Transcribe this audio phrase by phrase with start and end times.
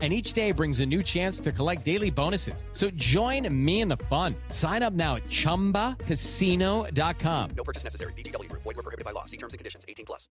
[0.00, 2.64] And each day brings a new chance to collect daily bonuses.
[2.72, 4.34] So join me in the fun.
[4.48, 7.50] Sign up now at chumbacasino.com.
[7.54, 8.14] No purchase necessary.
[8.14, 8.62] VGW Group.
[8.62, 9.26] Void were prohibited by law.
[9.26, 9.84] See terms and conditions.
[9.86, 10.30] 18 plus.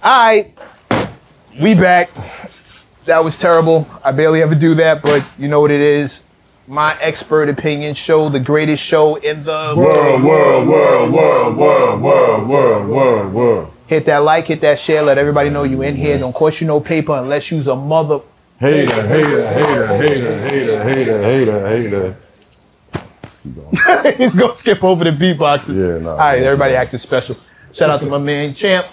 [0.00, 0.54] All right,
[1.60, 2.08] we back.
[3.06, 3.88] That was terrible.
[4.04, 6.22] I barely ever do that, but you know what it is.
[6.68, 12.46] My expert opinion show, the greatest show in the World, world, world, world, world, world,
[12.46, 13.72] world, world, world.
[13.86, 16.18] Hit that like, hit that share, let everybody know you in here.
[16.18, 18.20] Don't cost you no paper unless you's a mother.
[18.60, 22.16] Hater, hater, hater, hater, hater, hater, hater, hater.
[24.18, 25.74] He's gonna skip over the beatboxing.
[25.74, 26.10] Yeah, nah.
[26.10, 27.34] All right, everybody acting special.
[27.72, 28.86] Shout out to my man Champ.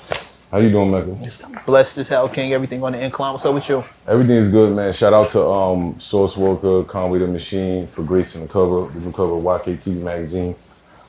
[0.55, 1.19] How you doing, Michael?
[1.65, 2.53] Blessed as hell, King.
[2.53, 3.33] Everything on the incline.
[3.33, 3.83] What's up with you?
[4.07, 4.93] Everything is good, man.
[4.93, 9.33] Shout out to um, Source Worker, Conway the Machine for gracing the cover, the cover
[9.33, 10.55] of YKTV magazine.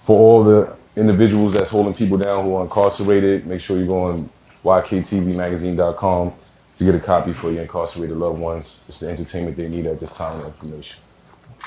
[0.02, 4.02] For all the individuals that's holding people down who are incarcerated, make sure you go
[4.06, 4.28] on
[4.64, 6.32] yktvmagazine.com
[6.78, 8.82] to get a copy for your incarcerated loved ones.
[8.88, 10.98] It's the entertainment they need at this time and information.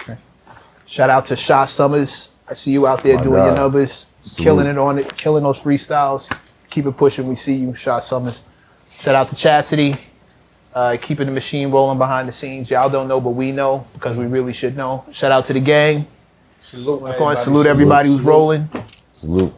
[0.01, 0.17] Okay.
[0.85, 2.33] Shout out to Shaw Summers.
[2.45, 3.45] I see you out there My doing God.
[3.45, 6.27] your numbers, killing it on it, killing those freestyles.
[6.69, 7.27] Keep it pushing.
[7.27, 8.43] We see you, Shaw Summers.
[8.99, 9.95] Shout out to Chastity,
[10.73, 12.69] uh, keeping the machine rolling behind the scenes.
[12.69, 15.05] Y'all don't know, but we know because we really should know.
[15.11, 16.05] Shout out to the gang.
[16.61, 18.69] Salute, Of course, salute everybody who's rolling.
[19.13, 19.53] Salute.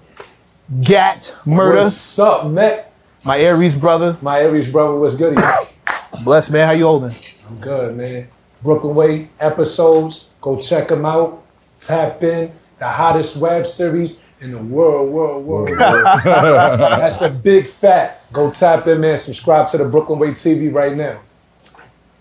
[0.82, 2.86] Gat Murder, What's up, man?
[3.26, 4.18] my Aries brother.
[4.22, 5.38] My Aries brother, what's good?
[6.24, 7.12] Bless man, how you holding?
[7.50, 8.28] I'm good, man.
[8.64, 11.44] Brooklyn Way episodes, go check them out.
[11.80, 15.70] Tap in the hottest web series in the world, world, world.
[15.70, 15.80] world.
[16.24, 18.26] That's a big fat.
[18.34, 19.20] Go tap in, man.
[19.20, 21.20] Subscribe to the Brooklyn Way TV right now.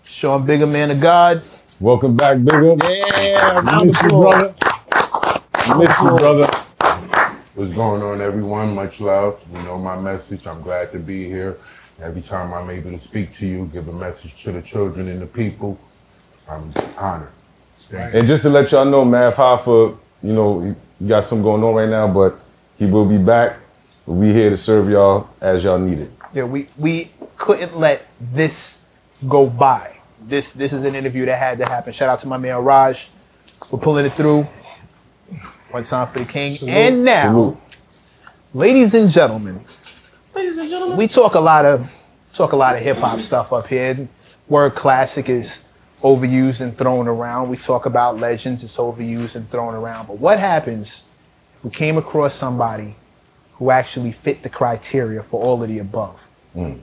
[0.03, 1.41] Sean Bigga, man of God.
[1.79, 2.79] Welcome back, Bigga.
[2.83, 4.55] Yeah, round of Miss you, brother.
[5.79, 6.47] Miss you, brother.
[7.55, 8.75] What's going on, everyone?
[8.75, 9.41] Much love.
[9.51, 10.45] You know my message.
[10.45, 11.57] I'm glad to be here.
[11.99, 15.21] Every time I'm able to speak to you, give a message to the children and
[15.21, 15.79] the people,
[16.47, 17.31] I'm honored.
[17.91, 21.73] And just to let y'all know, Mav Hoffa, you know, he got something going on
[21.73, 22.39] right now, but
[22.77, 23.57] he will be back.
[24.05, 26.11] We here to serve y'all as y'all need it.
[26.33, 28.81] Yeah, we we couldn't let this
[29.27, 29.97] go by.
[30.27, 31.91] This this is an interview that had to happen.
[31.91, 33.09] Shout out to my man Raj
[33.67, 34.47] for pulling it through.
[35.71, 36.57] One time for the king.
[36.67, 37.57] And now, Salute.
[38.53, 39.63] ladies and gentlemen,
[40.35, 41.97] ladies and gentlemen, we talk a lot of
[42.33, 44.07] talk a lot of hip hop stuff up here.
[44.47, 45.63] Word classic is
[46.01, 47.49] overused and thrown around.
[47.49, 50.07] We talk about legends, it's overused and thrown around.
[50.07, 51.03] But what happens
[51.53, 52.95] if we came across somebody
[53.53, 56.19] who actually fit the criteria for all of the above?
[56.55, 56.79] Mm.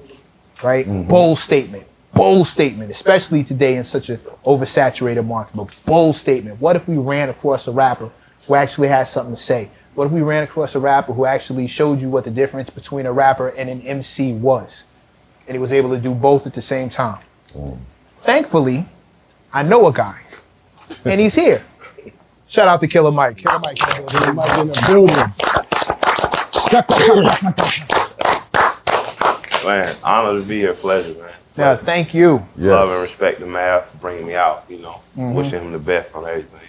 [0.62, 0.86] Right?
[0.86, 1.08] Mm-hmm.
[1.08, 1.84] Bold statement.
[2.14, 5.56] Bold statement, especially today in such an oversaturated market.
[5.56, 6.60] But bold statement.
[6.60, 8.10] What if we ran across a rapper
[8.46, 9.70] who actually has something to say?
[9.94, 13.04] What if we ran across a rapper who actually showed you what the difference between
[13.04, 14.84] a rapper and an MC was?
[15.46, 17.20] And he was able to do both at the same time.
[17.52, 17.78] Mm.
[18.20, 18.86] Thankfully,
[19.52, 20.20] I know a guy,
[21.04, 21.64] and he's here.
[22.46, 23.38] Shout out to Killer Mike.
[23.38, 23.76] Killer Mike.
[23.76, 25.16] Killer Mike in the building.
[29.66, 31.32] Man, honor to be here, pleasure, man.
[31.56, 32.46] Yeah, thank you.
[32.56, 35.34] Love and respect to Mav for bringing me out, you know, Mm-hmm.
[35.34, 36.60] wishing him the best on everything.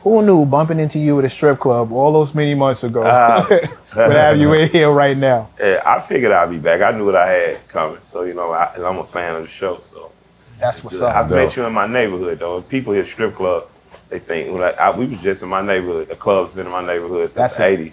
[0.00, 3.46] Who knew bumping into you at a strip club all those many months ago Ah.
[3.96, 5.48] would have you in here right now?
[5.58, 6.82] Yeah, I figured I'd be back.
[6.82, 9.42] I knew what I had coming, so you know, I, and I'm a fan of
[9.42, 9.80] the show.
[9.90, 10.12] So
[10.58, 11.14] That's what's up.
[11.14, 11.30] I've up.
[11.30, 12.58] met you in my neighborhood, though.
[12.58, 13.68] If people hear strip club,
[14.08, 16.08] they think like, I, we was just in my neighborhood.
[16.08, 17.80] The club's been in my neighborhood since That's the it.
[17.80, 17.92] '80s.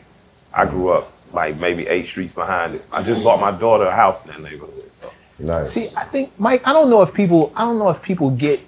[0.53, 2.85] I grew up like maybe eight streets behind it.
[2.91, 4.91] I just bought my daughter a house in that neighborhood.
[4.91, 5.71] So Nice.
[5.71, 8.61] See, I think Mike, I don't know if people, I don't know if people get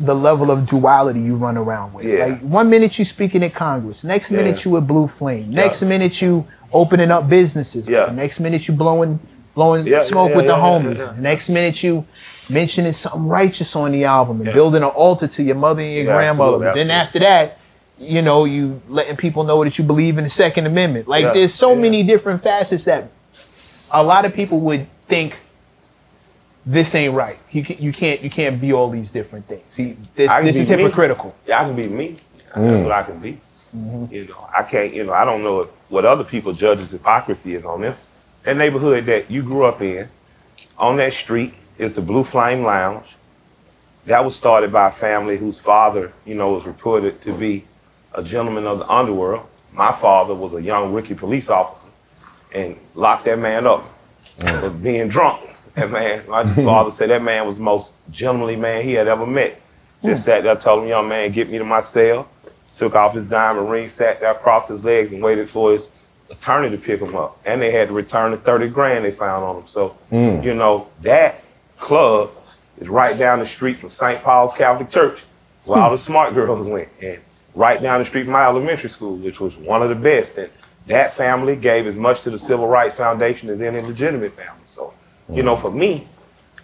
[0.00, 2.06] the level of duality you run around with.
[2.06, 2.24] Yeah.
[2.26, 4.38] Like one minute you speaking at Congress, next Yeah.
[4.38, 5.88] minute you with Blue Flame, next Yeah.
[5.88, 8.06] minute you opening up businesses, Yeah.
[8.06, 9.18] the next minute you blowing
[9.56, 12.06] blowing Yeah, smoke yeah, with the yeah, yeah, homies, the next minute you
[12.48, 16.04] mentioning something righteous on the album and building an altar to your mother and your
[16.04, 16.58] grandmother.
[16.60, 17.58] But then after that,
[17.98, 21.08] you know, you letting people know that you believe in the Second Amendment.
[21.08, 23.10] Like there's so many different facets that
[23.90, 25.38] a lot of people would think
[26.66, 27.38] this ain't right.
[27.50, 29.64] You can, you can't you can't be all these different things.
[29.70, 30.76] See, this this is me.
[30.76, 31.34] hypocritical.
[31.46, 32.16] Yeah, I can be me.
[32.54, 32.70] Mm.
[32.70, 33.40] That's what I can be.
[34.10, 34.92] You know, I can't.
[34.92, 37.96] You know, I don't know what other people judge as hypocrisy is on them.
[38.46, 40.08] That neighborhood that you grew up in,
[40.78, 43.04] on that street, is the Blue Flame Lounge.
[44.04, 47.64] that was started by a family whose father, you know, was reported to be
[48.14, 49.44] a gentleman of the underworld.
[49.72, 51.90] My father was a young rookie police officer
[52.52, 53.84] and locked that man up
[54.38, 54.60] mm.
[54.60, 55.40] for being drunk.
[55.74, 59.26] That man, my father said that man was the most gentlemanly man he had ever
[59.26, 59.60] met.
[60.04, 60.10] Mm.
[60.10, 62.28] Just sat there, told him, young man, get me to my cell.
[62.76, 65.88] Took off his diamond ring, sat there, crossed his legs, and waited for his
[66.30, 67.40] attorney to pick him up.
[67.44, 69.66] And they had to return the 30 grand they found on him.
[69.66, 70.42] So, mm.
[70.42, 71.42] you know, that
[71.78, 72.30] club
[72.78, 74.22] is right down the street from St.
[74.22, 75.24] Paul's Catholic Church,
[75.64, 75.94] where all hmm.
[75.94, 76.88] the smart girls went.
[77.00, 77.20] And
[77.54, 80.36] right down the street from my elementary school, which was one of the best.
[80.38, 80.50] And
[80.86, 84.62] that family gave as much to the Civil Rights Foundation as any legitimate family.
[84.66, 84.92] So,
[85.32, 85.62] you know, hmm.
[85.62, 86.08] for me,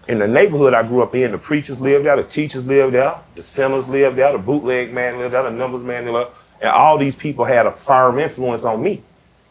[0.08, 3.14] in the neighborhood I grew up in, the preachers lived there, the teachers lived there,
[3.34, 6.34] the sinners lived there, the bootleg man lived there, the numbers man lived there.
[6.60, 9.02] And all these people had a firm influence on me.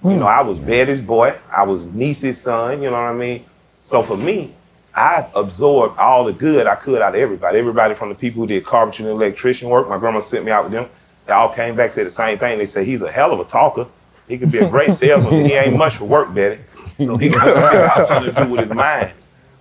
[0.04, 0.24] You know, hmm.
[0.24, 3.46] I was Betty's boy, I was niece's son, you know what I mean?
[3.84, 4.54] So for me,
[4.94, 7.58] I absorbed all the good I could out of everybody.
[7.58, 9.88] Everybody from the people who did carpentry and electrician work.
[9.88, 10.90] My grandma sent me out with them.
[11.26, 12.58] They all came back, said the same thing.
[12.58, 13.88] They said, he's a hell of a talker.
[14.28, 16.62] He could be a great salesman, he ain't much for work, Betty.
[17.06, 19.14] So he got something to do with his mind.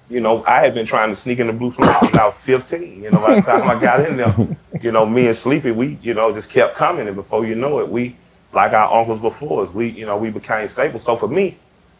[0.09, 2.37] You know, I had been trying to sneak in the blue flame since I was
[2.37, 3.03] 15.
[3.03, 4.35] You know, by the time I got in there,
[4.83, 7.07] you know, me and Sleepy, we, you know, just kept coming.
[7.07, 8.17] And before you know it, we,
[8.52, 10.99] like our uncles before us, we, you know, we became stable.
[10.99, 11.56] So for me,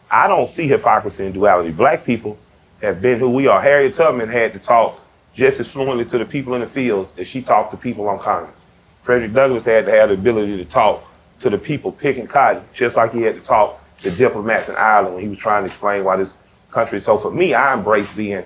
[0.09, 1.71] I don't see hypocrisy and duality.
[1.71, 2.37] Black people
[2.81, 3.61] have been who we are.
[3.61, 4.99] Harriet Tubman had to talk
[5.33, 8.19] just as fluently to the people in the fields as she talked to people on
[8.19, 8.55] Congress.
[9.01, 11.03] Frederick Douglass had to have the ability to talk
[11.39, 15.15] to the people picking cotton, just like he had to talk to diplomats in Ireland
[15.15, 16.35] when he was trying to explain why this
[16.69, 16.99] country.
[16.99, 18.43] So for me, I embrace being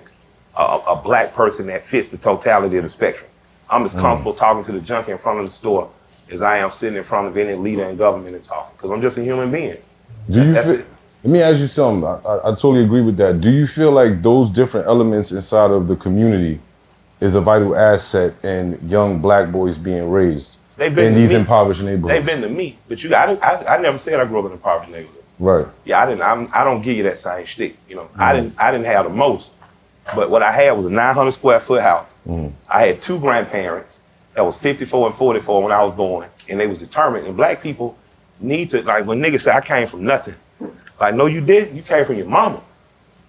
[0.56, 3.28] a, a black person that fits the totality of the spectrum.
[3.68, 4.00] I'm as mm.
[4.00, 5.90] comfortable talking to the junkie in front of the store
[6.30, 9.02] as I am sitting in front of any leader in government and talking, because I'm
[9.02, 9.76] just a human being.
[10.28, 10.86] Do you That's feel, it.
[11.22, 12.04] let me ask you something.
[12.04, 13.40] I, I, I totally agree with that.
[13.40, 16.60] Do you feel like those different elements inside of the community
[17.20, 21.36] is a vital asset in young black boys being raised They've been in these me.
[21.36, 22.08] impoverished neighborhoods?
[22.08, 24.52] They've been to me, but you, I, I, I never said I grew up in
[24.52, 25.24] a poverty neighborhood.
[25.38, 25.66] right.
[25.84, 26.22] Yeah, I didn't.
[26.22, 27.76] I'm, I don't give you that same shtick.
[27.88, 28.42] You know, I mm-hmm.
[28.42, 28.60] didn't.
[28.60, 29.52] I didn't have the most,
[30.14, 32.08] but what I had was a 900 square foot house.
[32.26, 32.54] Mm-hmm.
[32.68, 34.02] I had two grandparents
[34.36, 37.26] that was 54 and 44 when I was born, and they was determined.
[37.26, 37.96] And black people
[38.38, 40.34] need to like when niggas say I came from nothing.
[41.00, 41.74] Like, no, you didn't.
[41.74, 42.62] You came from your mama,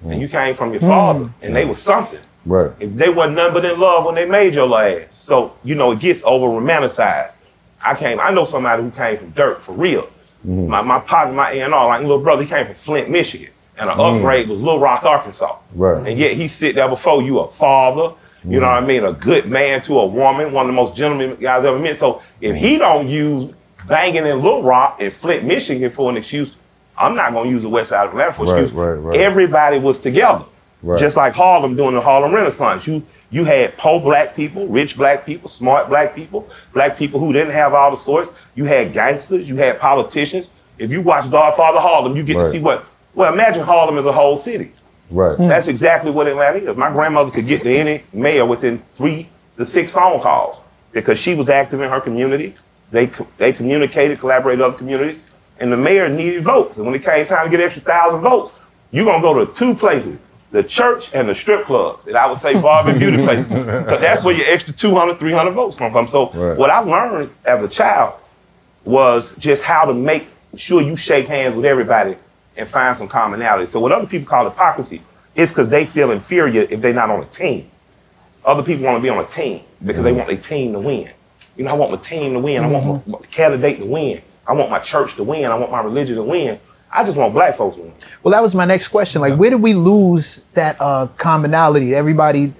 [0.03, 0.89] and you came from your mm-hmm.
[0.89, 2.19] father, and they was something.
[2.45, 2.71] Right.
[2.79, 5.13] If they wasn't nothing but in love when they made your ass.
[5.13, 7.35] So, you know, it gets over romanticized.
[7.83, 10.03] I came, I know somebody who came from dirt for real.
[10.45, 10.67] Mm-hmm.
[10.67, 13.49] My my partner, my A&R, like little brother, he came from Flint, Michigan.
[13.77, 14.17] And an mm-hmm.
[14.17, 15.57] upgrade was Little Rock, Arkansas.
[15.73, 16.07] Right.
[16.07, 18.15] And yet he sit there before you a father,
[18.47, 20.95] you know what I mean, a good man to a woman, one of the most
[20.95, 21.97] gentleman guys ever met.
[21.97, 23.53] So if he don't use
[23.87, 26.57] banging in Little Rock and Flint, Michigan for an excuse,
[26.97, 28.71] I'm not gonna use the west side of Atlanta for Right, excuse.
[28.71, 29.19] right, right.
[29.19, 30.45] Everybody was together.
[30.81, 30.99] Right.
[30.99, 32.87] Just like Harlem during the Harlem Renaissance.
[32.87, 37.33] You you had poor black people, rich black people, smart black people, black people who
[37.33, 38.31] didn't have all the sorts.
[38.55, 40.47] You had gangsters, you had politicians.
[40.77, 44.11] If you watch Godfather Harlem, you get to see what well, imagine Harlem as a
[44.11, 44.71] whole city.
[45.09, 45.37] Right.
[45.37, 45.47] Mm.
[45.47, 46.77] That's exactly what Atlanta is.
[46.77, 50.59] My grandmother could get to any mayor within three to six phone calls
[50.91, 52.53] because she was active in her community.
[52.91, 56.77] They they communicated, collaborated with other communities, and the mayor needed votes.
[56.77, 58.51] And when it came time to get extra thousand votes,
[58.91, 60.17] you're gonna go to two places:
[60.51, 62.05] the church and the strip clubs.
[62.07, 65.51] And I would say barber and beauty places, because that's where your extra 200, 300
[65.51, 66.07] votes gonna come.
[66.07, 66.57] So Right.
[66.57, 68.13] what I learned as a child
[68.85, 72.15] was just how to make sure you shake hands with everybody
[72.57, 73.67] and find some commonality.
[73.67, 75.01] So what other people call hypocrisy,
[75.35, 77.69] it's because they feel inferior if they're not on a team.
[78.43, 81.11] Other people want to be on a team because they want their team to win.
[81.55, 82.63] You know, I want my team to win.
[82.63, 84.21] I want my, my candidate to win.
[84.45, 85.45] I want my church to win.
[85.45, 86.59] I want my religion to win.
[86.91, 87.93] I just want black folks to win.
[88.23, 89.21] Well, that was my next question.
[89.21, 91.93] Like, where did we lose that uh, commonality?
[91.93, 92.53] Everybody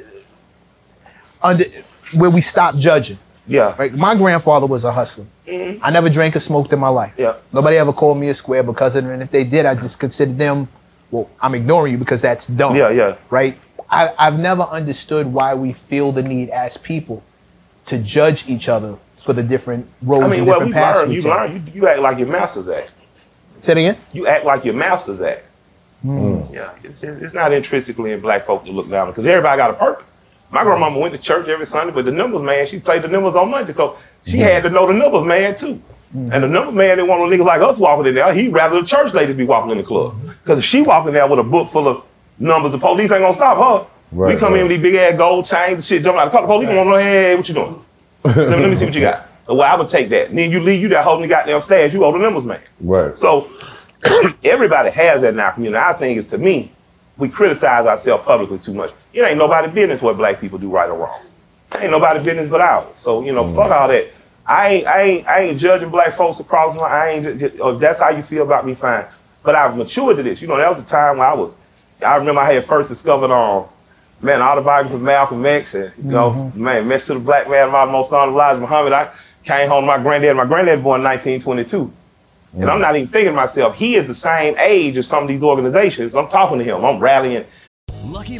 [1.42, 1.63] under
[2.13, 3.18] where we stopped judging.
[3.48, 3.75] Yeah.
[3.77, 3.94] Right.
[3.94, 5.25] My grandfather was a hustler.
[5.48, 5.84] Mm-hmm.
[5.84, 7.13] I never drank or smoked in my life.
[7.18, 7.36] Yeah.
[7.54, 9.12] Nobody ever called me a square because of it.
[9.12, 10.68] And if they did, I just considered them.
[11.10, 12.75] Well, I'm ignoring you because that's dumb.
[12.75, 13.16] Yeah, yeah.
[13.30, 13.58] Right.
[13.89, 17.24] I, I've never understood why we feel the need as people
[17.86, 21.10] to judge each other for the different roles I mean, and well, different paths learn.
[21.10, 21.32] we You take.
[21.34, 21.68] learn.
[21.68, 22.92] You, you act like your masters act.
[23.62, 23.98] Say it again.
[24.12, 25.46] You act like your masters act.
[26.06, 26.54] Mm.
[26.54, 29.72] Yeah, it's, it's it's not intrinsically in black folk to look down because everybody got
[29.72, 30.06] a purpose.
[30.50, 33.36] My grandmama went to church every Sunday, but the numbers man, she played the numbers
[33.36, 35.82] on Monday, so she had to know the numbers man too.
[36.16, 36.32] Mm-hmm.
[36.32, 38.34] And the numbers man didn't want no niggas like us walking in there.
[38.34, 40.13] He'd rather the church ladies be walking in the club.
[40.13, 40.30] Mm-hmm.
[40.44, 42.04] Because if she walking in there with a book full of
[42.39, 43.88] numbers, the police ain't gonna stop her.
[44.12, 46.32] we Right, come in with these big ass gold chains and shit, jumping out of
[46.32, 46.48] the car.
[46.48, 47.86] The police to know, hey, what you doing?
[48.24, 49.25] let, me, let me see what you got.
[49.48, 50.27] Well, I would take that.
[50.27, 52.60] And then you leave, you that holding the goddamn stash, you owe the numbers man.
[52.82, 53.18] Right.
[53.18, 53.50] So
[54.44, 55.82] everybody has that in our community.
[55.82, 56.74] I think it's to me,
[57.17, 58.91] we criticize ourselves publicly too much.
[59.13, 61.19] It ain't nobody business what black people do right or wrong.
[61.79, 62.88] ain't nobody business but ours.
[62.95, 63.81] So you know, fuck mm.
[63.81, 64.12] all that.
[64.45, 66.91] I ain't, I ain't, I ain't judging black folks across the line.
[66.91, 67.24] I ain't.
[67.25, 69.05] ju- ju- oh, that's how you feel about me, fine.
[69.43, 70.41] But I've matured to this.
[70.41, 71.55] You know, that was the time when I was.
[72.05, 73.67] I remember I had first discovered on,
[74.21, 76.63] man, autobiography of Malcolm X, and you know, mm-hmm.
[76.63, 78.93] man, messed to the black man, my most honored Elijah Muhammad.
[78.93, 79.12] I
[79.43, 80.38] came home to my granddad.
[80.38, 81.91] My granddad born in 1922.
[82.59, 85.29] And I'm not even thinking to myself, he is the same age as some of
[85.29, 86.15] these organizations.
[86.15, 86.83] I'm talking to him.
[86.83, 87.45] I'm rallying.
[88.05, 88.39] Lucky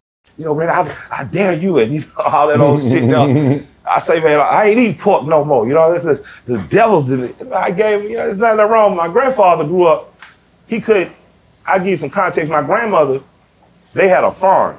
[0.37, 3.03] You know, man, I, I dare you, and you know, all that old shit.
[3.03, 3.25] Now,
[3.89, 5.67] I say, man, I ain't eating pork no more.
[5.67, 7.51] You know, this is the devil's in it.
[7.51, 8.95] I gave, you know, there's nothing wrong.
[8.95, 10.19] My grandfather grew up.
[10.67, 11.11] He could.
[11.65, 12.49] I give you some context.
[12.51, 13.21] My grandmother,
[13.93, 14.77] they had a farm,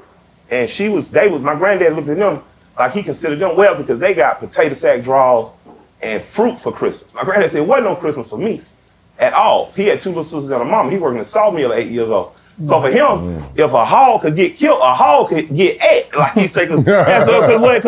[0.51, 1.09] and she was.
[1.11, 1.43] They was.
[1.43, 2.43] My granddad looked at them
[2.79, 5.53] like he considered them wealthy because they got potato sack draws
[6.01, 7.13] and fruit for Christmas.
[7.15, 8.61] My granddad said, it wasn't no Christmas for me
[9.19, 9.73] at all.
[9.73, 10.91] He had two little sisters and a mom.
[10.91, 12.35] He worked in a sawmill at eight years old.
[12.63, 16.35] So for him, if a hog could get killed, a hog could get ate, like
[16.35, 16.85] he said, because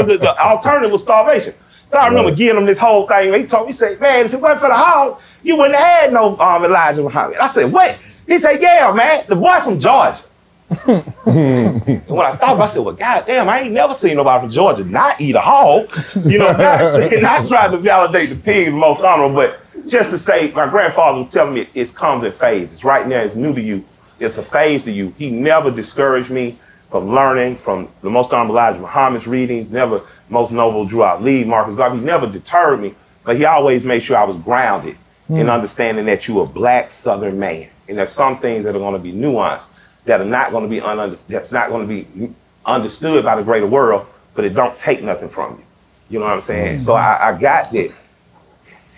[0.07, 1.55] the, the alternative was starvation.
[1.93, 3.33] So I remember giving him this whole thing.
[3.35, 6.03] He told me, he said, man, if it wasn't for the hog, you wouldn't have
[6.03, 7.37] had no um, Elijah Muhammad.
[7.39, 7.97] I said, what?
[8.27, 10.23] He said, yeah, man, the boy from Georgia.
[11.27, 14.41] And when I thought about it, I said, well, goddamn, I ain't never seen nobody
[14.43, 15.89] from Georgia not eat a hog.
[16.15, 20.11] You know, not saying, not trying to validate the pig the most honorable, but just
[20.11, 22.83] to say, my grandfather was telling me it comes in phases.
[22.85, 23.85] Right now, it's new to you.
[24.21, 25.15] It's a phase to you.
[25.19, 26.59] He never discouraged me
[26.91, 31.77] from learning from the most honorable Elijah Muhammad's readings, never most noble Drew Ali, Marcus
[31.77, 31.99] Garvey.
[31.99, 32.95] He never deterred me,
[33.25, 34.97] but he always made sure I was grounded
[35.29, 35.51] in hmm.
[35.51, 37.69] understanding that you a black Southern man.
[37.89, 39.67] And there's some things that are going to be nuanced
[40.05, 42.33] that are not going to be ununder- that's not going to be
[42.65, 45.65] understood by the greater world, but it don't take nothing from you.
[46.11, 46.81] You know what I'm saying?
[46.81, 47.01] So hmm.
[47.01, 47.93] I, I got that.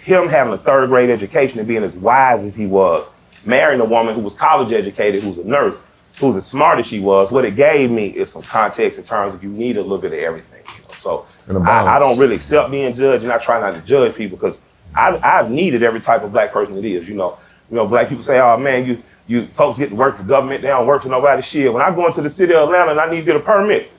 [0.02, 3.08] Him having a third grade education and being as wise as he was,
[3.46, 5.80] marrying a woman who was college educated, who was a nurse,
[6.18, 9.04] who was as smart as she was, what it gave me is some context in
[9.04, 10.62] terms of you need a little bit of everything.
[10.76, 10.94] You know?
[10.94, 14.36] So I, I, don't really accept being judged, and I try not to judge people
[14.38, 14.58] because
[14.94, 17.06] I, I've needed every type of black person it is.
[17.06, 17.38] You know,
[17.70, 20.62] you know, black people say, "Oh man, you you folks get to work for government,
[20.62, 23.00] they don't work for nobody." Shit, when I go into the city of Atlanta and
[23.00, 23.92] I need to get a permit,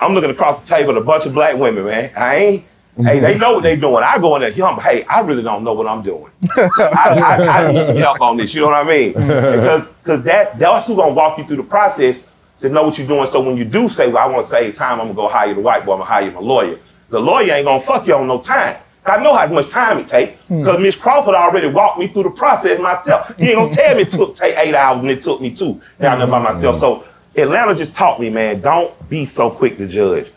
[0.00, 2.10] I'm looking across the table at a bunch of black women, man.
[2.16, 2.64] I ain't.
[2.96, 3.40] Hey, they mm-hmm.
[3.40, 4.02] know what they're doing.
[4.02, 6.30] I go in there, "Yum, hey, I really don't know what I'm doing.
[6.56, 8.52] I, I, I need some help on this.
[8.52, 9.12] You know what I mean?
[9.12, 12.22] Because because that that's who's gonna walk you through the process
[12.60, 13.26] to know what you're doing.
[13.28, 15.54] So when you do say, "Well, I want to save time," I'm gonna go hire
[15.54, 15.92] the white boy.
[15.92, 16.78] I'm gonna hire my lawyer.
[17.08, 18.76] The lawyer ain't gonna fuck you on no time.
[19.06, 20.58] I know how much time it take hmm.
[20.58, 23.34] because Miss Crawford already walked me through the process myself.
[23.38, 25.80] He ain't gonna tell me it took take eight hours and it took me two
[26.00, 26.44] down there by hmm.
[26.44, 26.78] myself.
[26.78, 27.06] So
[27.36, 30.30] Atlanta just taught me, man, don't be so quick to judge.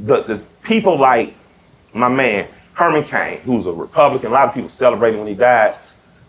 [0.00, 1.34] The the people like
[1.92, 2.48] my man
[2.80, 4.30] Herman Cain, who's a Republican.
[4.30, 5.74] A lot of people celebrated when he died.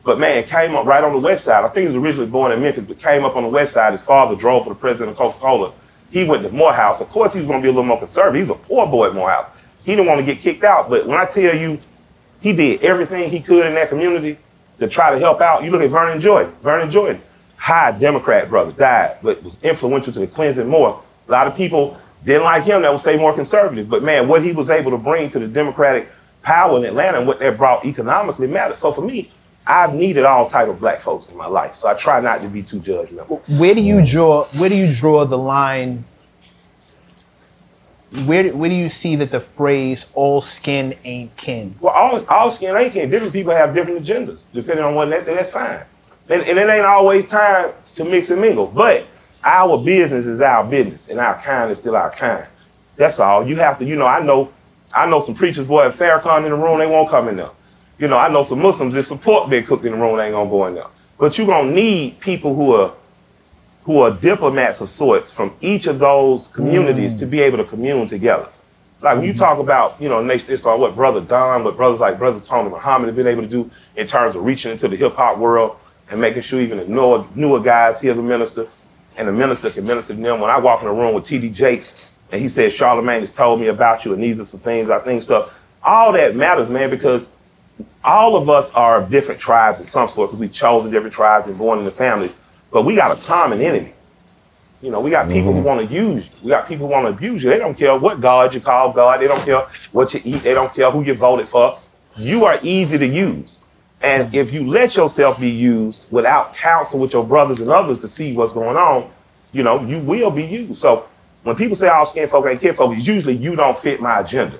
[0.03, 1.63] But man, came up right on the west side.
[1.63, 3.93] I think he was originally born in Memphis, but came up on the west side.
[3.93, 5.71] His father drove for the president of Coca-Cola.
[6.09, 6.99] He went to Morehouse.
[6.99, 8.35] Of course, he was going to be a little more conservative.
[8.35, 9.49] He was a poor boy at Morehouse.
[9.83, 10.89] He didn't want to get kicked out.
[10.89, 11.79] But when I tell you,
[12.41, 14.37] he did everything he could in that community
[14.79, 15.63] to try to help out.
[15.63, 16.53] You look at Vernon Jordan.
[16.61, 17.21] Vernon Jordan,
[17.55, 21.01] high Democrat brother, died, but was influential to the Cleansing more.
[21.27, 23.89] A lot of people didn't like him that would say more conservative.
[23.89, 26.09] But man, what he was able to bring to the Democratic
[26.41, 28.77] power in Atlanta and what that brought economically mattered.
[28.77, 29.31] So for me,
[29.67, 31.75] I've needed all type of black folks in my life.
[31.75, 33.59] So I try not to be too judgmental.
[33.59, 34.45] Where do you draw?
[34.45, 36.05] Where do you draw the line?
[38.25, 41.75] Where where do you see that the phrase "all skin ain't kin"?
[41.79, 43.09] Well, all, all skin ain't kin.
[43.09, 44.41] Different people have different agendas.
[44.53, 45.85] Depending on what that, that's fine.
[46.27, 48.67] And, and it ain't always time to mix and mingle.
[48.67, 49.05] But
[49.43, 52.47] our business is our business, and our kind is still our kind.
[52.95, 53.47] That's all.
[53.47, 54.51] You have to, you know, I know,
[54.93, 57.49] I know some preachers, boy, if Farrakhan in the room, they won't come in there.
[57.97, 60.25] You know, I know some Muslims, if some pork been cooked in the room, they
[60.25, 60.87] ain't gonna go in there.
[61.17, 62.93] But you're gonna need people who are
[63.83, 68.07] who are diplomats of sorts from each of those communities to be able to commune
[68.07, 68.47] together.
[69.01, 69.39] Like when you mm-hmm.
[69.39, 73.07] talk about, you know, Nation Islam, what Brother Don, what brothers like Brother Tony Muhammad
[73.07, 75.77] have been able to do in terms of reaching into the hip hop world
[76.11, 78.67] and making sure even the newer, newer guys hear the minister
[79.17, 80.39] and the minister can minister to them.
[80.39, 81.89] When I walk in a room with TD Jake
[82.31, 84.99] and he says, Charlemagne has told me about you and these are some things I
[84.99, 87.29] think stuff, all that matters, man, because
[88.03, 91.47] all of us are of different tribes of some sort because we've chosen different tribes
[91.47, 92.31] and born into families,
[92.71, 93.93] but we got a common enemy.
[94.81, 95.61] You know, we got people Mm-hmm.
[95.61, 96.31] who want to use you.
[96.43, 97.49] We got people who want to abuse you.
[97.51, 99.21] They don't care what God you call God.
[99.21, 100.41] They don't care what you eat.
[100.43, 101.77] They don't care who you voted for.
[102.17, 103.60] You are easy to use.
[104.03, 108.07] And if you let yourself be used without counsel with your brothers and others to
[108.07, 109.11] see what's going on,
[109.53, 110.79] you know, you will be used.
[110.79, 111.05] So
[111.43, 114.19] when people say all skin folk ain't kin folk, it's usually you don't fit my
[114.19, 114.57] agenda.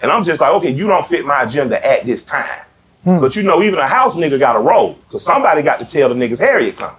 [0.00, 2.66] And I'm just like, okay, you don't fit my agenda at this time.
[3.04, 4.94] But you know, even a house nigga got a role.
[5.06, 6.96] Because somebody got to tell the niggas Harriet coming.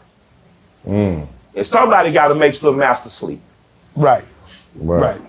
[0.87, 1.27] Mm.
[1.55, 3.41] And somebody got to make sure the master sleep.
[3.95, 4.25] Right.
[4.75, 5.01] Right.
[5.01, 5.21] Right.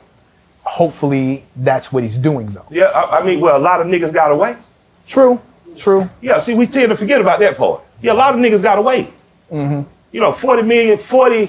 [0.62, 2.66] Hopefully that's what he's doing though.
[2.70, 4.56] Yeah, I, I mean, well, a lot of niggas got away.
[5.06, 5.40] True.
[5.80, 6.08] True.
[6.20, 7.82] Yeah, see, we tend to forget about that part.
[8.02, 9.12] Yeah, a lot of niggas got away.
[9.50, 9.88] Mm-hmm.
[10.12, 11.48] You know, 40 million, 40,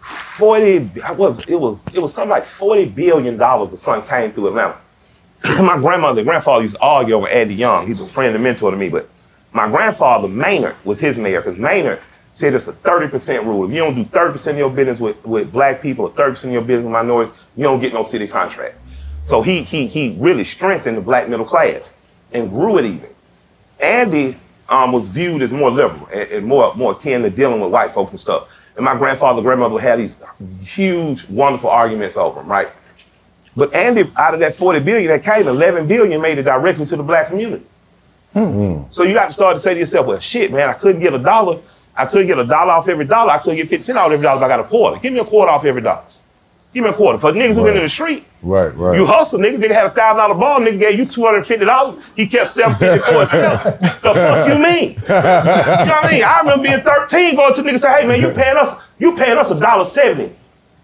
[0.00, 4.32] 40, I was, it was, it was something like 40 billion dollars or something came
[4.32, 4.76] through Atlanta.
[5.62, 7.86] my grandmother, grandfather used to argue over Andy Young.
[7.86, 9.08] He's a friend and mentor to me, but
[9.52, 12.00] my grandfather, Maynard, was his mayor because Maynard
[12.32, 13.66] said it's a 30% rule.
[13.66, 16.50] If you don't do 30% of your business with, with black people or 30% of
[16.50, 18.76] your business with minorities, you don't get no city contract.
[19.22, 21.93] So he, he, he really strengthened the black middle class
[22.34, 23.08] and grew it even.
[23.80, 24.36] Andy
[24.68, 27.92] um, was viewed as more liberal and, and more, more akin to dealing with white
[27.92, 28.48] folks and stuff.
[28.76, 30.20] And my grandfather, grandmother had these
[30.60, 32.68] huge, wonderful arguments over him, right?
[33.56, 36.96] But Andy, out of that 40 billion that came, 11 billion made it directly to
[36.96, 37.64] the black community.
[38.90, 41.14] So you got to start to say to yourself, well, shit, man, I couldn't get
[41.14, 41.60] a dollar.
[41.96, 43.30] I couldn't get a dollar off every dollar.
[43.30, 44.98] I couldn't get 50 cents off every dollar if I got a quarter.
[44.98, 46.02] Give me a quarter off every dollar.
[46.72, 47.18] Give me a quarter.
[47.18, 48.98] For niggas who been in the street, Right, right.
[48.98, 49.56] you hustle, nigga.
[49.56, 50.60] Nigga had a thousand dollar ball.
[50.60, 52.02] Nigga gave you two hundred fifty dollars.
[52.14, 53.80] He kept seven fifty for himself.
[53.80, 54.90] the fuck you mean?
[54.90, 56.22] You know what I mean?
[56.22, 58.82] I remember being thirteen, going to niggas say, "Hey man, you paying us?
[58.98, 60.34] You paying us a dollar seventy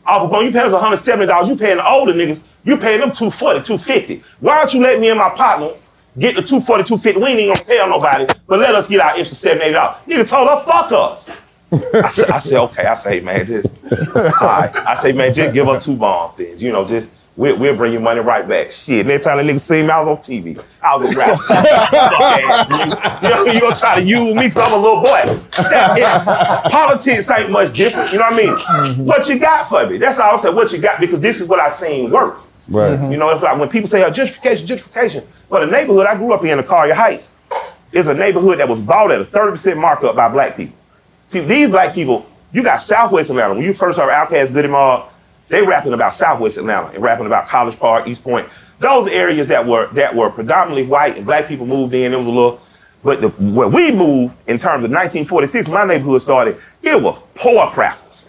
[0.06, 0.46] off a bone?
[0.46, 1.50] You paying us one hundred seventy dollars?
[1.50, 2.40] You paying the older niggas?
[2.64, 4.22] You paying them 240, 250.
[4.40, 5.70] Why don't you let me and my partner
[6.18, 7.20] get the 240, 250?
[7.20, 9.96] We ain't gonna tell nobody, but let us get our extra seven, eight dollars.
[10.06, 11.30] Nigga told us, fuck us.
[11.72, 12.84] I said, I said, okay.
[12.84, 14.74] I say, man, just all right.
[14.74, 16.58] I say, man, just give us two bombs then.
[16.58, 17.10] You know, just
[17.40, 18.70] we'll, we'll bring your money right back.
[18.70, 19.06] Shit.
[19.06, 20.62] Next time the nigga see me, I was on TV.
[20.82, 21.52] I was a rapper.
[21.52, 22.70] Ass.
[23.22, 25.22] You know, you gonna try to use me because I'm a little boy.
[25.68, 26.68] That- yeah.
[26.68, 28.12] Politics ain't much different.
[28.12, 28.56] You know what I mean?
[28.56, 29.04] Mm-hmm.
[29.04, 29.98] What you got for me?
[29.98, 30.54] That's all I said.
[30.54, 31.00] What you got?
[31.00, 32.38] Because this is what I seen work.
[32.68, 33.10] Right.
[33.10, 35.24] You know, it's like when people say oh, gentrification, gentrification.
[35.48, 37.30] Well, the neighborhood I grew up in, the Collier Heights,
[37.92, 40.76] is a neighborhood that was bought at a 30% markup by black people.
[41.26, 43.54] See, these black people, you got Southwest Atlanta.
[43.54, 45.10] When you first heard Outkast, Goodie Mob,
[45.50, 48.48] they rapping about Southwest Atlanta and rapping about College Park, East Point.
[48.78, 52.14] Those areas that were that were predominantly white and black people moved in.
[52.14, 52.60] It was a little,
[53.02, 57.66] but the, where we moved in terms of 1946, my neighborhood started, it was poor
[57.66, 58.26] crackers.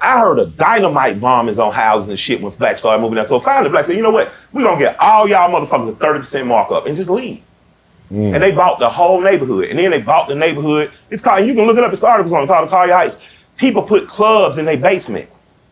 [0.00, 3.24] I heard of dynamite bombings on houses and shit when blacks started moving there.
[3.24, 4.32] So finally, blacks said, you know what?
[4.52, 7.42] We're gonna get all y'all motherfuckers a 30% markup and just leave.
[8.10, 8.34] Mm.
[8.34, 9.66] And they bought the whole neighborhood.
[9.66, 10.92] And then they bought the neighborhood.
[11.10, 13.18] It's called, you can look it up, it's articles on it called Collier Heights.
[13.56, 15.28] People put clubs in their basement.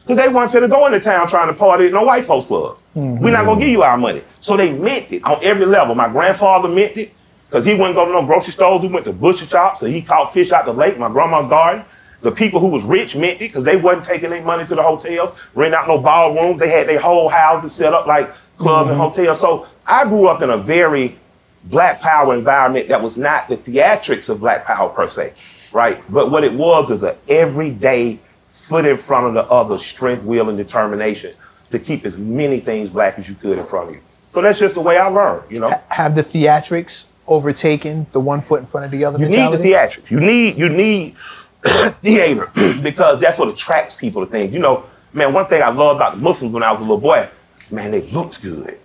[0.06, 2.78] Because they weren't finna go into town trying to party at no white folks club.
[2.94, 3.24] Mm-hmm.
[3.24, 4.22] We're not gonna give you our money.
[4.38, 5.96] So they meant it on every level.
[5.96, 7.12] My grandfather meant it.
[7.44, 8.82] Because he wouldn't go to no grocery stores.
[8.82, 9.80] We went to butcher shops.
[9.80, 11.84] So he caught fish out the lake, my grandma's garden.
[12.22, 14.82] The people who was rich meant it because they wasn't taking their money to the
[14.82, 16.60] hotels, renting out no ballrooms.
[16.60, 19.10] They had their whole houses set up like clubs and mm-hmm.
[19.10, 19.40] hotels.
[19.40, 21.18] So I grew up in a very
[21.64, 25.34] black power environment that was not the theatrics of black power per se,
[25.72, 26.02] right?
[26.08, 28.18] But what it was is a everyday
[28.66, 31.34] foot in front of the other strength, will, and determination
[31.70, 34.00] to keep as many things black as you could in front of you.
[34.30, 35.80] So that's just the way I learned, you know.
[35.88, 39.18] Have the theatrics overtaken the one foot in front of the other?
[39.18, 40.10] You need the theatrics.
[40.10, 41.16] You need you need
[42.02, 42.50] theater
[42.82, 44.52] because that's what attracts people to things.
[44.52, 46.98] You know, man, one thing I loved about the Muslims when I was a little
[46.98, 47.28] boy,
[47.70, 48.78] man, they looked good.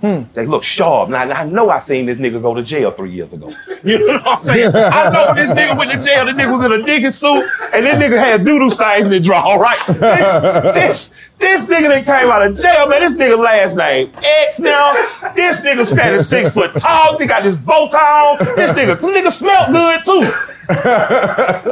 [0.00, 0.22] Hmm.
[0.32, 1.10] They look sharp.
[1.10, 3.52] Now, I know I seen this nigga go to jail three years ago.
[3.82, 4.72] You know what I'm saying?
[4.74, 6.26] I know this nigga went to jail.
[6.26, 9.20] The nigga was in a nigga suit, and this nigga had doodle stains in the
[9.20, 9.78] draw, right?
[9.86, 9.96] This,
[10.74, 14.92] this, this nigga that came out of jail, man, this nigga last name X now.
[15.34, 17.16] This nigga standing six foot tall.
[17.18, 18.38] He got this bow tie on.
[18.54, 20.30] This nigga, nigga smelled good too.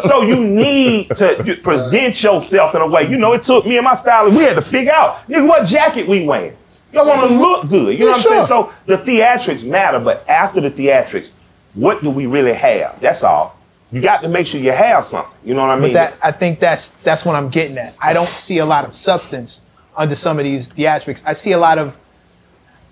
[0.08, 3.06] so you need to present yourself in a way.
[3.06, 5.66] You know, it took me and my stylist, we had to figure out, nigga, what
[5.66, 6.56] jacket we wearing.
[6.92, 7.92] You want to look good.
[7.98, 8.46] You know Yeah, what I'm saying?
[8.46, 11.30] So the theatrics matter, but after the theatrics,
[11.74, 12.98] what do we really have?
[13.00, 13.56] That's all.
[13.92, 15.32] You got to make sure you have something.
[15.44, 15.92] You know what I mean?
[15.92, 17.94] But that I think that's that's what I'm getting at.
[18.00, 19.62] I don't see a lot of substance
[19.96, 21.22] under some of these theatrics.
[21.24, 21.96] I see a lot of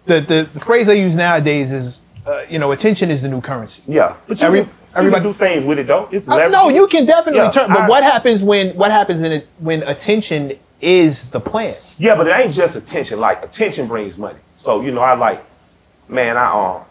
[0.07, 3.41] the the, the phrase I use nowadays is uh, you know attention is the new
[3.41, 3.83] currency.
[3.87, 4.17] yeah.
[4.27, 6.09] But you, Every- can, everybody- you do things with it though.
[6.13, 7.69] It's Uh, no, you can definitely Yeah, turn.
[7.69, 11.77] But I- what happens when what happens in it when attention is the plan?
[11.99, 13.21] Yeah, but it ain't just attention.
[13.21, 14.39] Like attention brings money.
[14.59, 15.45] So you know, I like,
[16.09, 16.83] man, I um,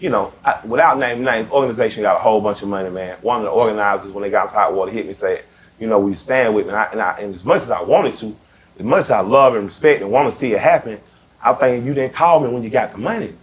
[0.00, 3.18] you know, I, without naming names, organization got a whole bunch of money, man.
[3.20, 5.44] One of the organizers, when they got hot water, hit me said,
[5.78, 6.68] you know, we stand with.
[6.68, 8.36] And, I, and, I, and as much as I wanted to,
[8.78, 10.98] as much as I love and respect and want to see it happen,
[11.42, 13.34] I think you didn't call me when you got the money.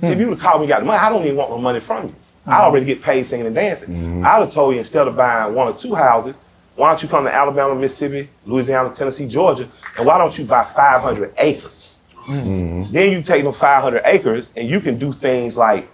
[0.00, 0.20] See, if hmm.
[0.20, 2.06] you would have called me got the money, I don't even want no money from
[2.06, 2.14] you.
[2.46, 2.62] I hmm.
[2.62, 3.94] already get paid singing and dancing.
[3.94, 4.24] Hmm.
[4.24, 6.36] I'd have told you instead of buying one or two houses,
[6.80, 10.64] why don't you come to Alabama, Mississippi, Louisiana, Tennessee, Georgia, and why don't you buy
[10.64, 11.98] 500 acres?
[12.24, 12.90] Mm-hmm.
[12.90, 15.86] Then you take them 500 acres and you can do things like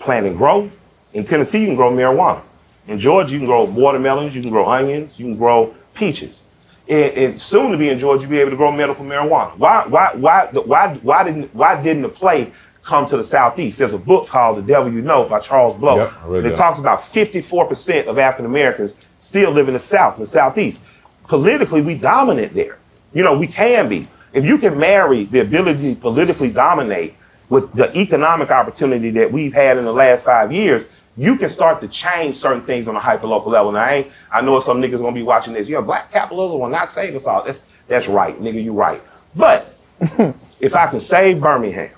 [0.00, 0.68] plant and grow.
[1.12, 2.42] In Tennessee, you can grow marijuana.
[2.88, 6.42] In Georgia, you can grow watermelons, you can grow onions, you can grow peaches.
[6.88, 9.56] And, and soon to be in Georgia, you'll be able to grow medical marijuana.
[9.56, 12.50] Why, why, why, why, why didn't, why didn't the play
[12.82, 13.78] come to the southeast?
[13.78, 15.96] There's a book called The Devil You Know by Charles Blow.
[15.96, 16.56] Yep, and it that.
[16.56, 20.80] talks about 54% of African Americans still live in the South, in the Southeast.
[21.24, 22.78] Politically, we dominant there.
[23.14, 24.08] You know, we can be.
[24.32, 27.14] If you can marry the ability to politically dominate
[27.48, 31.80] with the economic opportunity that we've had in the last five years, you can start
[31.82, 33.72] to change certain things on a hyperlocal level.
[33.72, 35.68] Now, I ain't, I know some niggas gonna be watching this.
[35.68, 37.44] You know, black capitalism will not save us all.
[37.44, 39.02] That's that's right, nigga, you right.
[39.36, 39.74] But
[40.60, 41.90] if I can save Birmingham,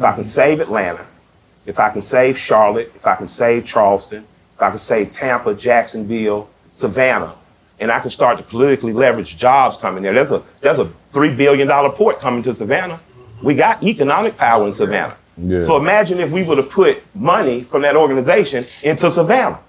[0.00, 1.04] if I can save Atlanta,
[1.66, 5.52] if I can save Charlotte, if I can save Charleston, if I can save Tampa,
[5.54, 7.34] Jacksonville, Savannah,
[7.80, 10.14] and I can start to politically leverage jobs coming there.
[10.14, 12.98] There's a there's a three billion dollar port coming to Savannah.
[13.42, 15.18] We got economic power in Savannah.
[15.36, 15.62] Yeah.
[15.64, 19.60] So imagine if we would have put money from that organization into Savannah.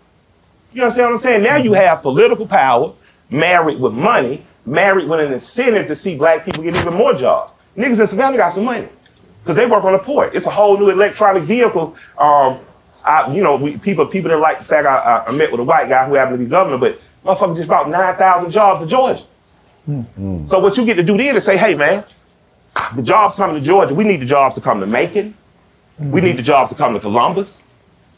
[0.72, 1.44] You understand what I'm saying?
[1.44, 2.94] Now you have political power
[3.30, 7.52] married with money, married with an incentive to see black people get even more jobs.
[7.76, 8.88] Niggas in Savannah got some money
[9.44, 10.36] because they work on the port.
[10.36, 11.96] It's a whole new electronic vehicle.
[12.18, 12.60] Um,
[13.04, 15.64] I, you know, we, people people that like the fact I, I, met with a
[15.64, 19.24] white guy who happened to be governor, but motherfucker just about 9,000 jobs to Georgia.
[20.46, 22.04] So what you get to do then is say, hey man,
[22.96, 25.36] the jobs coming to Georgia, we need the jobs to come to Macon.
[25.98, 27.66] We need the jobs to come to Columbus.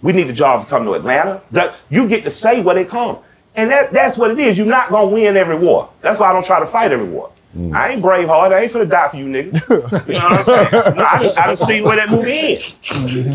[0.02, 1.42] We need the jobs to come to Atlanta.
[1.52, 3.20] That- you get to say where they come.
[3.56, 4.58] And that, that's what it is.
[4.58, 5.90] You're not gonna win every war.
[6.02, 7.32] That's why I don't try to fight every war.
[7.56, 7.76] Mm.
[7.76, 8.52] I ain't brave, Braveheart.
[8.52, 10.08] I ain't finna die for you nigga.
[10.08, 10.96] You know what I'm saying?
[10.96, 12.76] No, I, done- I done seen where that movie ends.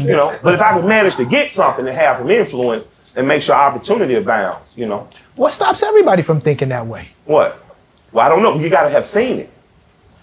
[0.05, 3.29] You know, but if I can manage to get something that has some influence and
[3.29, 5.09] make sure opportunity abounds, you know.
[5.37, 7.09] What stops everybody from thinking that way?
[7.27, 7.65] What?
[8.13, 8.59] Well, I don't know.
[8.59, 9.51] You got to have seen it.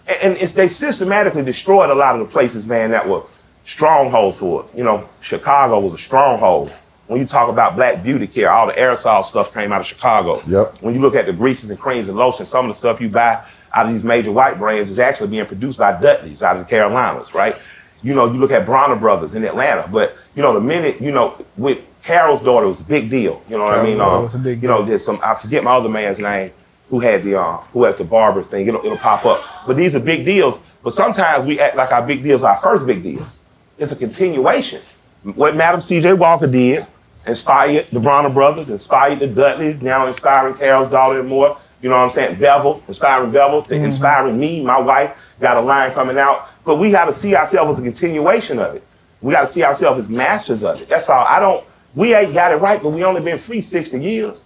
[0.08, 3.24] And, and it's, they systematically destroyed a lot of the places, man, that were
[3.64, 4.70] strongholds for us.
[4.76, 6.72] You know, Chicago was a stronghold.
[7.08, 10.42] When you talk about black beauty care, all the aerosol stuff came out of Chicago.
[10.48, 10.82] Yep.
[10.82, 13.10] When you look at the greases and creams and lotions, some of the stuff you
[13.10, 16.66] buy out of these major white brands is actually being produced by Dudley's out of
[16.66, 17.56] the Carolinas, right?
[18.02, 21.12] You know, you look at Bronner Brothers in Atlanta, but you know, the minute, you
[21.12, 23.44] know, with Carol's daughter was a big deal.
[23.50, 24.00] You know what I mean?
[24.00, 26.52] Um, was a big you know, there's some I forget my other man's name
[26.90, 28.68] who had the uh, who has the barber thing.
[28.68, 29.44] It'll, it'll pop up.
[29.68, 30.60] But these are big deals.
[30.84, 33.40] But sometimes we act like our big deals are our first big deals.
[33.78, 34.82] It's a continuation.
[35.24, 36.14] What Madam C.J.
[36.14, 36.86] Walker did
[37.26, 41.58] inspired the Bronner brothers, inspired the Dudleys, now inspiring Carol's daughter and more.
[41.86, 42.40] You know what I'm saying?
[42.40, 43.86] Bevel, inspiring Bevel, to mm-hmm.
[43.86, 46.50] inspiring me, my wife, got a line coming out.
[46.66, 48.84] But we got to see ourselves as a continuation of it.
[49.22, 50.90] We got to see ourselves as masters of it.
[50.90, 51.24] That's all.
[51.24, 54.46] I don't, we ain't got it right, but we only been free 60 years.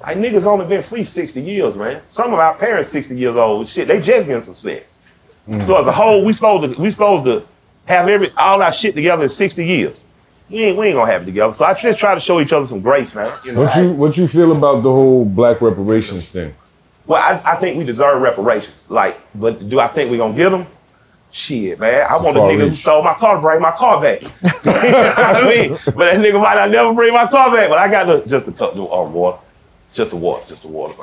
[0.00, 2.02] Like niggas only been free 60 years, man.
[2.06, 3.66] Some of our parents 60 years old.
[3.66, 4.96] Shit, they just been some sense.
[5.48, 5.66] Mm.
[5.66, 7.44] So as a whole, we supposed to we supposed to
[7.86, 9.98] have every all our shit together in 60 years.
[10.50, 11.52] We ain't, we ain't gonna have it together.
[11.52, 13.38] So I just try to show each other some grace, man.
[13.44, 16.54] You know, What you what you feel about the whole black reparations thing?
[17.06, 18.90] Well, I, I think we deserve reparations.
[18.90, 20.66] Like, but do I think we gonna get them?
[21.30, 22.06] Shit, man.
[22.08, 24.22] I want a nigga who stole my car to bring my car back.
[24.22, 25.78] you know I mean?
[25.84, 27.68] But that nigga might not never bring my car back.
[27.68, 29.38] But I got the, just a cup of water.
[29.92, 30.44] Just the water.
[30.48, 30.94] Just the water.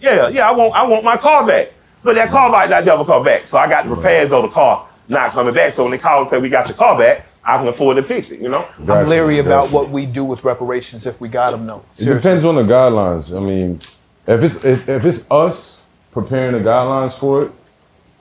[0.00, 0.48] Yeah, yeah.
[0.48, 1.72] I want I want my car back.
[2.02, 3.46] But that car might not never come back.
[3.46, 5.72] So I got the repairs on the car not coming back.
[5.72, 8.02] So when they call and say we got the car back, I can afford to
[8.02, 8.68] fix it, you know?
[8.86, 11.82] I'm leery about what we do with reparations if we got them, though.
[11.96, 13.34] It depends on the guidelines.
[13.34, 13.80] I mean,
[14.26, 17.52] if it's if if it's us preparing the guidelines for it,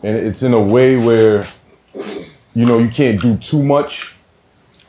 [0.01, 1.45] and it's in a way where
[2.53, 4.15] you know you can't do too much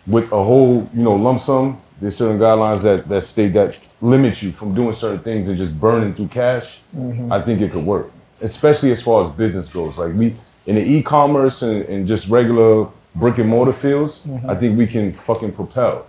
[0.07, 1.81] with a whole you know lump sum.
[2.01, 5.81] There's certain guidelines that that state that limit you from doing certain things and just
[5.81, 6.79] burning through cash.
[6.96, 7.33] Mhm.
[7.33, 9.98] I think it could work, especially as far as business goes.
[9.98, 12.87] Like we in the e-commerce and, and just regular
[13.18, 14.48] brick and mortar fields, Mhm.
[14.48, 16.07] I think we can fucking propel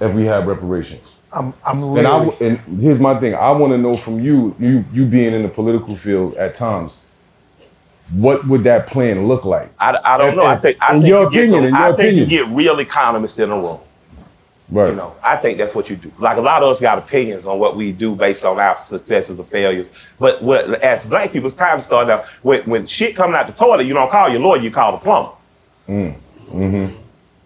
[0.00, 1.14] if we have reparations.
[1.32, 2.06] I'm, I'm And leery.
[2.06, 3.34] I w- and here's my thing.
[3.34, 7.00] I want to know from you, you you being in the political field at times,
[8.12, 9.68] what would that plan look like?
[9.78, 10.46] I, I don't And- know.
[10.46, 12.16] I think I in think your you opinion, some- in your I think opinion.
[12.18, 13.78] you get real economists in the room.
[14.68, 14.88] Right.
[14.90, 16.10] You know, I think that's what you do.
[16.18, 19.38] Like a lot of us got opinions on what we do based on our successes
[19.38, 19.90] or failures.
[20.18, 22.24] But what, as black people, it's time to start now.
[22.42, 24.98] When, when shit coming out the toilet, you don't call your lawyer, you call the
[24.98, 25.30] plumber.
[25.88, 26.94] Mm-hmm.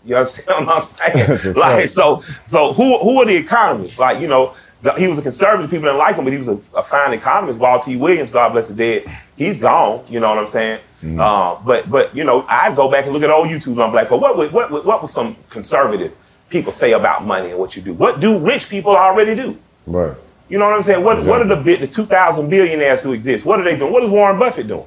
[0.04, 1.54] You understand what I'm saying?
[1.56, 3.98] like so, so who who are the economists?
[3.98, 5.70] Like you know, the- he was a conservative.
[5.70, 7.58] People didn't like him, but he was a, a fine economist.
[7.58, 7.96] Walt T.
[7.96, 9.04] Williams, God bless the dead,
[9.36, 10.04] he's gone.
[10.08, 10.80] You know what I'm saying?
[11.18, 14.08] Uh, but but you know, I'd go back and look at old YouTube on Black
[14.08, 14.20] folk.
[14.20, 16.16] What would what would- what would some conservative
[16.48, 17.92] people say about money and what you do?
[17.94, 19.56] What do rich people already do?
[19.86, 20.14] Right.
[20.48, 21.04] You know what I'm saying?
[21.04, 23.44] What what are the the two thousand billionaires who exist?
[23.46, 23.92] What are they doing?
[23.92, 24.84] What is Warren Buffett doing?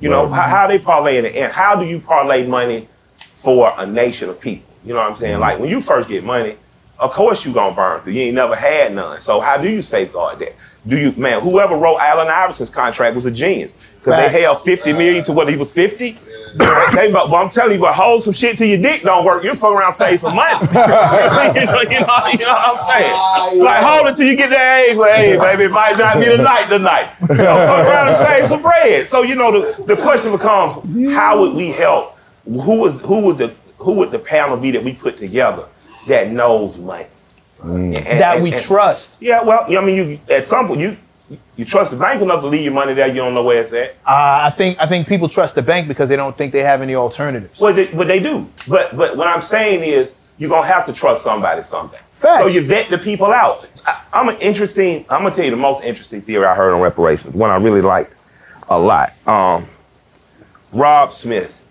[0.00, 0.40] You know Right.
[0.40, 2.88] how, how they parlaying it, and how do you parlay money
[3.34, 4.68] for a nation of people?
[4.84, 5.32] You know what I'm saying?
[5.34, 5.40] Mm-hmm.
[5.42, 6.56] Like when you first get money,
[6.98, 8.14] of course you gonna burn through.
[8.14, 9.20] You ain't never had none.
[9.20, 10.54] So how do you safeguard that?
[10.86, 11.40] Do you man?
[11.40, 15.48] Whoever wrote Allen Iverson's contract was a genius because they held fifty million to what
[15.48, 16.16] he was fifty.
[16.54, 19.44] They- but, but I'm telling you, but hold some shit till your dick don't work.
[19.44, 20.66] You fuck around, save some money.
[20.66, 23.62] you, know, you, know, you know what I'm saying?
[23.62, 26.26] Like hold it till you get that age where, hey, baby, it might not be
[26.26, 27.10] the night tonight.
[27.22, 29.06] You know, fuck around and save some bread.
[29.08, 30.74] So you know, the, the question becomes,
[31.14, 32.16] how would we help?
[32.44, 35.66] Who was who would the who would the panel be that we put together
[36.08, 37.06] that knows money?
[37.60, 37.96] Mm.
[37.96, 39.16] And- that we and- trust.
[39.20, 40.96] Yeah, well, I mean, you at some point you
[41.56, 43.06] you trust the bank enough to leave your money there.
[43.08, 43.90] You don't know where it's at.
[44.06, 46.82] Uh, I think I think people trust the bank because they don't think they have
[46.82, 47.60] any alternatives.
[47.60, 48.48] Well, they, but they do.
[48.66, 51.98] But but what I'm saying is you're gonna have to trust somebody someday.
[52.12, 52.40] Facts.
[52.40, 53.68] So you vet the people out.
[53.86, 55.04] I, I'm an interesting.
[55.08, 57.34] I'm gonna tell you the most interesting theory I heard on reparations.
[57.34, 58.14] One I really liked
[58.68, 59.12] a lot.
[59.28, 59.68] Um,
[60.72, 61.64] Rob Smith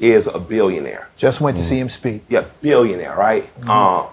[0.00, 1.08] is a billionaire.
[1.16, 2.24] Just went to see him speak.
[2.28, 3.68] Yeah, billionaire, right?
[3.68, 4.06] Um,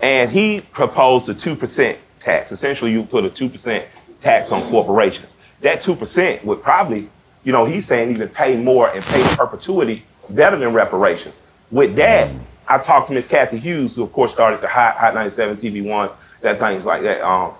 [0.00, 2.52] and he proposed a two percent tax.
[2.52, 3.86] Essentially, you put a two percent
[4.22, 5.32] tax on corporations.
[5.60, 7.10] That two percent would probably,
[7.44, 11.42] you know, he's saying even pay more and pay perpetuity better than reparations.
[11.70, 12.30] With that,
[12.66, 15.84] I talked to Miss Cathy Hughes, who of course started the Hot, Hot 97 TV
[15.84, 17.20] One, that things like that.
[17.22, 17.52] Um,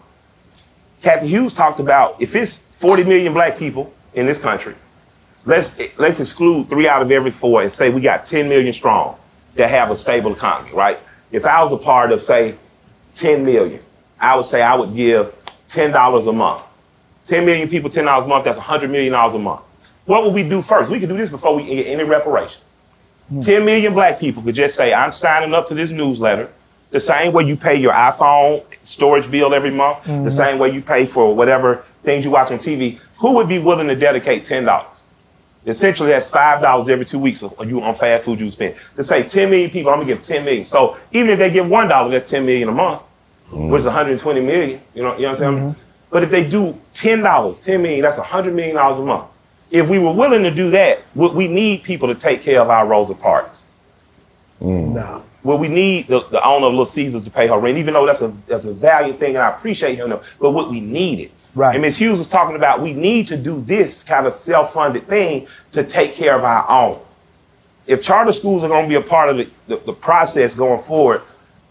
[1.03, 4.75] Cathy Hughes talked about if it's 40 million black people in this country,
[5.45, 9.17] let's let's exclude three out of every four and say we got 10 million strong
[9.57, 10.99] that have a stable economy, right?
[11.31, 12.57] If I was a part of say
[13.17, 13.81] 10 million,
[14.21, 15.35] I would say I would give
[15.69, 16.63] $10 a month.
[17.27, 19.61] 10 million people, $10 a month, that's $100 million a month.
[20.07, 20.91] What would we do first?
[20.91, 22.63] We could do this before we get any reparations.
[23.41, 26.51] 10 million black people could just say, I'm signing up to this newsletter
[26.91, 30.33] the same way you pay your iPhone storage bill every month, the Mhm.
[30.33, 32.99] same way you pay for whatever things you watch on TV.
[33.19, 35.03] Who would be willing to dedicate $10?
[35.67, 38.75] Essentially, that's $5 every two weeks of you on fast food you spend.
[38.97, 40.65] To say 10 million people, I'm gonna give 10 million.
[40.67, 43.03] So even if they give $1, that's 10 million a month,
[43.53, 43.69] Mm-hmm.
[43.69, 44.81] which is 120 million.
[44.95, 45.59] You know, you know what I'm saying?
[45.59, 45.81] Mm-hmm.
[46.11, 49.27] But if they do $10, 10 million, that's 100 million dollars a month.
[49.71, 52.71] If we were willing to do that, would we need people to take care of
[52.71, 53.65] our Rosa Parks?
[54.61, 54.93] Mm.
[54.95, 55.25] No.
[55.43, 58.07] Well, we need the, the owner of Little Caesars to pay her rent, even though
[58.07, 60.09] that's a that's a valiant thing, and I appreciate him.
[60.39, 61.33] But what we need it.
[61.55, 61.75] Right.
[61.75, 61.99] And Ms.
[61.99, 66.15] Hughes was talking about we need to do this kind of self-funded thing to take
[66.15, 67.01] care of our own.
[67.87, 70.81] If charter schools are going to be a part of the, the, the process going
[70.81, 71.23] forward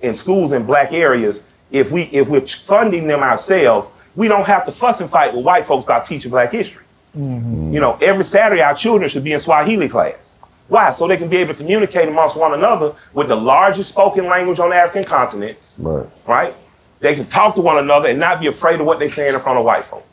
[0.02, 4.65] in schools in black areas, if we if we're funding them ourselves, we don't have
[4.65, 6.84] to fuss and fight with white folks about teaching black history.
[7.17, 7.73] Mm-hmm.
[7.73, 10.34] You know, every Saturday our children should be in Swahili class.
[10.67, 10.91] Why?
[10.93, 14.60] So they can be able to communicate amongst one another with the largest spoken language
[14.60, 16.07] on the African continent, Right.
[16.25, 16.55] right?
[17.01, 19.41] They can talk to one another and not be afraid of what they're saying in
[19.41, 20.05] front of white folks.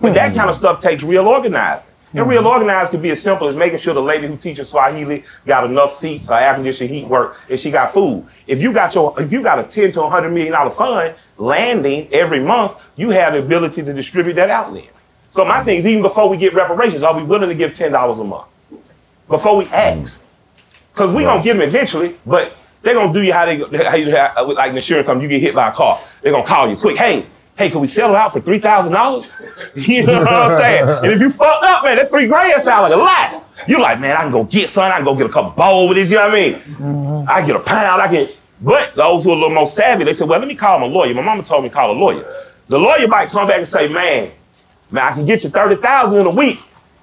[0.00, 0.38] But that mm-hmm.
[0.38, 1.90] kind of stuff takes real organizing.
[2.16, 2.30] And mm-hmm.
[2.30, 5.64] real organizing could be as simple as making sure the lady who teaches Swahili got
[5.64, 8.26] enough seats, her air conditioning heat work, and she got food.
[8.46, 12.08] If you got your if you got a 10 to 100 million dollar fund landing
[12.10, 14.84] every month, you have the ability to distribute that out then.
[15.28, 18.18] So my thing is even before we get reparations, are we willing to give $10
[18.18, 18.46] a month?
[19.28, 20.18] Before we ask.
[20.94, 24.16] Because we gonna give them eventually, but they're gonna do you how they how you
[24.16, 26.00] how, like an insurance company, you get hit by a car.
[26.22, 26.96] They're gonna call you quick.
[26.96, 29.30] Hey, hey, can we settle out for three thousand dollars?
[29.74, 30.88] You know what I'm saying?
[30.88, 33.44] And if you fucked up, man, that three grand sound like a lot.
[33.66, 35.88] You're like, man, I can go get something, I can go get a couple bowls
[35.88, 37.26] with this, you know what I mean?
[37.28, 38.28] I get a pound, I can.
[38.60, 40.86] But those who are a little more savvy, they said, well, let me call my
[40.86, 41.12] lawyer.
[41.14, 42.44] My mama told me to call a lawyer.
[42.68, 44.30] The lawyer might come back and say, man,
[44.90, 46.58] man, I can get you 30,000 in a week.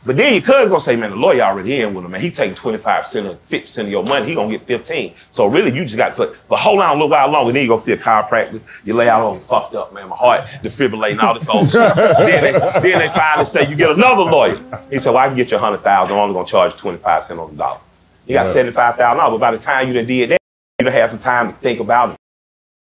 [0.06, 2.20] But then your cousin gonna say, man, the lawyer already in with him, man.
[2.20, 4.26] He taking 25% or 50% of your money.
[4.28, 5.14] He gonna get 15.
[5.32, 7.54] So really, you just got to, but hold on a little while longer.
[7.54, 8.60] Then you go see a chiropractor.
[8.84, 10.10] You lay out all fucked up, man.
[10.10, 11.96] My heart defibrillating, all this old shit.
[11.96, 12.52] then, they,
[12.92, 14.62] then they finally say, you get another lawyer.
[14.90, 17.52] He said, well, I can get you 100000 I'm only gonna charge 25 cents on
[17.52, 17.80] the dollar.
[18.28, 18.66] You got Right.
[18.74, 18.98] $75,000.
[19.16, 20.40] But by the time you done did that,
[20.80, 22.16] you done had some time to think about it.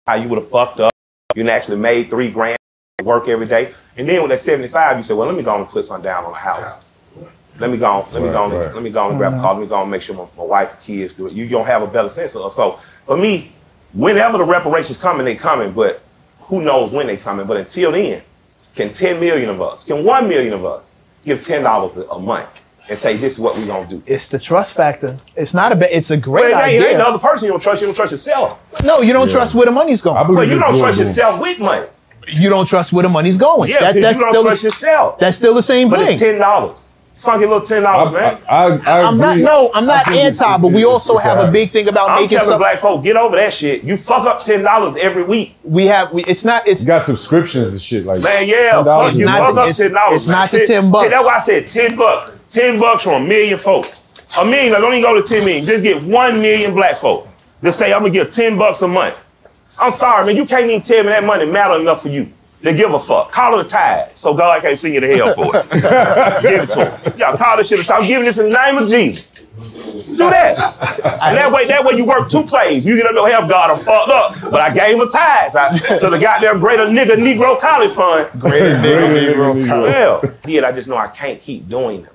[0.07, 0.91] How you would have fucked up.
[1.35, 2.57] You done actually made three grand
[3.03, 3.73] work every day.
[3.95, 6.25] And then with that 75, you said, well, let me go and put some down
[6.25, 6.77] on the house.
[7.61, 8.73] Let me go on, let me go on, right.
[8.73, 9.53] let me go on and grab a car.
[9.53, 11.33] Let me go and make sure my, my wife and kids do it.
[11.33, 13.51] You don't have a better sense of So for me,
[13.93, 16.01] whenever the reparations coming, they coming, but
[16.39, 17.45] who knows when they coming.
[17.45, 18.23] But until then,
[18.75, 20.89] can 10 million of us, can 1 million of us
[21.23, 22.49] give $10 a, a month
[22.89, 24.01] and say, this is what we gonna do?
[24.07, 25.19] It's the trust factor.
[25.35, 25.89] It's not a bad.
[25.91, 26.97] It's a great it ain't, it ain't idea.
[26.97, 28.59] the other person you don't trust, you don't trust yourself.
[28.83, 30.33] no, you don't trust where the money's going.
[30.33, 31.87] But you don't trust yourself with money.
[32.27, 33.69] You don't trust where the money's going.
[33.69, 35.19] Yeah, That- that's you don't still trust the- yourself.
[35.19, 36.11] That's still the same But thing.
[36.13, 36.87] it's ten dollars.
[37.21, 38.43] Funky little ten dollars, man.
[38.49, 41.69] I, I I'm not no, I'm not think anti, but we also have a big
[41.69, 42.57] thing about I'm making telling some.
[42.57, 43.83] black folk, get over that shit.
[43.83, 45.55] You fuck up ten dollars every week.
[45.63, 48.23] We have we, it's not it's You got subscriptions and shit like that.
[48.23, 49.27] Man, yeah, $10 fuck you.
[49.27, 50.21] Fuck up ten dollars.
[50.23, 51.09] it's not the 10 bucks.
[51.11, 52.31] That's why I said ten bucks.
[52.49, 53.93] Ten bucks from a million folk.
[54.39, 54.73] A million.
[54.73, 55.63] Like, don't even go to ten million.
[55.63, 57.27] Just get one million black folk.
[57.61, 59.15] Just say I'm gonna give ten bucks a month.
[59.77, 60.35] I'm sorry, man.
[60.37, 63.31] You can't even tell me that money matter enough for you to give a fuck.
[63.31, 65.71] Call it a tithe, so God can't send you to hell for it.
[66.41, 67.19] give it to him.
[67.19, 68.01] Y'all call this shit a tithe.
[68.01, 69.27] I'm giving this in the name of Jesus.
[69.57, 70.57] Do that.
[71.03, 72.85] And that way, that way you work two plays.
[72.85, 74.51] You get up to help God, I'm fucked up.
[74.51, 75.55] But I gave him a tithe.
[75.55, 78.39] I, to the goddamn greater nigga Negro College Fund.
[78.39, 79.67] greater Greater Negro Negro.
[79.67, 79.91] College.
[79.91, 82.11] Well, yeah, I just know I can't keep doing them.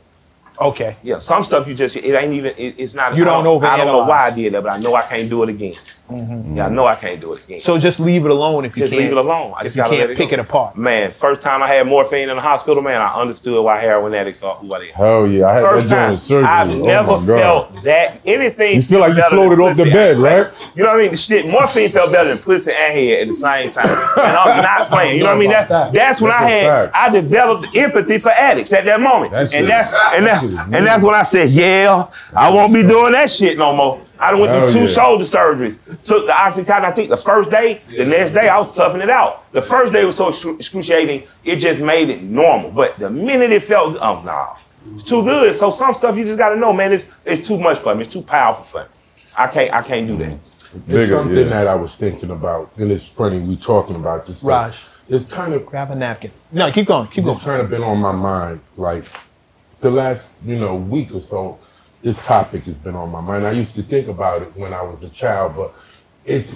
[0.61, 0.97] Okay.
[1.03, 3.15] Yeah, some stuff you just it ain't even it, it's not.
[3.15, 3.61] You I don't know.
[3.61, 5.75] I don't know why I did that, but I know I can't do it again.
[6.11, 6.57] Mm-hmm.
[6.57, 7.61] Yeah, I know I can't do it again.
[7.61, 9.03] So just leave it alone if you just can't.
[9.03, 9.55] leave it alone.
[9.57, 10.35] I if just you gotta can't let it pick go.
[10.35, 10.77] it apart.
[10.77, 14.43] Man, first time I had morphine in the hospital, man, I understood why heroin addicts
[14.43, 14.95] are who they are.
[14.95, 16.49] Hell yeah, I had First that during time, the surgery.
[16.49, 17.27] I've oh never my God.
[17.27, 18.75] felt that anything.
[18.77, 20.53] You feel like you floated off the bed, right?
[20.77, 21.11] You know what I mean?
[21.11, 23.87] The shit, morphine felt better than pussy and head at the same time.
[23.89, 25.17] And I'm not playing.
[25.19, 25.51] You know what I mean?
[25.51, 26.97] That, That- that's when that's I a had fact.
[26.97, 29.33] I developed empathy for addicts at that moment.
[29.33, 32.51] That shit- and that's and that that, shit and that's when I said, yeah, I
[32.51, 34.01] won't be doing that shit no more.
[34.21, 34.95] I done went through two yeah.
[34.95, 35.77] shoulder surgeries.
[36.03, 39.11] Took the Oxycontin, I think the first day, the next day I was toughing it
[39.11, 39.51] out.
[39.53, 42.71] The first day was so excru- excruciating, it just made it normal.
[42.71, 44.53] But the minute it felt, oh no,
[44.95, 45.55] it's too good.
[45.55, 48.03] So some stuff you just gotta know, man, it's it's too much for me.
[48.03, 48.89] It's too powerful for me.
[49.37, 50.39] I can't I can't do that.
[50.75, 51.45] It's Bigga, something yeah.
[51.45, 54.39] that I was thinking about, and it's funny we talking about this.
[54.39, 54.49] stuff.
[54.49, 54.77] Raj.
[55.09, 56.33] It's kind of Grab a napkin.
[56.51, 57.07] No, keep going.
[57.09, 57.37] Keep going.
[57.37, 59.05] it's kind of been on my mind like
[59.81, 61.59] the last you know week or so
[62.07, 64.81] this topic has been on my mind i used to think about it when i
[64.81, 65.75] was a child but
[66.25, 66.55] it's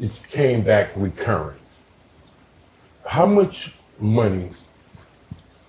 [0.00, 1.60] it came back recurrent
[3.04, 4.48] how much money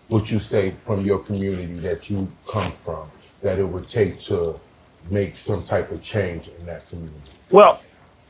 [0.09, 3.09] would you say from your community that you come from
[3.41, 4.59] that it would take to
[5.09, 7.81] make some type of change in that community Well,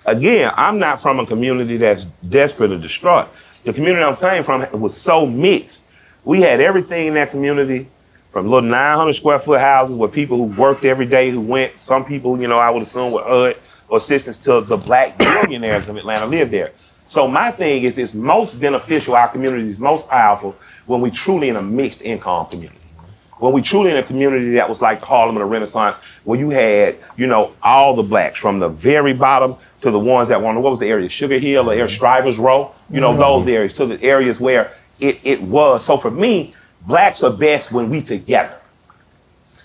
[0.06, 3.28] again, I'm not from a community that's desperate or distraught.
[3.66, 5.84] The community I'm coming from was so mixed.
[6.24, 7.90] We had everything in that community,
[8.38, 11.82] from little 900 square foot houses with people who worked every day, who went.
[11.82, 13.58] Some people, you know, I would assume were HUD
[13.90, 16.72] or assistants to the black millionaires of Atlanta live there.
[17.08, 19.16] So my thing is, it's most beneficial.
[19.16, 22.78] Our community is most powerful when we truly in a mixed income community
[23.40, 26.40] when we truly in a community that was like the Harlem of the Renaissance, where
[26.40, 30.42] you had, you know, all the blacks from the very bottom to the ones that
[30.42, 31.96] wanted, what was the area, Sugar Hill or Air mm-hmm.
[31.96, 33.20] Strivers Row, you know, mm-hmm.
[33.20, 35.86] those areas, to the areas where it, it was.
[35.86, 36.56] So for me,
[36.88, 38.60] blacks are best when we together.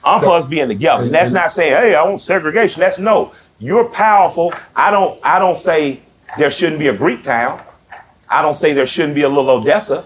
[0.05, 1.05] I'm for us being together.
[1.05, 2.81] And that's not saying, hey, I want segregation.
[2.81, 3.33] That's no.
[3.61, 4.53] You're powerful.
[4.75, 6.03] I don't I don't say
[6.37, 7.63] there shouldn't be a Greek town.
[8.29, 10.05] I don't say there shouldn't be a little Odessa.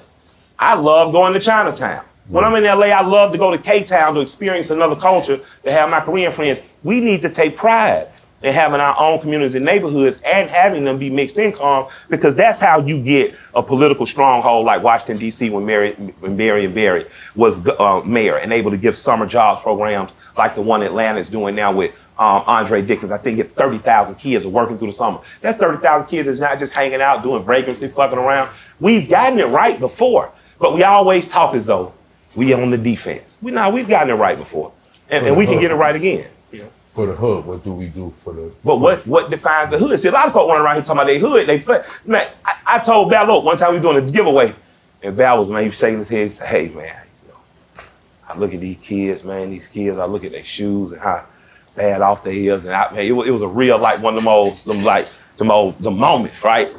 [0.59, 2.05] I love going to Chinatown.
[2.29, 5.41] When I'm in LA, I love to go to K Town to experience another culture,
[5.65, 6.61] to have my Korean friends.
[6.83, 8.09] We need to take pride
[8.43, 12.61] in having our own communities and neighborhoods and having them be mixed income because that's
[12.61, 17.67] how you get a political stronghold like Washington, D.C., when Mary, when Marion Barry was
[17.67, 21.55] uh, mayor and able to give summer jobs programs like the one Atlanta is doing
[21.55, 23.13] now with um, Andre Dickens.
[23.13, 25.21] I think it's 30,000 kids are working through the summer.
[25.41, 28.55] That's 30,000 kids is not just hanging out, doing vagrancy, fucking around.
[28.81, 31.93] We've gotten it right before, but we always talk as though
[32.35, 33.39] we on the defense.
[33.41, 34.73] We now we've gotten it right before,
[35.09, 36.29] and, and we can get it right again.
[36.97, 40.01] For the hood what do we do for the But what what defines the hood?
[40.01, 41.47] See, a lot of folk running around here talking about they hood.
[41.47, 42.27] They fl- man.
[42.43, 44.55] I, I told Bal look one time we were doing a giveaway,
[45.03, 46.31] and Bal was man, he was shaking his head.
[46.31, 47.85] He said, "Hey man, you know,
[48.27, 49.51] I look at these kids, man.
[49.51, 49.99] These kids.
[49.99, 51.27] I look at their shoes and how
[51.75, 54.15] bad off they is, and I, man, it, was, it was a real like one
[54.15, 55.07] of them old, them like
[55.37, 56.75] them old, the moments, right?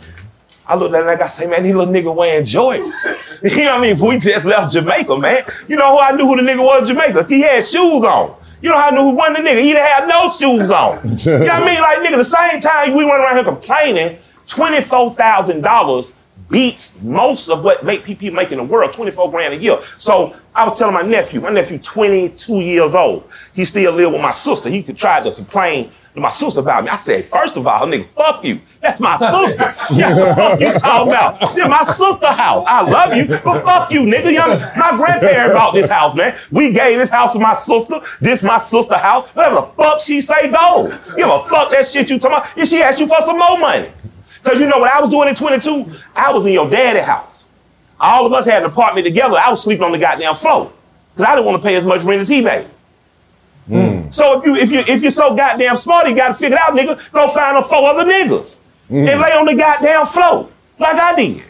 [0.65, 2.91] I looked at that, I say, man, he little nigga wearing Jordan.
[3.43, 3.99] you know what I mean?
[3.99, 5.43] We just left Jamaica, man.
[5.67, 7.25] You know who I knew who the nigga was Jamaica?
[7.30, 8.36] He had shoes on.
[8.62, 9.62] You know how I knew who won the nigga?
[9.62, 10.96] He didn't have no shoes on.
[11.17, 11.82] you know what I mean?
[11.82, 14.17] Like, nigga, the same time we went around here complaining,
[14.48, 16.13] $24,000
[16.50, 19.80] beats most of what make people make in the world, 24 grand a year.
[19.97, 24.22] So I was telling my nephew, my nephew 22 years old, he still live with
[24.22, 24.70] my sister.
[24.70, 25.91] He could try to complain
[26.22, 26.89] my sister about me.
[26.89, 28.59] I said, first of all, nigga, fuck you.
[28.82, 29.76] That's my sister.
[29.93, 31.39] yeah, what the fuck you talking about?
[31.55, 32.63] This my sister house.
[32.68, 34.26] I love you, but fuck you, nigga.
[34.32, 36.38] You know, my grandparent bought this house, man.
[36.51, 37.99] We gave this house to my sister.
[38.22, 39.28] This my sister house.
[39.30, 40.88] Whatever the fuck she say, go.
[41.15, 42.57] Give a fuck that shit you talking about.
[42.57, 43.91] If she asked you for some more money.
[44.43, 45.93] Because you know what I was doing in 22?
[46.15, 47.45] I was in your daddy house.
[47.99, 49.36] All of us had an apartment together.
[49.38, 50.72] I was sleeping on the goddamn floor.
[51.13, 52.68] Because I didn't want to pay as much rent as he made.
[53.70, 54.13] Mm.
[54.13, 56.78] So if you if you if you're so goddamn smart, you gotta figure it out,
[56.78, 57.11] nigga.
[57.11, 59.22] Go find them four other niggas and mm.
[59.22, 60.49] lay on the goddamn floor
[60.80, 61.43] like I did.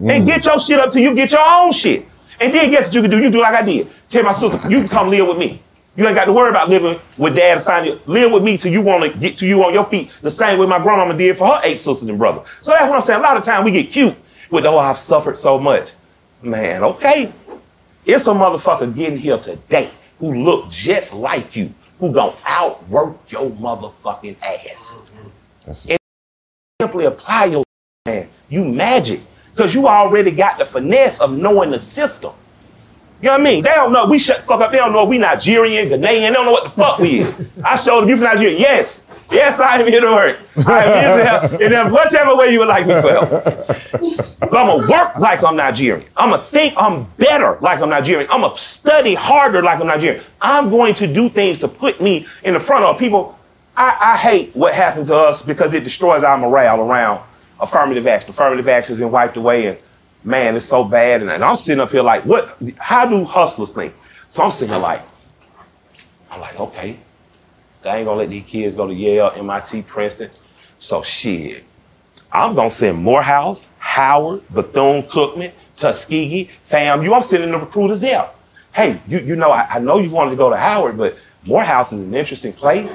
[0.00, 0.26] And mm.
[0.26, 2.06] get your shit up till you get your own shit.
[2.40, 3.22] And then guess what you can do?
[3.22, 3.88] You do like I did.
[4.08, 5.62] Tell my sister, you can come live with me.
[5.96, 8.00] You ain't got to worry about living with dad find you.
[8.06, 10.58] Live with me till you want to get to you on your feet the same
[10.58, 12.42] way my grandmama did for her eight sisters and brother.
[12.60, 13.20] So that's what I'm saying.
[13.20, 14.16] A lot of time we get cute
[14.50, 15.92] with, oh, I've suffered so much.
[16.42, 17.32] Man, okay.
[18.04, 19.90] It's a motherfucker getting here today
[20.24, 24.94] who look just like you, who gonna outwork your motherfucking ass.
[25.86, 25.98] And
[26.80, 27.64] simply apply your
[28.06, 28.28] man.
[28.48, 29.20] You magic.
[29.54, 32.32] Because you already got the finesse of knowing the system.
[33.20, 33.62] You know what I mean?
[33.64, 34.06] They don't know.
[34.06, 34.72] We shut the fuck up.
[34.72, 36.00] They don't know if we Nigerian, Ghanaian.
[36.00, 37.36] They don't know what the fuck we is.
[37.62, 38.58] I showed them you from Nigeria.
[38.58, 39.06] Yes.
[39.34, 40.40] Yes, I am here to work.
[40.66, 41.60] I am here to help.
[41.60, 43.30] And then whichever way you would like me to help.
[44.40, 46.06] But I'm gonna work like I'm Nigerian.
[46.16, 48.30] I'm gonna think I'm better like I'm Nigerian.
[48.30, 50.22] I'm gonna study harder like I'm Nigerian.
[50.40, 53.38] I'm going to do things to put me in the front of people.
[53.76, 57.20] I, I hate what happened to us because it destroys our morale around
[57.58, 58.30] affirmative action.
[58.30, 59.78] Affirmative action has been wiped away, and
[60.22, 61.22] man, it's so bad.
[61.22, 62.56] And, and I'm sitting up here like, what?
[62.78, 63.92] How do hustlers think?
[64.28, 65.02] So I'm sitting here like,
[66.30, 66.98] I'm like, okay,
[67.84, 70.30] they ain't gonna let these kids go to Yale, MIT, Princeton.
[70.78, 71.64] So shit,
[72.32, 77.02] I'm gonna send Morehouse, Howard, Bethune Cookman, Tuskegee, fam.
[77.02, 78.28] You, I'm sending the recruiters there.
[78.72, 81.92] Hey, you, you know, I, I know you wanted to go to Howard, but Morehouse
[81.92, 82.90] is an interesting place.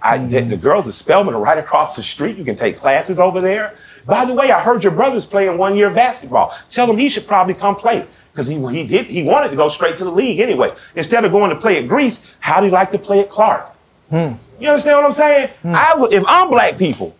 [0.00, 0.28] I, mm-hmm.
[0.28, 2.38] the, the girls at Spelman are right across the street.
[2.38, 3.76] You can take classes over there.
[4.06, 6.56] By the way, I heard your brother's playing one year basketball.
[6.70, 9.68] Tell him he should probably come play because he, he did he wanted to go
[9.68, 10.72] straight to the league anyway.
[10.94, 13.74] Instead of going to play at Greece, how do you like to play at Clark?
[14.10, 14.34] Hmm.
[14.58, 15.48] You understand what I'm saying?
[15.62, 15.74] Hmm.
[15.74, 17.16] I if I'm black people,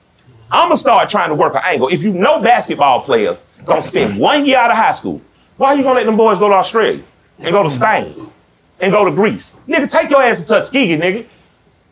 [0.51, 1.89] I'm gonna start trying to work an angle.
[1.89, 5.21] If you know basketball players gonna spend one year out of high school,
[5.57, 7.03] why are you gonna let them boys go to Australia
[7.39, 8.31] and go to Spain
[8.81, 9.53] and go to Greece?
[9.69, 11.27] Nigga, take your ass to Tuskegee, nigga.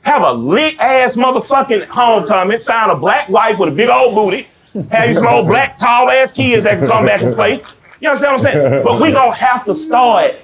[0.02, 2.60] Have a lit ass motherfucking homecoming.
[2.60, 4.46] Find a black wife with a big old booty.
[4.90, 7.62] Have you some old black tall ass kids that can come back and play.
[8.00, 8.82] You understand what I'm saying?
[8.84, 10.36] But we gonna have to start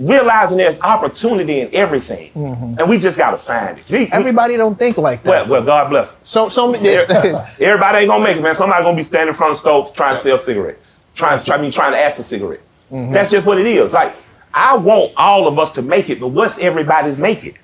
[0.00, 2.30] realizing there's opportunity in everything,
[2.78, 3.88] and we just gotta find it.
[3.90, 5.30] We- we- Everybody don't think like that.
[5.30, 6.14] well, well, God bless.
[6.22, 6.72] So, so
[7.60, 8.54] Everybody ain't gonna make it, man.
[8.54, 10.78] Somebody gonna be standing in front of stoves trying to sell cigarette,
[11.14, 12.60] trying, try, I mean, trying to ask for cigarette.
[12.90, 13.12] Mhm.
[13.12, 13.92] That's just what it is.
[13.92, 14.14] Like,
[14.54, 17.54] I want all of us to make it, but what's everybody's make it?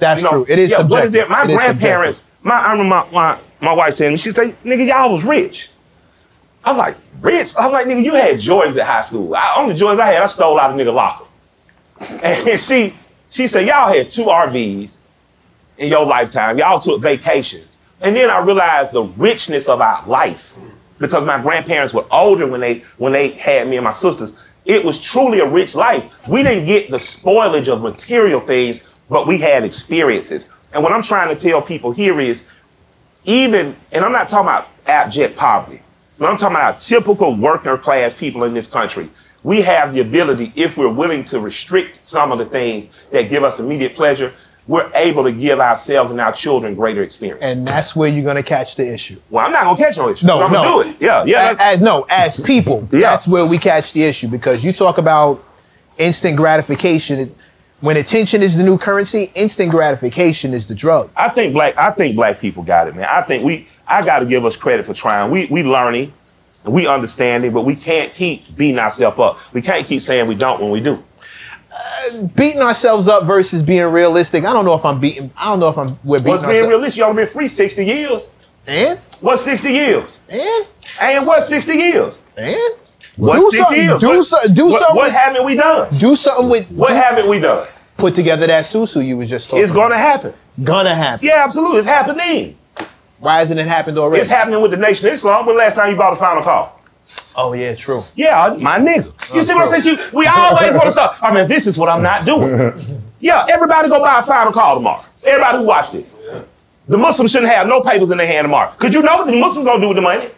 [0.00, 0.46] That's You know, true.
[0.48, 1.20] It is yeah, What is subjective.
[1.22, 1.30] it?
[1.30, 4.86] My It is grandparents, my I remember my, my, my wife saying, she say, nigga,
[4.86, 5.70] y'all was rich.
[6.64, 7.54] I'm like, rich?
[7.58, 9.34] I'm like, nigga, you had Jordans at high school.
[9.34, 11.24] I, only Jordans I had, I stole out of nigga locker.
[12.00, 12.94] And she
[13.30, 15.00] she said, y'all had two RVs
[15.76, 16.58] in your lifetime.
[16.58, 17.78] Y'all took vacations.
[18.00, 20.56] And then I realized the richness of our life
[20.98, 24.32] because my grandparents were older when they when they had me and my sisters.
[24.64, 26.04] It was truly a rich life.
[26.28, 30.46] We didn't get the spoilage of material things, but we had experiences.
[30.72, 32.42] And what I'm trying to tell people here is
[33.24, 35.80] even, and I'm not talking about abject poverty,
[36.18, 39.08] but I'm talking about typical worker class people in this country.
[39.42, 43.44] We have the ability, if we're willing to restrict some of the things that give
[43.44, 44.34] us immediate pleasure,
[44.66, 47.40] we're able to give ourselves and our children greater experience.
[47.42, 49.18] And that's where you're gonna catch the issue.
[49.30, 50.26] Well, I'm not gonna catch no issue.
[50.26, 50.62] No, I'm no.
[50.62, 50.96] gonna do it.
[51.00, 51.50] Yeah, yeah.
[51.52, 55.42] As, as- no, as people, that's where we catch the issue because you talk about
[55.96, 57.34] instant gratification.
[57.80, 61.10] When attention is the new currency, instant gratification is the drug.
[61.16, 63.06] I think black I think black people got it, man.
[63.08, 65.30] I think we I gotta give us credit for trying.
[65.30, 66.12] We we learning,
[66.64, 69.38] and understand it, but we can't keep beating ourselves up.
[69.52, 71.02] We can't keep saying we don't when we do.
[71.72, 74.44] Uh, beating ourselves up versus being realistic.
[74.44, 75.30] I don't know if I'm beating.
[75.36, 75.98] I don't know if I'm.
[76.04, 76.68] We're beating What's being ourselves.
[76.70, 76.98] realistic?
[76.98, 78.30] You only been free 60 years.
[78.66, 78.98] And?
[79.20, 80.20] What's 60 years?
[80.28, 80.66] And?
[81.00, 82.18] And what's 60 years?
[82.36, 82.56] And?
[83.16, 83.82] What's do 60 something.
[83.84, 84.00] years?
[84.00, 84.96] Do, What- so, do what, something.
[84.96, 85.88] What with- haven't we done?
[85.98, 86.68] Do something with.
[86.70, 87.66] What haven't we done?
[87.96, 89.62] Put together that susu you was just talking.
[89.62, 90.32] It's gonna happen.
[90.62, 91.26] Gonna happen.
[91.26, 91.78] Yeah, absolutely.
[91.78, 92.56] It's happening.
[93.18, 94.20] Why hasn't it happened already?
[94.20, 95.46] It's happening with the Nation of Islam.
[95.46, 96.80] When the last time you bought a final call?
[97.34, 98.02] Oh yeah, true.
[98.14, 99.06] Yeah, my nigga.
[99.34, 99.98] You Oh, see what I'm saying?
[100.12, 101.22] We oh, always want to start.
[101.22, 103.02] I mean, this is what I'm not doing.
[103.20, 105.04] Yeah, everybody go buy a final call tomorrow.
[105.24, 106.14] Everybody who watch this.
[106.86, 108.70] The Muslims shouldn't have no papers in their hand tomorrow.
[108.78, 110.30] Because you know what the Muslims gonna do with the money?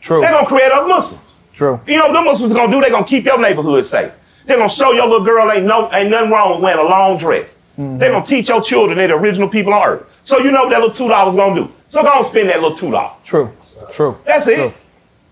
[0.00, 0.20] True.
[0.20, 1.20] They're gonna create other Muslims.
[1.52, 1.80] True.
[1.84, 2.80] You know what the Muslims gonna do?
[2.80, 4.12] They're gonna keep your neighborhood safe.
[4.44, 7.18] They're gonna show your little girl ain't no ain't nothing wrong with wearing a long
[7.18, 7.62] dress.
[7.76, 7.98] Mm-hmm.
[7.98, 10.06] They're gonna teach your children they're the original people on earth.
[10.26, 11.72] So you know what that little two dollars is gonna do.
[11.86, 13.24] So go and spend that little two dollars.
[13.24, 13.52] True.
[13.92, 14.16] True.
[14.24, 14.56] That's it.
[14.56, 14.72] True.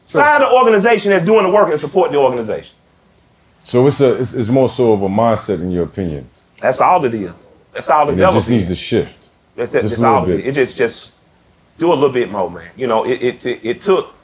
[0.07, 2.77] Find an organization that's doing the work and support the organization.
[3.65, 6.31] So it's a it's, it's more so of a mindset in your opinion.
[6.61, 7.49] That's all it is.
[7.73, 8.57] That's all And it's it ever just been.
[8.57, 9.31] needs to shift.
[9.57, 9.83] That's it.
[9.83, 10.41] Just a little all it bit.
[10.41, 10.47] is.
[10.47, 11.13] It just just
[11.79, 12.71] do a little bit more, man.
[12.77, 14.15] You know, it it, it it took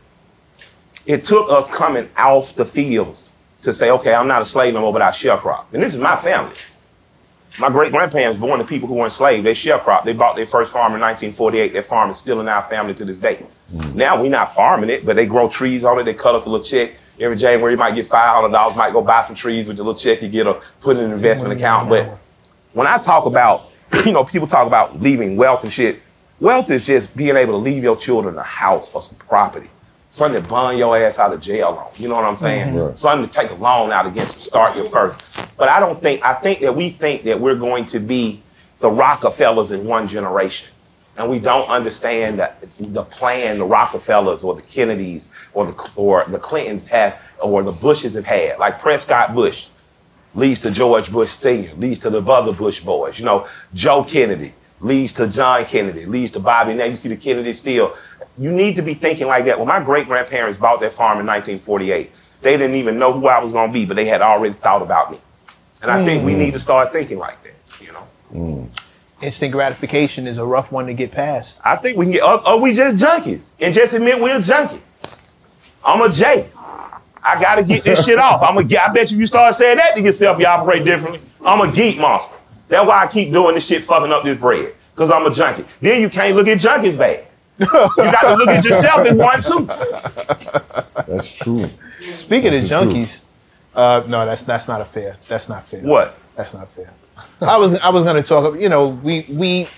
[1.05, 4.83] it took us coming off the fields to say, okay, I'm not a slave no
[4.83, 5.65] more, but I sharecrop.
[5.73, 6.55] And this is my family.
[7.59, 9.45] My great grandparents born to people who were enslaved.
[9.45, 10.05] They sharecropped.
[10.05, 11.73] They bought their first farm in 1948.
[11.73, 13.45] That farm is still in our family to this day.
[13.95, 16.05] Now we're not farming it, but they grow trees on it.
[16.05, 17.73] They cut us a little check every January.
[17.73, 18.77] You might get five hundred dollars.
[18.77, 21.11] Might go buy some trees with the little check you get or put in an
[21.11, 21.89] investment account.
[21.89, 22.19] But
[22.73, 23.71] when I talk about,
[24.07, 26.01] you know, people talk about leaving wealth and shit.
[26.39, 29.69] Wealth is just being able to leave your children a house or some property.
[30.11, 31.87] Something to bond your ass out of jail on.
[32.03, 32.75] You know what I'm saying?
[32.75, 32.87] Mhm.
[32.89, 32.97] Right.
[32.99, 35.57] Something to take a loan out against to start your first.
[35.57, 38.43] But I don't think, I think that we think that we're going to be
[38.81, 40.69] the Rockefellers in one generation.
[41.17, 46.25] And we don't understand that the plan the Rockefellers or the Kennedys or the, or
[46.27, 48.59] the Clintons have or the Bushes have had.
[48.59, 49.67] Like Prescott Bush
[50.35, 53.17] leads to George Bush Sr., leads to the other Bush boys.
[53.19, 56.75] You know, Joe Kennedy leads to John Kennedy, leads to Bobby.
[56.75, 57.97] Now you see the Kennedy still.
[58.39, 59.59] You need to be thinking like that.
[59.59, 62.11] When my great grandparents bought that farm in 1948,
[62.43, 64.81] they didn't even know who I was going to be, but they had already thought
[64.83, 65.19] about me.
[65.83, 66.39] And I think we Mm.
[66.39, 67.55] need to start thinking like that.
[67.85, 68.69] You know,
[69.23, 71.61] Instant gratification is a rough one to get past.
[71.65, 72.23] I think we can get.
[72.23, 74.81] Or, or we just junkies and just admit we're a junkie.
[75.85, 76.47] I'm a J.
[77.23, 78.43] I gotta get this shit off.
[78.43, 78.65] I'm a.
[78.65, 81.21] ge- I bet you, if you start saying that to yourself, you operate differently.
[81.45, 82.37] I'm a geek monster.
[82.71, 85.65] That's why I keep doing this shit, fucking up this bread, because I'm a junkie.
[85.83, 87.27] Then you can't look at junkies bad.
[87.59, 89.67] You got to look at yourself as one too.
[91.07, 91.65] That's true.
[92.01, 93.23] Speaking This of junkies,
[93.75, 95.19] uh, no, that's that's not a fair.
[95.29, 95.81] That's not fair.
[95.81, 96.17] What?
[96.37, 96.91] That's not fair.
[97.43, 98.47] I was I was gonna talk.
[98.47, 99.69] About, you know, we we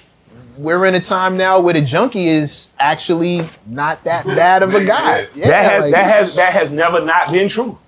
[0.57, 4.85] we're in a time now where the junkie is actually not that bad of a
[4.85, 5.27] guy.
[5.35, 7.79] Yeah, that has like- that has that has never not been true.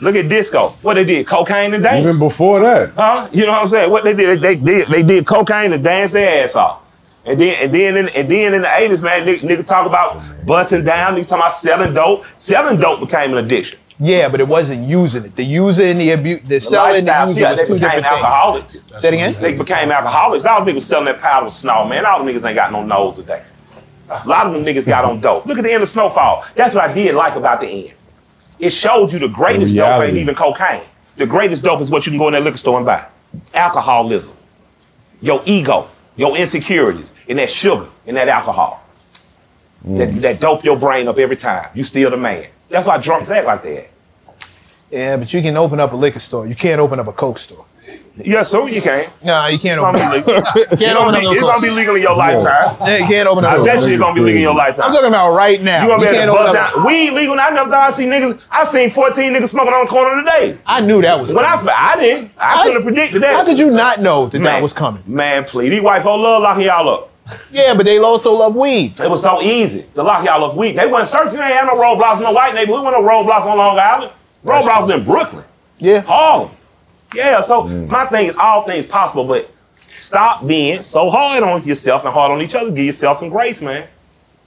[0.00, 0.70] Look at disco.
[0.82, 2.02] What they did, cocaine and dance.
[2.04, 2.92] Even before that.
[2.94, 3.28] Huh?
[3.32, 3.90] You know what I'm saying?
[3.90, 6.82] What they did, they, they did they did cocaine and dance their ass off.
[7.26, 10.22] And then and then in, and then in the 80s, man, nigga, nigga talk about
[10.46, 12.24] busting down, niggas talking about selling dope.
[12.36, 13.78] Selling dope became an addiction.
[14.02, 15.36] Yeah, but it wasn't using it.
[15.36, 17.74] The user and the abuse, the The selling and the user yeah, was they two
[17.74, 18.80] became different alcoholics.
[18.80, 19.02] things.
[19.02, 19.42] Say it again.
[19.42, 20.44] They became alcoholics.
[20.46, 22.06] All the niggas selling that powder with snow, man.
[22.06, 23.44] All the niggas ain't got no nose today.
[24.08, 25.46] A lot of them niggas got on dope.
[25.46, 26.44] Look at the end of Snowfall.
[26.56, 27.94] That's what I did like about the end.
[28.60, 30.82] It showed you the greatest dope ain't even cocaine.
[31.16, 33.06] The greatest dope is what you can go in that liquor store and buy.
[33.54, 34.36] Alcoholism.
[35.22, 38.84] Your ego, your insecurities, and that sugar and that alcohol.
[39.86, 39.98] Mm.
[39.98, 41.70] That, that dope your brain up every time.
[41.74, 42.46] You still the man.
[42.68, 43.90] That's why drunks act like that.
[44.90, 46.46] Yeah, but you can open up a liquor store.
[46.46, 47.64] You can't open up a coke store.
[48.24, 49.10] Yes, so you can.
[49.24, 50.00] No, you can't open.
[50.00, 50.34] gonna be legal.
[50.70, 52.76] You can't open up no it's gonna be legal in your lifetime.
[52.80, 53.52] Yeah, you can't open up.
[53.52, 54.86] I no bet you it's gonna be legal in your lifetime.
[54.86, 55.82] I'm talking about right now.
[55.82, 56.74] You gonna be You able can't to open bust up.
[56.74, 56.86] down.
[56.86, 57.36] Weed legal.
[57.36, 57.46] Now.
[57.46, 58.40] I never thought I seen niggas.
[58.50, 60.58] I seen 14 niggas smoking on the corner today.
[60.66, 61.74] I knew that was When I, coming.
[61.76, 62.30] I didn't.
[62.38, 63.34] I, couldn't have predicted that.
[63.36, 65.02] How could you not know that that was coming?
[65.06, 65.70] Man, please.
[65.70, 67.10] These white folks love locking y'all up.
[67.52, 68.98] Yeah, but they also love weed.
[68.98, 70.72] It was so easy to lock y'all up weed.
[70.76, 71.38] They wasn't searching.
[71.38, 72.84] They had no roadblocks in the white neighborhood.
[72.84, 74.12] We went no roadblocks on Long Island.
[74.44, 75.44] Roadblocks in Brooklyn.
[75.78, 76.00] Yeah.
[76.00, 76.50] Harlem.
[77.14, 77.88] Yeah, so mm.
[77.88, 82.30] my thing is all things possible, but stop being so hard on yourself and hard
[82.30, 82.70] on each other.
[82.70, 83.88] Give yourself some grace, man.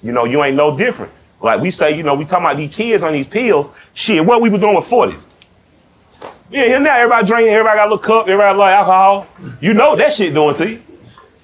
[0.02, 1.12] You know, you ain't no different.
[1.42, 3.70] Like we say, you know, we talking about these kids on these pills.
[3.94, 5.26] Shit, what we was doing with 40s.
[6.50, 9.28] Yeah, here now everybody drinking, everybody got a little cup, everybody like alcohol.
[9.60, 10.82] You know what that shit doing to you.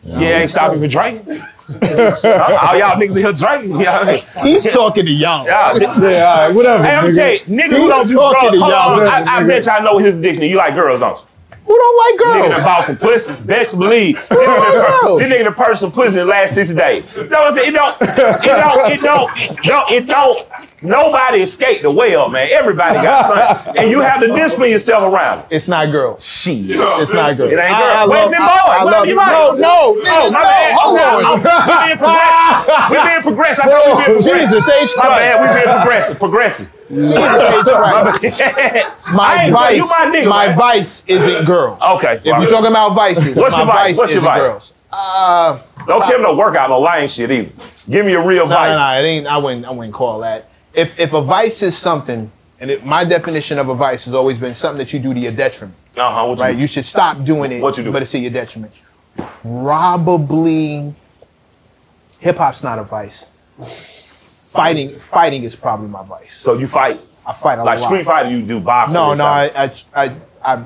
[0.04, 1.42] Yeah, ain't stopping for drinking.
[1.70, 3.80] all y'all niggas in here drinking.
[3.82, 5.46] Yeah, He's talking to y'all.
[5.46, 6.84] yeah, Yeah, all right, whatever.
[6.84, 7.16] Hey, I'm nigga.
[7.16, 9.66] tell you, niggas who don't do talking drugs, to hold y'all, on, I, I bet
[9.66, 10.44] y'all know his addiction.
[10.44, 11.24] You like girls, don't you?
[11.70, 12.50] Who don't like Nigga girls?
[12.56, 13.34] done bought some pussy.
[13.44, 14.16] Best believe.
[14.16, 17.16] This nigga done- this nigga done purchased some pussy in the last 60 days.
[17.16, 17.70] You know what I'm saying?
[17.70, 20.40] It don't, it don't, it don't, don't, it don't,
[20.82, 22.50] nobody escaped the well, man.
[22.52, 23.28] Everybody got
[23.62, 23.78] something.
[23.78, 25.46] And you have to discipline yourself around it.
[25.52, 26.26] It's not girls.
[26.26, 26.72] Shit.
[26.72, 27.52] It's not girls.
[27.52, 27.98] It ain't I- girl.
[27.98, 28.50] I Where's them boys?
[28.50, 29.26] I What love you it.
[29.28, 30.74] No, no, Oh, my no, bad.
[30.74, 31.26] hold on.
[31.26, 31.40] I'm-
[31.70, 32.90] We being progressive.
[32.90, 33.66] We being progressive.
[33.66, 34.64] I thought we being progressive.
[34.64, 34.92] Jesus H.
[34.98, 35.38] My bad.
[35.38, 35.54] Christ.
[35.54, 36.18] We being progressive.
[36.20, 36.74] Progressive.
[36.90, 37.66] Jesus H.
[37.66, 38.26] Christ.
[39.08, 40.58] I My vice, my nigga, man.
[40.58, 41.82] vice isn't girls.
[41.82, 42.16] Okay.
[42.18, 43.98] If you're talking about vices, What's my your vice?
[43.98, 44.40] What's your vice?
[44.42, 44.74] girls.
[44.92, 47.52] Uh, Don't tell me no workout, no lying shit either.
[47.90, 48.70] Give me a real no, vice.
[48.70, 49.28] no, no, it ain't.
[49.28, 49.66] I wouldn't.
[49.66, 50.50] I wouldn't call that.
[50.74, 54.40] If if a vice is something, and it, my definition of a vice has always
[54.40, 55.76] been something that you do to your detriment.
[55.96, 56.26] Uh huh.
[56.26, 56.58] What you Right?
[56.58, 57.62] You should stop doing it.
[57.62, 57.92] What you do?
[57.92, 58.74] But it's to your detriment.
[59.44, 60.94] Probably.
[62.20, 63.26] Hip hop's not a vice.
[64.52, 66.36] Fighting, fighting is probably my vice.
[66.36, 67.92] So you fight I fight a like lot.
[67.92, 68.30] Like Street fighter.
[68.30, 68.94] You do boxing.
[68.96, 69.26] No, no.
[69.26, 70.64] I, I, I, I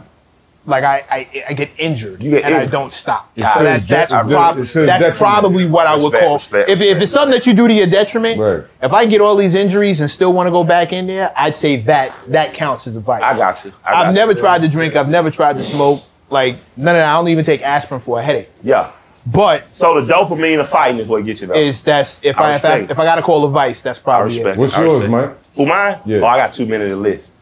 [0.66, 3.30] like I, I, I get injured You get and I don't stop.
[3.36, 5.18] It's So that, that's de- prob- it's to his that's detriment.
[5.18, 6.34] probably what I would Respect, call.
[6.36, 8.64] respect, if, if it's something that you do to your detriment, Right.
[8.82, 11.54] if I get all these injuries and still want to go back in there, I'd
[11.56, 13.22] say that that counts as a vice.
[13.22, 13.74] I got you.
[13.84, 14.20] I got I've you.
[14.22, 14.96] never tried to drink.
[14.96, 16.02] I've never tried to smoke.
[16.30, 17.10] Like none of that.
[17.14, 18.50] I don't even take aspirin for a headache.
[18.64, 18.92] Yeah.
[19.26, 21.56] But So the dopamine of fighting is what gets you there.
[21.58, 24.00] is that's if I I, if I if I got to call a vice, that's
[24.00, 24.58] I probably respect.
[24.58, 24.60] it.
[24.60, 25.12] What's I yours, respect.
[25.12, 25.56] Mike?
[25.56, 26.00] Who mine?
[26.06, 26.18] Yeah.
[26.20, 27.34] Oh, I got two minutes to list.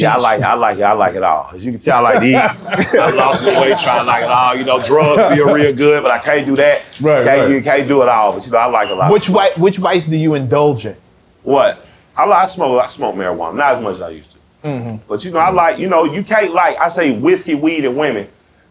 [0.00, 0.82] Yeah, I like I like it.
[0.82, 1.50] I like it all.
[1.54, 2.34] As you can tell, I like to eat.
[2.98, 4.56] I lost some weight trying to like it all.
[4.56, 6.78] You know, drugs feel real good, but I can't do that.
[7.00, 7.50] Right, can't, right.
[7.50, 8.32] You can't do it all.
[8.32, 9.12] But you know, I like a lot.
[9.12, 10.96] Which vi- which vice do you indulge in?
[11.44, 11.86] What?
[12.16, 12.82] I like I smoke.
[12.82, 14.38] I smoke marijuana, not as much as I used to.
[14.64, 14.96] Mm-hmm.
[15.06, 15.78] But you know, I like.
[15.78, 16.76] You know, you can't like.
[16.80, 18.26] I say whiskey, weed, and women.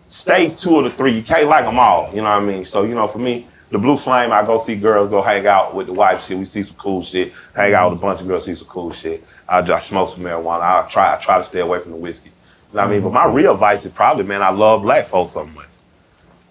[0.07, 1.15] Stay two of the three.
[1.15, 2.09] You can't like them all.
[2.09, 2.65] You know what I mean?
[2.65, 5.75] So you know, for me, the blue flame, I go see girls, go hang out
[5.75, 6.25] with the wife.
[6.25, 7.33] Shit, we see some cool shit.
[7.53, 9.23] Hang out with a bunch of girls, see some cool shit.
[9.47, 10.85] I just smoke some marijuana.
[10.85, 11.13] I try.
[11.15, 12.29] I try to stay away from the whiskey.
[12.29, 13.03] You know what I mean?
[13.03, 15.67] But my real vice is probably, man, I love black folks so much.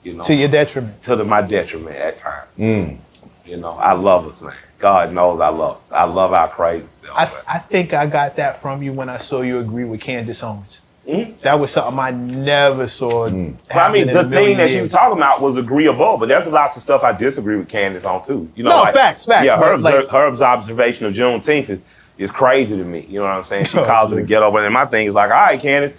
[0.02, 1.02] You know, To your detriment.
[1.02, 2.48] to the, my detriment at times.
[2.58, 2.98] Mm.
[3.44, 4.54] You know, I love us, man.
[4.78, 5.92] God knows I love us.
[5.92, 7.16] I love our crazy self.
[7.18, 10.42] I, I think I got that from you when I saw you agree with Candace
[10.42, 10.82] Owens.
[11.08, 11.32] Hmm?
[11.42, 13.28] That was something I never saw.
[13.28, 13.52] Hmm.
[13.72, 14.84] Well, I mean, the thing million that she years.
[14.84, 18.22] was talking about was agreeable, but there's lots of stuff I disagree with Candace on
[18.22, 18.50] too.
[18.56, 21.78] You know, No, like, facts, facts, Yeah, her, but, like- her observation of Juneteenth is,
[22.18, 23.06] is crazy to me.
[23.08, 23.66] You know what I'm saying?
[23.66, 25.92] She Oh, calls it a ghetto, but then my thing is like, all right, Candace.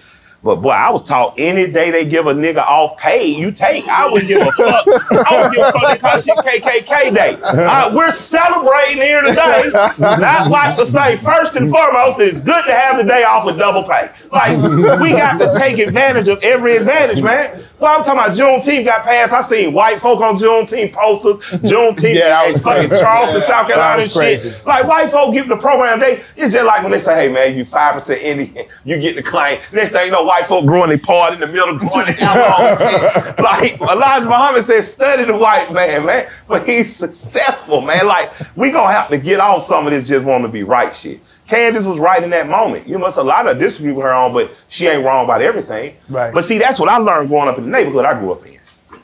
[0.48, 3.86] But boy, I was taught any day they give a nigga off pay, you take.
[3.90, 4.88] I wouldn't give a fuck.
[4.88, 6.00] I wouldn't give a fuck.
[6.00, 7.38] Call shit KKK Day.
[7.44, 9.70] Uh, we're celebrating here today.
[10.00, 13.58] Not like to say, first and foremost, it's good to have the day off with
[13.58, 14.10] double pay.
[14.32, 14.56] Like,
[15.02, 17.62] we got to take advantage of every advantage, man.
[17.80, 19.34] Well, I'm talking about Juneteenth got passed.
[19.34, 23.04] I seen white folk on Juneteenth posters, Juneteenth Yeah, that in was fucking crazy.
[23.04, 24.66] Charleston, South Carolina and shit.
[24.66, 27.56] Like white folk give the program, they it's just like when they say, hey man,
[27.56, 29.60] you five percent Indian, you get the claim.
[29.72, 33.36] Next thing you know, white folk growing their part in the middle, growing their alcohol.
[33.44, 36.30] Like Elijah Muhammad said, study the white man, man.
[36.48, 38.06] But he's successful, man.
[38.08, 40.96] Like, we gonna have to get off some of this just want to be right
[40.96, 41.20] shit.
[41.48, 42.88] Candace was right in that moment.
[42.88, 45.42] You know, it's a lot of disagree with her on, but she ain't wrong about
[45.42, 45.96] everything.
[46.10, 46.34] Right.
[46.34, 48.60] But see, that's what I learned growing up in the neighborhood I grew up in.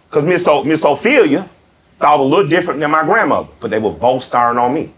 [0.10, 1.50] Because Miss, o- Miss Ophelia
[2.00, 4.92] thought a little different than my grandmother, but they were both starring on me.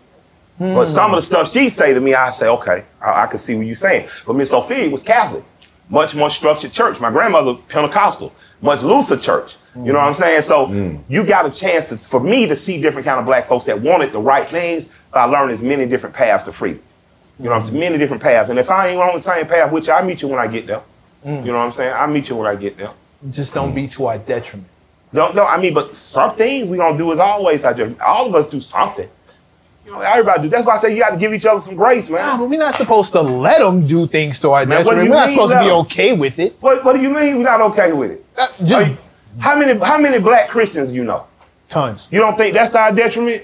[0.57, 3.37] But some of the stuff she say to me, I say, okay, I, I can
[3.37, 4.07] see what you're saying.
[4.25, 5.43] But Miss Ophelia was Catholic,
[5.89, 6.99] much more structured church.
[6.99, 9.57] My grandmother, Pentecostal, much looser church.
[9.75, 10.41] You know what I'm saying?
[10.43, 11.03] So mm.
[11.09, 13.79] you got a chance to, for me to see different kind of black folks that
[13.79, 14.87] wanted the right things.
[15.13, 16.81] I learned as many different paths to freedom.
[17.39, 17.79] You know what I'm saying?
[17.79, 18.49] Many different paths.
[18.49, 20.67] And if I ain't on the same path, which I meet you when I get
[20.67, 20.81] there.
[21.25, 21.45] Mm.
[21.45, 21.93] You know what I'm saying?
[21.93, 22.91] I meet you when I get there.
[23.29, 24.69] Just don't be to our detriment.
[25.11, 27.93] No, no, I mean, but some things we gonna do is always out there.
[28.03, 29.09] All of us do something.
[29.85, 30.49] You know, everybody do.
[30.49, 32.21] That's why I say you got to give each other some grace, man.
[32.25, 35.01] Nah, but we're not supposed to let them do things to our Man, what do
[35.01, 35.09] detriment.
[35.11, 36.55] We're not supposed to be okay with it.
[36.59, 38.25] What What do you mean we're not okay with it?
[38.35, 38.97] Uh, just you-
[39.39, 41.27] how many How many black Christians you know?
[41.69, 42.07] tons.
[42.11, 43.43] You don't think that's to our detriment?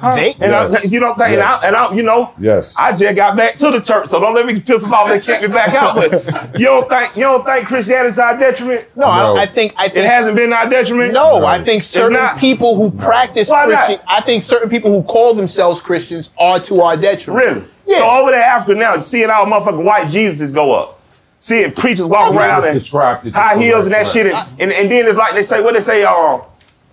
[0.00, 0.10] Huh?
[0.12, 1.36] They, And I- you don't think?
[1.36, 1.38] Yes.
[1.38, 2.74] And, I, and I, you know, Yes.
[2.78, 5.08] I just got back to the church, so don't let me piss them off.
[5.08, 5.94] They kick me back out.
[5.96, 8.84] But you don't think you don't think Christianity's our detriment?
[8.96, 9.36] no, I, No.
[9.36, 11.12] I think I It hasn't been our detriment.
[11.12, 12.38] No, I think certain not.
[12.38, 14.02] people who practice Why not?
[14.06, 17.44] I think certain people who call themselves Christians are to our detriment.
[17.46, 17.66] Really?
[17.86, 17.98] Yeah.
[17.98, 21.00] So over there, Africa now, seeing all motherfucking white Jesus go up,
[21.38, 24.32] seeing preachers walk around it's and high heels and that correct shit, way.
[24.32, 26.38] and, and, and then it's like they say, what they say, uh,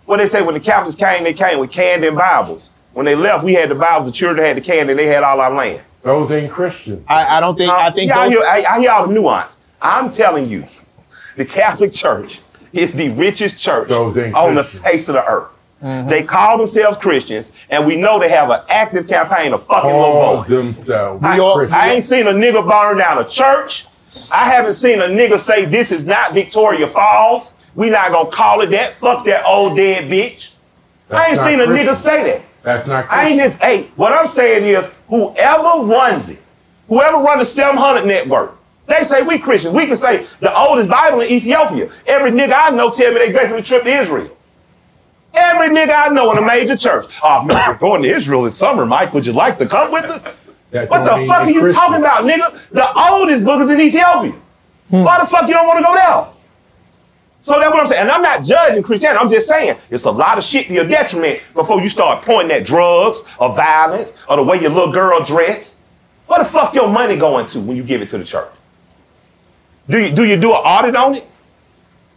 [0.07, 2.71] what they say when the Catholics came, they came with candy and Bibles.
[2.93, 5.21] When they left, we had the Bibles, the children had the candy, and they had
[5.21, 5.81] all our land.
[6.01, 7.05] Those ain't Christians.
[7.09, 9.59] I, I don't think I think yeah, I hear, I, I hear all the nuance.
[9.81, 10.65] I'm telling you,
[11.35, 12.41] the Catholic Church
[12.71, 15.49] is the richest church Those ain't on the face of the earth.
[15.83, 16.09] Mm-hmm.
[16.09, 20.11] They call themselves Christians, and we know they have an active campaign of fucking little
[20.13, 20.49] Call boys.
[20.49, 21.37] themselves I.
[21.71, 23.85] I ain't seen a nigga burn down a church.
[24.31, 27.53] I haven't seen a nigga say this is not Victoria Falls.
[27.77, 28.95] We not gonna call it that.
[28.95, 30.49] Fuck that old dead bitch.
[31.11, 32.41] I ain't seen not a nigga say that.
[32.63, 36.41] That's not I ain't just, Hey, what I'm saying is, whoever runs it,
[36.89, 38.57] whoever runs the 700 network,
[38.87, 39.75] they say we Christians.
[39.75, 41.91] We can say the oldest Bible in Ethiopia.
[42.07, 44.35] Every nigga I know tell me they great from the trip to Israel.
[45.35, 47.13] Every nigga I know in a major church.
[47.23, 49.13] Oh man, we're going to Israel this summer, Mike.
[49.13, 50.25] Would you like to come with us?
[50.71, 51.81] That What the fuck are you Christian.
[51.81, 52.59] talking about, nigga?
[52.71, 54.33] The oldest book is in Ethiopia.
[54.89, 55.03] Hmm.
[55.03, 56.27] Why the fuck you don't want to go there?
[57.39, 58.01] So that's what I'm saying.
[58.01, 59.19] And I'm not judging Christianity.
[59.19, 62.51] I'm just saying it's a lot of shit to your detriment before you start pointing
[62.57, 65.79] at drugs or violence or the way your little girl dress.
[66.25, 68.51] Where the fuck your money going to when you give it to the church?
[69.89, 71.25] Do you do you do an audit on it?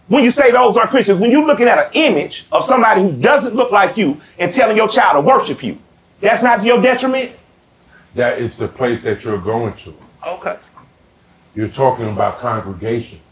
[0.08, 3.12] When you say those are Christians, when you're looking at an image of somebody who
[3.12, 5.78] doesn't look like you and telling your child to worship you,
[6.20, 7.30] that's not to your detriment?
[8.16, 9.94] That is the place that you're going to.
[10.26, 10.58] Okay.
[11.54, 13.22] You're talking about congregations.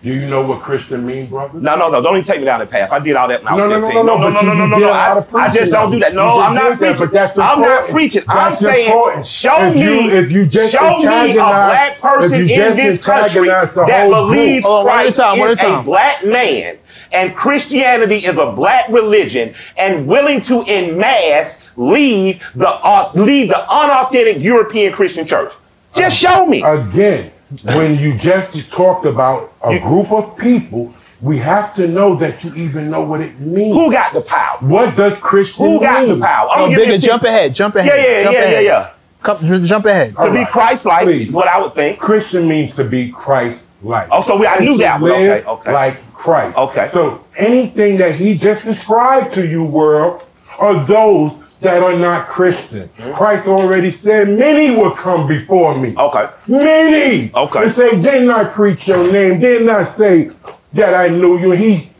[0.00, 1.58] Do you know what Christian mean, brother?
[1.58, 2.00] No, no, no.
[2.00, 2.92] Don't even take me down that path.
[2.92, 4.06] I did all that when I was No, no, no, 15.
[4.06, 4.92] no, no, no, no, no, no, no, no.
[4.92, 6.14] I, I just don't do that.
[6.14, 7.06] No, I'm did not that, preaching.
[7.06, 7.90] but that's I'm not important.
[7.90, 8.22] preaching.
[8.28, 9.26] I'm That's saying, important.
[9.26, 13.48] show If you- me, if you just show me a black person in this country
[13.48, 13.74] that
[14.08, 14.72] believes group.
[14.72, 16.78] Oh, one at a Christ time, is a a black man
[17.12, 23.48] and Christianity is a black religion and willing to in mass leave the uh, leave
[23.48, 25.52] the unauthentic European Christian church.
[25.96, 26.62] Just show me.
[26.62, 27.32] Again,
[27.62, 32.54] when you just talked about a group of people, we have to know that you
[32.54, 33.74] even know what it means.
[33.74, 34.58] Who got the power?
[34.60, 36.18] What does Christian Who got mean?
[36.18, 36.48] the power?
[36.50, 37.28] I'm Oh, give Bigga, you a jump tip.
[37.30, 37.92] ahead, jump ahead.
[37.92, 38.64] yeah, jump yeah, ahead.
[38.64, 38.90] yeah, yeah.
[39.22, 40.14] Come, jump ahead.
[40.22, 41.28] To be Christ-like Please.
[41.28, 41.98] is what I would think.
[41.98, 44.08] Christian means to be Christ-like.
[44.12, 45.12] Oh, so we- I knew that live
[45.44, 45.72] Okay, okay.
[45.72, 46.56] Like Christ.
[46.56, 46.88] Okay.
[46.92, 50.22] So anything that he just described to you, world,
[50.60, 52.88] are those that are not Christian.
[52.98, 53.12] Mm-hmm.
[53.12, 55.94] Christ already said, many will come before me.
[55.96, 56.28] Okay.
[56.46, 57.32] Many.
[57.34, 57.62] Okay.
[57.64, 59.40] And say, didn't I preach your name?
[59.40, 60.30] Didn't I say
[60.74, 61.52] that I knew you?
[61.52, 61.90] And he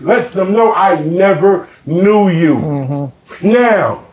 [0.00, 2.54] lets them know I never knew you.
[2.56, 3.48] Mm-hmm.
[3.48, 4.04] Now,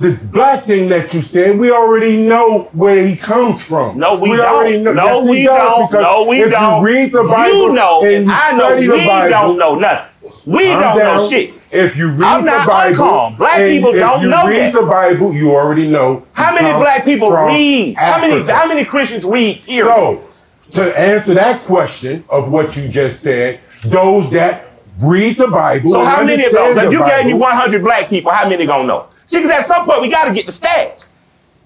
[0.00, 3.96] the black thing that you said, we already know where he comes from.
[3.98, 4.96] No, we, already don't.
[4.96, 5.04] Know.
[5.04, 5.90] No, Yes, we don't.
[5.90, 6.84] because No, we if don't.
[6.84, 9.06] If you read the Bible, You know, and and you I know study the we
[9.06, 10.32] Bible, don't know nothing.
[10.46, 11.54] We I'm don't know shit.
[11.74, 13.36] If you read I'm the not Bible, uncalm.
[13.36, 14.80] Black people don't know If you know read that.
[14.80, 16.24] the Bible, you already know.
[16.32, 17.96] How many black people from read?
[17.96, 18.42] How many?
[18.44, 19.64] How many Christians read?
[19.64, 19.86] Period.
[19.86, 20.24] So,
[20.72, 24.66] to answer that question of what you just said, those that
[25.00, 25.90] read the Bible.
[25.90, 26.76] So how many of those?
[26.76, 29.08] If the you gave me 100 black people, how many gonna know?
[29.24, 31.12] See, because at some point we got to get the stats.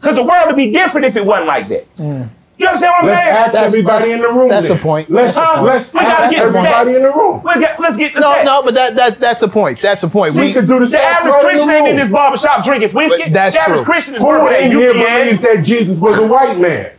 [0.01, 1.97] Because the world would be different if it wasn't like that.
[1.97, 2.31] Mm.
[2.59, 3.37] You understand what I'm Let's saying?
[3.37, 4.49] ask everybody in the room.
[4.49, 4.77] That's then.
[4.77, 5.09] the point.
[5.11, 5.63] Let's, Huh?
[5.63, 6.97] let's we gotta ask get everybody stats.
[6.97, 7.41] in the room.
[7.45, 8.45] Let's get, let's get the No, stats.
[8.45, 9.79] no, but that, that that's the point.
[9.79, 10.35] That's the point.
[10.35, 12.65] We could do the the stats average right in Christian the ain't in this barbershop
[12.65, 13.23] drinking whiskey.
[13.25, 13.85] But that's the average true.
[13.87, 14.99] Christian is Who working in here UPS.
[14.99, 16.93] believes that Jesus was a white man?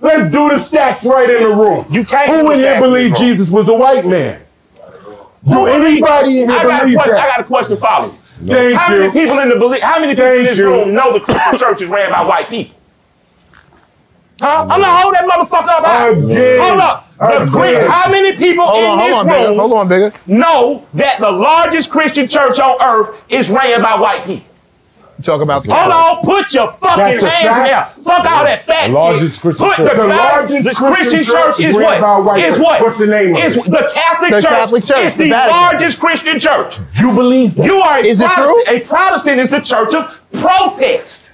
[0.00, 1.86] Let's do the stats right in the room.
[1.90, 3.28] You can't Who the in here stats in believes this room.
[3.36, 4.40] Jesus was a white man?
[5.46, 7.16] Do Who anybody in here I got a believe question.
[7.18, 8.18] I got a question for you.
[8.46, 9.00] Thank how you.
[9.00, 10.68] many people in the belie- how many people in this you.
[10.68, 12.76] room know the Christian church is ran by white people?
[14.42, 14.66] Huh?
[14.68, 15.84] I'm not hold that motherfucker up.
[15.84, 16.08] high.
[16.08, 16.60] Again.
[16.62, 17.10] Hold up.
[17.18, 17.48] The Again.
[17.48, 19.46] Chri- how many people Hold in on, hold this on, Bigga.
[19.48, 20.14] room Hold on, Bigga.
[20.26, 24.46] know that the largest Christian church on earth is ran by white people?
[25.22, 27.94] Talk about Hold on, put your fucking That's hands in fact.
[27.96, 28.04] there.
[28.04, 29.40] Fuck all that fat The largest.
[29.40, 29.88] Christian put church.
[29.90, 32.00] The, The largest largest Christian, Christian church church is ran what?
[32.00, 32.64] by a white Is church.
[32.64, 32.82] what?
[32.82, 33.64] What's the name of Is it?
[33.66, 34.50] the Catholic The Church.
[34.50, 35.60] Catholic Church, is the the Vatican.
[35.60, 36.78] largest Christian church.
[37.00, 37.66] You believe that?
[37.66, 38.66] You are a Is it Protestant.
[38.66, 38.76] true?
[38.76, 41.30] A Protestant is the church of protest.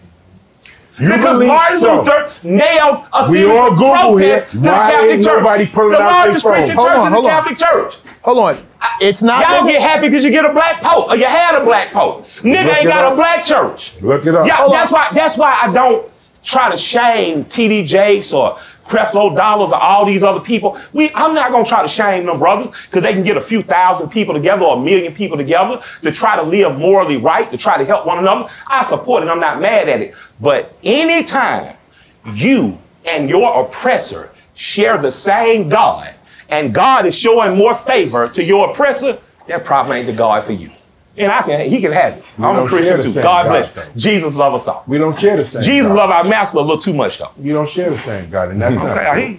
[1.01, 1.99] You because Martin so?
[1.99, 5.73] Luther nailed a series of protests to the Catholic Church.
[5.75, 6.45] the largest?
[6.45, 7.25] Christian Hold church on, is the on.
[7.25, 7.97] Catholic Church.
[8.23, 8.59] Hold on.
[9.01, 9.49] It's not.
[9.49, 12.27] Y'all get happy because you get a black pope or you had a black pope.
[12.39, 13.13] Nigga Look ain't got up.
[13.13, 13.95] a black church.
[14.01, 14.47] Look it up.
[14.47, 14.99] Yeah, that's on.
[14.99, 16.09] why that's why I don't
[16.43, 18.59] try to shame TD Jakes or
[18.89, 20.79] Creflo Dollars or all these other people.
[20.93, 23.63] We I'm not gonna try to shame them brothers because they can get a few
[23.63, 27.59] thousand people together or a million people together to try to live morally right, to
[27.59, 28.49] try to help one another.
[28.67, 30.15] I support it, I'm not mad at it.
[30.41, 31.77] But anytime
[32.33, 36.15] you and your oppressor share the same God,
[36.49, 40.53] and God is showing more favor to your oppressor, that probably ain't the God for
[40.53, 40.71] you.
[41.19, 42.25] And I can, he can have it.
[42.39, 43.13] We I'm a Christian too.
[43.21, 43.83] God bless you.
[43.97, 44.85] Jesus love us all.
[44.87, 45.63] We don't share the same.
[45.63, 45.97] Jesus God.
[45.97, 47.31] love our master a little too much though.
[47.41, 49.39] You don't share the same God, and that's not true.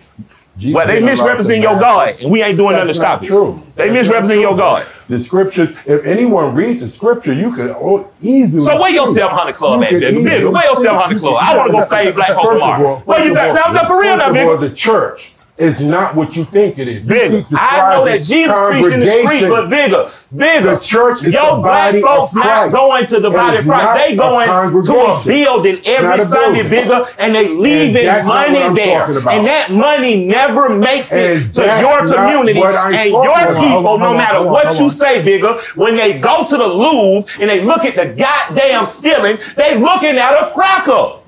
[0.58, 1.80] Jesus Well, they misrepresent your.
[1.80, 3.28] God, and we ain't doing nothing to stop not it.
[3.28, 3.64] true.
[3.76, 4.58] They That's misrepresent your.
[4.58, 4.86] God.
[5.08, 7.74] The scripture, if anyone reads the scripture, you could
[8.22, 8.60] easily.
[8.60, 9.16] So where your see.
[9.16, 10.84] 700 club You at, easily where your see.
[10.84, 11.38] 700 club?
[11.40, 12.98] I wanna go save black folk tomorrow.
[13.06, 16.80] Where you back- now, for real now, of the church is not what you think
[16.80, 17.06] it is.
[17.06, 17.46] Bigga.
[17.52, 20.80] I know that Jesus preached in the street, but Bigga, Bigga.
[20.80, 24.08] The church is Your the black folks not going to the body of Christ.
[24.08, 24.48] They going
[24.86, 26.90] to a building every Sunday, building.
[26.90, 31.62] Bigga, and they leaving not money there, and that money never makes it And to
[31.82, 33.58] your community and your about.
[33.58, 33.88] people.
[33.88, 34.92] On, no on, matter on, what hold you on.
[34.92, 39.38] say, Bigga, when they go to the Louvre and they look at the goddamn ceiling,
[39.58, 41.19] they looking at a cracker.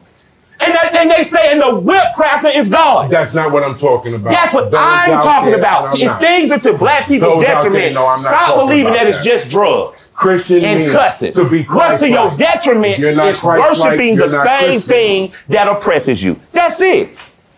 [0.63, 3.09] And they, say and they saying the whip cracker is God.
[3.09, 4.29] That's not what I'm talking about.
[4.31, 5.93] That's what Those I'm talking there, about.
[5.95, 6.21] I'm If not.
[6.21, 9.23] things are to black people's Those out there, detriment, no, stop believing about that it's
[9.23, 11.33] just drugs Christian and cussing.
[11.33, 14.79] to be What's to your detriment If you're not is Christ-like, worshiping the same Christian.
[14.89, 16.39] thing that oppresses you.
[16.51, 17.09] That's it.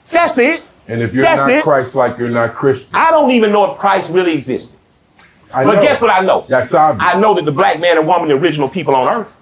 [0.10, 0.64] That's it.
[0.88, 1.64] And if you're That's not it.
[1.64, 2.90] Christ-like, you're not Christian.
[2.94, 4.80] I don't even know if Christ really existed.
[5.54, 5.82] I But know.
[5.82, 6.46] guess what I know?
[6.48, 7.14] That's obvious.
[7.14, 9.36] I know that the black man and woman, the original people on earth.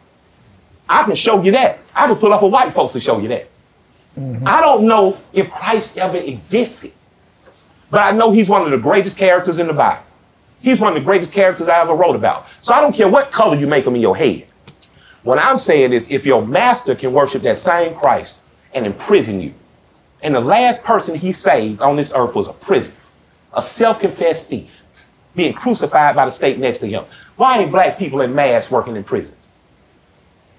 [0.90, 1.80] I can show you that.
[1.96, 3.48] I can pull up a white folks to show you that.
[4.18, 6.92] I don't know if Christ ever existed,
[7.90, 10.04] but I know he's one of the greatest characters in the Bible.
[10.62, 12.48] He's one of the greatest characters I ever wrote about.
[12.62, 14.48] So I don't care what color you make him in your head.
[15.24, 18.42] What I'm saying is, if your master can worship that same Christ
[18.74, 19.54] and imprison you,
[20.22, 22.96] and the last person he saved on this earth was a prisoner,
[23.54, 24.86] a self confessed thief,
[25.36, 27.06] being crucified by the state next to him,
[27.38, 29.38] why ain't black people in mass working in prisons?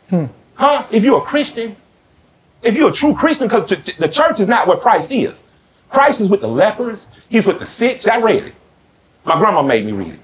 [0.09, 0.26] Hmm.
[0.55, 0.86] Huh?
[0.90, 1.76] If you're a Christian,
[2.63, 5.43] if you're a true Christian, because the church is not where Christ is.
[5.89, 8.07] Christ is with the lepers, he's with the sick.
[8.09, 8.55] I read it.
[9.25, 10.21] My grandma made me read it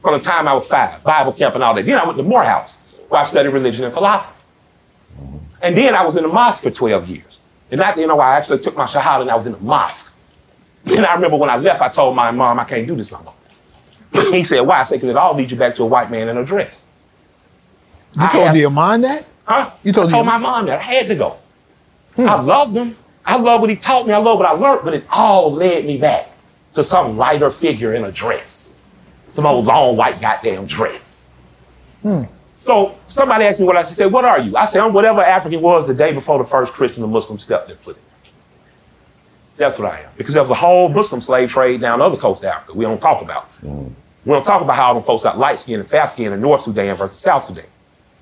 [0.00, 1.84] from the time I was five, Bible camp and all that.
[1.84, 2.76] Then I went to Morehouse,
[3.08, 4.34] where I studied religion and philosophy.
[5.60, 7.40] And then I was in the mosque for 12 years.
[7.70, 10.14] And I, you know, I actually took my shahada and I was in the mosque.
[10.86, 13.20] And I remember when I left, I told my mom, I can't do this no
[13.22, 13.34] more.
[14.32, 14.80] he said, why?
[14.80, 16.84] I said, because it all leads you back to a white man in a dress.
[18.14, 19.26] You I told have- your mom that?
[19.44, 19.70] Huh?
[19.82, 21.36] You told I told your- my mom that I had to go.
[22.18, 22.96] I loved him.
[23.24, 24.12] I love what he taught me.
[24.12, 26.30] I love what I learned, but it all led me back
[26.72, 28.78] to some lighter figure in a dress,
[29.32, 31.28] some old long white goddamn dress.
[32.02, 32.24] Hmm.
[32.58, 34.12] So somebody asked me what I said.
[34.12, 34.56] What are you?
[34.56, 37.68] I said, I'm whatever African was the day before the first Christian or Muslim stepped
[37.68, 38.02] their foot in.
[39.56, 40.10] That's what I am.
[40.16, 42.84] Because there was a whole Muslim slave trade down the other coast of Africa we
[42.84, 43.44] don't talk about.
[43.60, 43.88] Hmm.
[44.24, 46.62] We don't talk about how them folks got light skin and fat skin in North
[46.62, 47.64] Sudan versus South Sudan.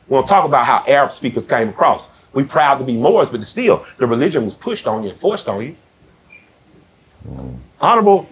[0.08, 2.08] We don't talk about how Arab speakers came across.
[2.36, 5.48] We proud to be Moors, but still, the religion was pushed on you and forced
[5.48, 5.74] on you.
[7.26, 7.56] Mm.
[7.80, 8.28] Honorable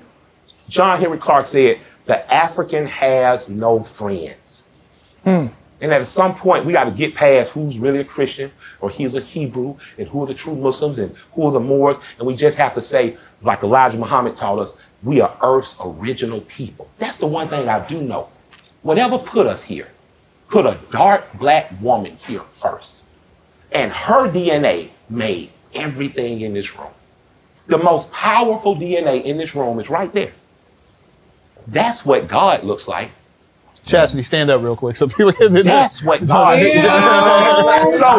[0.69, 4.69] John Henrik Clarke said, the African has no friends.
[5.23, 5.47] Hmm.
[5.81, 8.53] And at some point, we got to get past who's really a Christian
[8.83, 11.97] or he's a Hebrew and who are the true Muslims and who are the Moors.
[12.19, 16.43] And we just have to say, like Elijah Muhammad taught us, we are Earth's original
[16.43, 16.91] people.
[16.99, 18.29] That's the one thing I do know.
[18.83, 19.89] Whatever put us here,
[20.51, 23.04] put a dark black woman here first.
[23.75, 26.89] And her DNA made everything in this room.
[27.67, 30.33] The most powerful DNA in this room is right there.
[31.67, 33.11] That's what God looks like.
[33.87, 34.97] Chastity, stand up real quick.
[34.97, 35.53] So people can.
[35.53, 36.81] That's what God is.
[36.81, 36.89] So,
[37.99, 38.09] so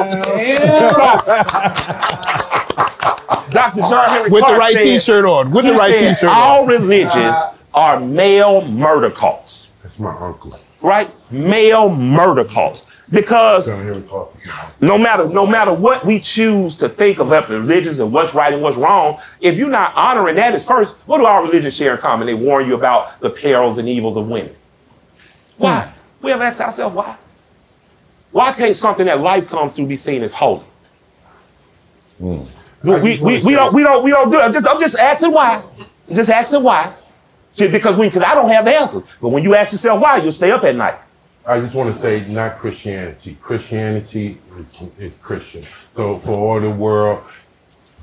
[3.50, 3.80] Dr.
[3.82, 6.36] John Henrik With the right said- t-shirt on, with the he right said, t-shirt on.
[6.38, 7.36] All religions
[7.74, 9.70] are male murder cults.
[9.82, 10.58] That's my uncle.
[10.82, 11.10] Right?
[11.32, 12.86] Male murder cults.
[13.12, 18.34] Because no matter no matter what we choose to think of as religions and what's
[18.34, 21.76] right and what's wrong, if you're not honoring that as first, what do our religions
[21.76, 22.26] share in common?
[22.26, 24.56] They warn you about the perils and evils of women.
[25.58, 25.84] Why?
[25.86, 26.26] Hmm.
[26.26, 27.16] We ever asked ourselves why?
[28.32, 30.66] Why can't something that life comes through be seen as holy?
[32.20, 32.38] We,
[32.84, 34.42] we, we, we don't we don't we don't do it.
[34.42, 35.62] I'm just I'm just asking why.
[36.10, 36.94] I'm just asking why.
[37.56, 39.04] Because when because I don't have the answers.
[39.22, 40.98] But when you ask yourself why, you'll stay up at night.
[41.48, 43.38] I just want to say, not Christianity.
[43.40, 45.64] Christianity is, is Christian.
[45.96, 47.24] So for all the world,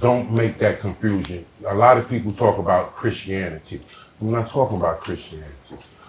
[0.01, 1.45] don't make that confusion.
[1.67, 3.81] A lot of people talk about Christianity.
[4.21, 5.55] I'm not talking about Christianity.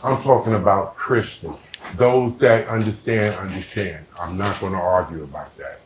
[0.03, 1.53] I'm talking about Christian.
[1.95, 4.05] Those that understand, understand.
[4.19, 5.79] I'm not going to argue about that.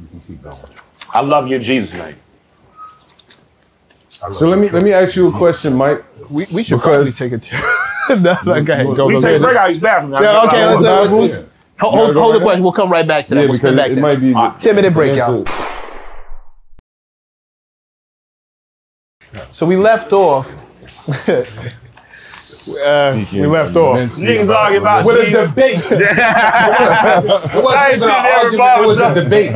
[0.00, 0.58] You can keep going.
[1.12, 2.16] I love you in Jesus' name.
[4.32, 6.04] So let me let me ask you a question, Mike.
[6.30, 7.56] We, we should Because- probably take a two.
[8.20, 8.86] no, no, go ahead.
[8.96, 10.12] Go, We go, take a break out of his bathroom.
[10.12, 11.20] Yeah, okay, let's, let's, Bathroom?
[11.20, 11.34] let's,
[11.80, 12.62] hold, hold, go hold the question.
[12.62, 13.40] We'll come right back to that.
[13.42, 14.58] Yeah, we'll spin because back it to might that.
[14.58, 15.44] be 10 minute break, y'all.
[19.50, 20.48] So we left off.
[22.86, 23.98] Uh, we left off.
[24.16, 25.80] Niggas argue about With a debate.
[25.80, 25.98] Same
[27.98, 29.52] shit in every It was a debate.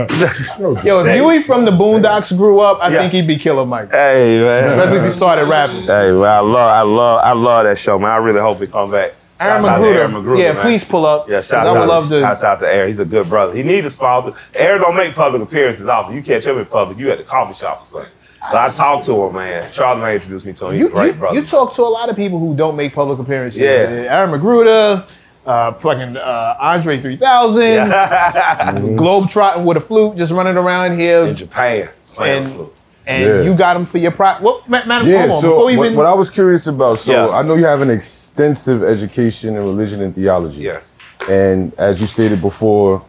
[0.85, 3.91] Yo, if Huey from the Boondocks grew up, I think he'd be Killer Mike.
[3.91, 4.65] Hey man.
[4.65, 5.83] Especially if he started rapping.
[5.83, 8.11] Hey man, I love, I love, I love that show, man.
[8.11, 9.15] I really hope he come back.
[9.41, 9.95] Aaron Shouts out to McGruder.
[9.95, 10.63] Aaron McGruder, Yeah, man.
[10.65, 11.29] please pull up.
[11.29, 12.21] Yeah, shout I would love to.
[12.21, 12.89] Shouts out to Aaron.
[12.89, 13.55] He's a good brother.
[13.55, 14.33] He needs his father.
[14.55, 16.17] Aaron don't make public appearances often.
[16.17, 16.99] You catch him in public.
[16.99, 18.11] You at the coffee shop or something.
[18.51, 19.71] But I talked to him, man.
[19.71, 20.73] Charlamagne introduced me to him.
[20.73, 21.39] He's You, a great you, brother.
[21.41, 23.61] you talk to a lot of people who don't make public appearances.
[23.61, 23.69] Yeah.
[24.11, 25.09] Uh, Aaron McGruder,
[25.47, 31.25] uh, fucking uh, Andre 3000, Globe trotting with a flute, just running around here.
[31.27, 31.89] in Japan.
[32.15, 32.75] playing And, flute.
[33.07, 33.43] and Yeah.
[33.43, 34.43] you got him for your pride.
[34.43, 35.41] Well, ma- madam, Yeah, hold on.
[35.43, 35.95] so Before what, even.
[35.97, 37.37] what I was curious about, so Yeah.
[37.37, 40.59] I know you have an extensive education in religion and theology.
[40.63, 40.83] Yes.
[41.29, 43.03] And as you stated before,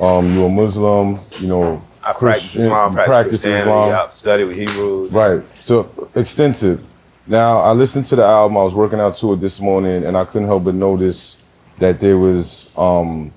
[0.00, 3.94] um, you're a Muslim, you know, I practice Islam, practice, Islam.
[3.94, 5.12] I study with Hebrews.
[5.12, 5.42] Right.
[5.60, 6.82] So extensive.
[7.26, 8.56] Now I listened to the album.
[8.56, 11.36] I was working out to it this morning, and I couldn't help but notice
[11.78, 13.30] that there was um,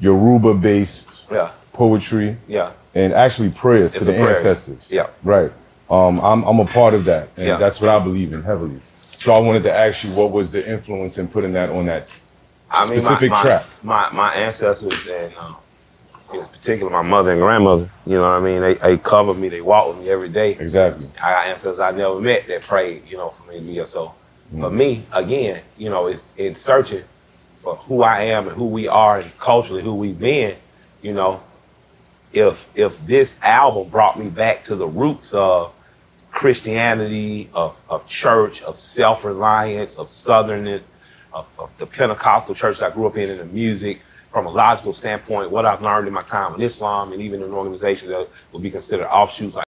[0.00, 2.72] Yoruba-based Yeah, poetry yeah.
[2.94, 4.36] and actually prayers It's to the prayer.
[4.36, 4.90] ancestors.
[4.90, 5.06] Yeah.
[5.24, 5.52] Right.
[5.90, 7.56] Um, I'm I'm a part of that, and Yeah.
[7.56, 8.80] that's what I believe in heavily.
[9.18, 12.06] So I wanted to ask you, what was the influence in putting that on that
[12.70, 13.64] I mean, specific my, my, track?
[13.82, 15.56] My, my ancestors and um,
[16.32, 18.60] in particular my mother and grandmother, you know what I mean?
[18.60, 20.52] They, they cover me, they walk with me every day.
[20.52, 21.10] Exactly.
[21.22, 23.86] I got ancestors I never met that prayed, you know, for me to be here.
[23.86, 24.14] So
[24.50, 24.76] for mm-hmm.
[24.76, 27.04] me, again, you know, it's in searching
[27.60, 30.56] for who I am and who we are and culturally who we've been,
[31.02, 31.42] you know,
[32.32, 35.72] if if this album brought me back to the roots of
[36.30, 40.84] Christianity, of, of church, of self-reliance, of southernness,
[41.32, 44.02] of, of the Pentecostal church I grew up in, and the music,
[44.36, 47.52] from a logical standpoint, what I've learned in my time in Islam and even in
[47.54, 49.64] organizations that would be considered offshoots like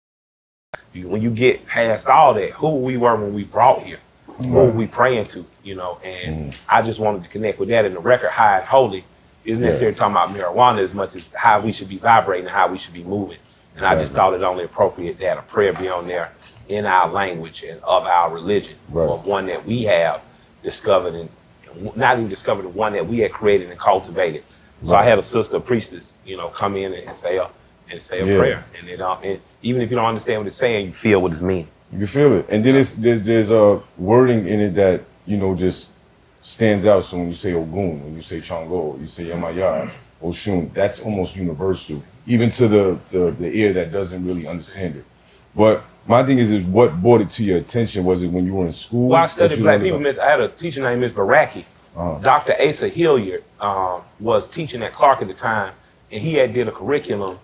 [0.94, 4.74] when you get past all that, who we were when we brought here, who Right.
[4.74, 6.56] we praying to, you know, and mm.
[6.70, 7.84] I just wanted to connect with that.
[7.84, 9.04] And the record High and Holy
[9.44, 9.68] isn't Yeah.
[9.68, 12.78] necessarily talking about marijuana as much as how we should be vibrating and how we
[12.78, 13.40] should be moving,
[13.76, 16.32] And I just thought it only appropriate that a prayer be on there
[16.70, 20.22] in our language and of our religion, or one that we have
[20.64, 21.28] discovered and
[21.96, 24.44] not even discovered, the one that we had created and cultivated.
[24.84, 27.48] So I had a sister, a priestess, you know, come in and say a
[27.90, 28.38] and say a Yeah.
[28.38, 31.22] prayer, and it um, and even if you don't understand what it's saying, you feel
[31.22, 31.68] what it's meaning.
[31.92, 35.56] You feel it, and then it's there's, there's a wording in it that you know
[35.56, 35.90] just
[36.42, 37.04] stands out.
[37.06, 39.90] So when you say Ogun, when you say Chango, you say Yemaya,
[40.22, 45.06] Oshun, that's almost universal, even to the, the the ear that doesn't really understand it.
[45.56, 48.04] But my thing is, is what brought it to your attention?
[48.04, 49.10] Was it when you were in school?
[49.10, 50.00] Well, I studied black people.
[50.00, 51.66] Miss, I had a teacher named Miss Baraki.
[51.96, 52.20] Uh-huh.
[52.22, 52.56] Dr.
[52.60, 55.74] Asa Hilliard um, was teaching at Clark at the time,
[56.12, 57.40] and he had did a curriculum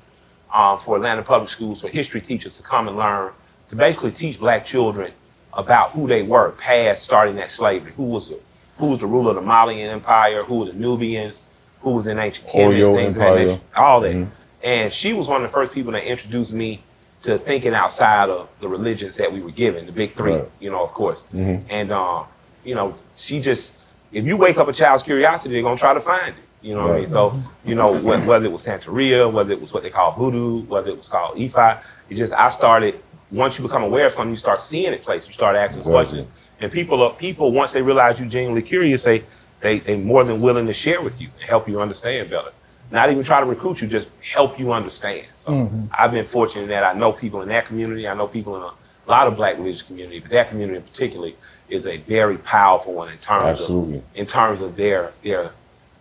[0.53, 3.31] um, for Atlanta Public Schools for history teachers to come and learn
[3.69, 5.11] to basically teach black children
[5.53, 7.91] about who they were past starting that slavery.
[7.95, 8.39] Who was the
[8.77, 10.43] who was the ruler of the Malian Empire?
[10.43, 11.45] Who were the Nubians?
[11.81, 12.75] Who was in ancient Kemet?
[12.77, 13.45] Oyo things of that Empire.
[13.45, 14.13] nature, all that.
[14.15, 14.27] Mhm.
[14.63, 16.81] And she was one of the first people that introduced me
[17.23, 20.49] to thinking outside of the religions that we were given, the big three, Right.
[20.59, 21.23] you know, of course.
[21.33, 21.63] Mhm.
[21.69, 22.25] And um,
[22.63, 23.73] you know, she just
[24.11, 26.35] if you wake up a child's curiosity, they're gonna try to find it.
[26.61, 27.07] You know what I mean?
[27.07, 30.89] So, you know, whether it was Santeria, whether it was what they call voodoo, whether
[30.89, 31.77] it was called Ifa,
[32.09, 32.99] it just I started
[33.31, 35.93] once you become aware of something, you start seeing it place, you start asking Exactly.
[35.93, 36.27] questions.
[36.61, 39.23] And people are people once they realize you're genuinely curious, they
[39.61, 42.51] they they more than willing to share with you and help you understand better.
[42.91, 45.27] Not even try to recruit you, just help you understand.
[45.33, 45.89] So Mhm.
[45.97, 48.07] I've been fortunate that I know people in that community.
[48.07, 48.71] I know people in a
[49.07, 51.29] lot of black religious community, but that community in particular
[51.69, 53.97] is a very powerful one in terms Absolutely.
[53.97, 55.51] of in terms of their their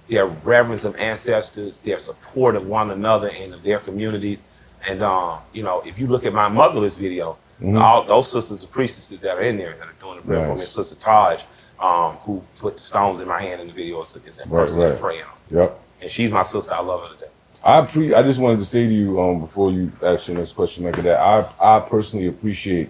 [0.08, 4.42] their reverence of ancestors, their support of one another and of their communities.
[4.88, 7.78] And um, you know, if you look at my motherless video, Mhm.
[7.78, 10.54] all those sisters and priestesses that are in there that are doing the prayer for
[10.54, 11.42] me, Sister Taj,
[11.80, 14.60] um, who put the stones in my hand in the video, is, is that Right,
[14.64, 15.00] person that's right.
[15.00, 15.24] praying.
[15.50, 15.78] Yep.
[16.00, 16.72] And she's my sister.
[16.74, 17.28] I love her to death.
[17.64, 20.52] I pre- I just wanted to say to you um, before you ask your next
[20.52, 21.18] question, like that.
[21.18, 22.88] I I personally appreciate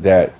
[0.00, 0.32] that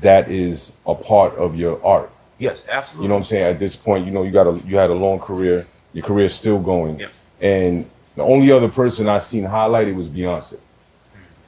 [0.00, 2.10] that is a part of your art.
[2.38, 3.04] Yes, absolutely.
[3.04, 3.44] You know what I'm saying?
[3.44, 5.66] At this point, you know you got a you had a long career.
[5.92, 6.98] Your career's still going.
[7.00, 7.08] Yeah.
[7.40, 10.58] And the only other person I seen highlighted was Beyonce.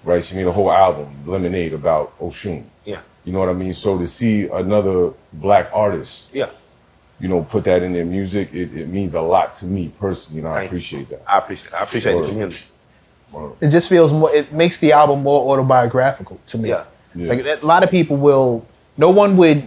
[0.05, 0.23] Right?
[0.25, 2.65] She made a whole album, Lemonade, about Oshun.
[2.85, 3.01] Yeah.
[3.25, 3.73] You know what I mean?
[3.73, 6.51] So to see another black artist, Yeah.
[7.23, 10.41] You know, put that in their music, it, it means a lot to me personally,
[10.41, 10.67] and I Thank you.
[10.77, 11.23] appreciate that.
[11.27, 11.69] I appreciate.
[11.69, 11.75] It.
[11.75, 12.25] I appreciate Word.
[12.25, 12.65] the community.
[13.61, 14.35] It just feels more.
[14.35, 16.71] It makes the album more autobiographical to me.
[16.71, 16.85] Yeah.
[17.15, 17.29] Yeah.
[17.33, 18.67] Like a lot of people will.
[18.97, 19.63] No one would.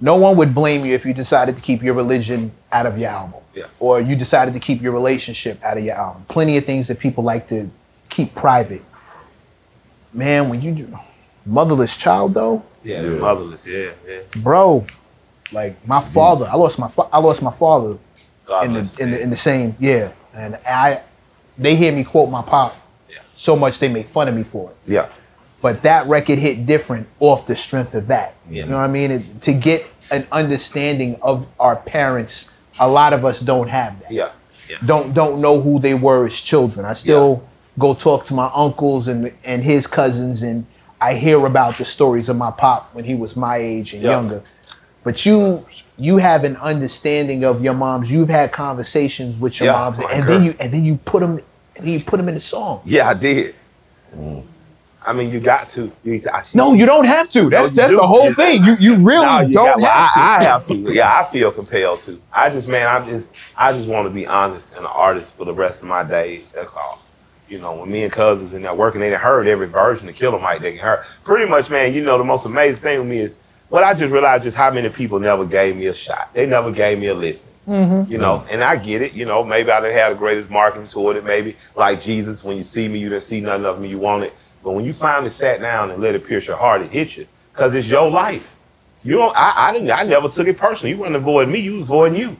[0.00, 3.08] No one would blame you if you decided to keep your religion out of your
[3.08, 3.40] album.
[3.54, 3.64] Yeah.
[3.80, 6.26] Or you decided to keep your relationship out of your album.
[6.28, 7.70] Plenty of things that people like to
[8.10, 8.82] keep private.
[10.12, 10.98] Man, when you do
[11.46, 13.66] motherless child though, Yeah, they're motherless.
[13.66, 14.20] Yeah, yeah.
[14.36, 14.84] bro,
[15.54, 17.98] like my father, I lost my I lost my father
[18.46, 21.00] God in the in the in the same yeah, and I
[21.56, 22.76] they hear me quote my pop
[23.36, 24.76] so much they make fun of me for it.
[24.90, 25.08] Yeah.
[25.60, 28.34] But that record hit different off the strength of that.
[28.48, 28.64] Yeah.
[28.64, 29.10] You know what I mean?
[29.10, 34.12] It, to get an understanding of our parents, a lot of us don't have that.
[34.12, 34.32] Yeah.
[34.68, 34.78] Yeah.
[34.86, 36.86] Don't don't know who they were as children.
[36.86, 37.46] I still
[37.78, 40.64] go talk to my uncles and and his cousins, and
[41.00, 44.10] I hear about the stories of my pop when he was my age and Yeah.
[44.12, 44.42] younger.
[45.04, 45.64] But you
[45.96, 48.10] you have an understanding of your moms.
[48.10, 50.26] You've had conversations with your Yeah, moms, and girl.
[50.26, 51.38] then you and then you put them
[51.76, 52.80] and then you put them in the song.
[52.84, 53.54] Yeah, I did.
[55.06, 55.92] I mean, you got to.
[56.02, 57.50] You, I, No, you don't have to.
[57.50, 57.96] That's you that's do.
[57.96, 58.64] the whole thing.
[58.64, 60.20] You you really No, you don't got- have to.
[60.20, 60.74] I, I have to.
[60.94, 62.18] Yeah, I feel compelled to.
[62.32, 65.44] I just, man, I'm just, I just want to be honest and an artist for
[65.44, 66.52] the rest of my days.
[66.54, 67.02] That's all.
[67.50, 70.14] You know, when me and cousins in there working, they done heard every version of
[70.14, 71.04] Killer Mike they can heard.
[71.22, 71.92] Pretty much, man.
[71.92, 73.36] You know, the most amazing thing with me is
[73.68, 76.32] what I just realized is how many people never gave me a shot.
[76.34, 77.50] They never gave me a listen.
[77.66, 78.08] Mhm.
[78.10, 79.14] You know, and I get it.
[79.14, 81.24] You know, maybe I didn't have the greatest marketing toward it.
[81.24, 83.88] Maybe like Jesus, when you see me, you didn't see nothing of me.
[83.88, 86.82] You want it, but when you finally sat down and let it pierce your heart,
[86.82, 88.56] it hit you because it's your life.
[89.02, 89.34] You don't.
[89.36, 89.90] I, I didn't.
[89.90, 90.90] I never took it personally.
[90.94, 91.60] You weren't avoiding me.
[91.60, 92.36] You was avoiding you.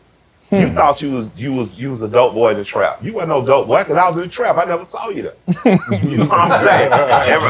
[0.54, 0.60] Hmm.
[0.68, 3.02] You thought you was you was you was a dope boy in the trap.
[3.02, 4.56] You wasn't no dope boy because I was in the trap.
[4.56, 5.34] I never saw you there.
[6.02, 6.90] you know what I'm saying?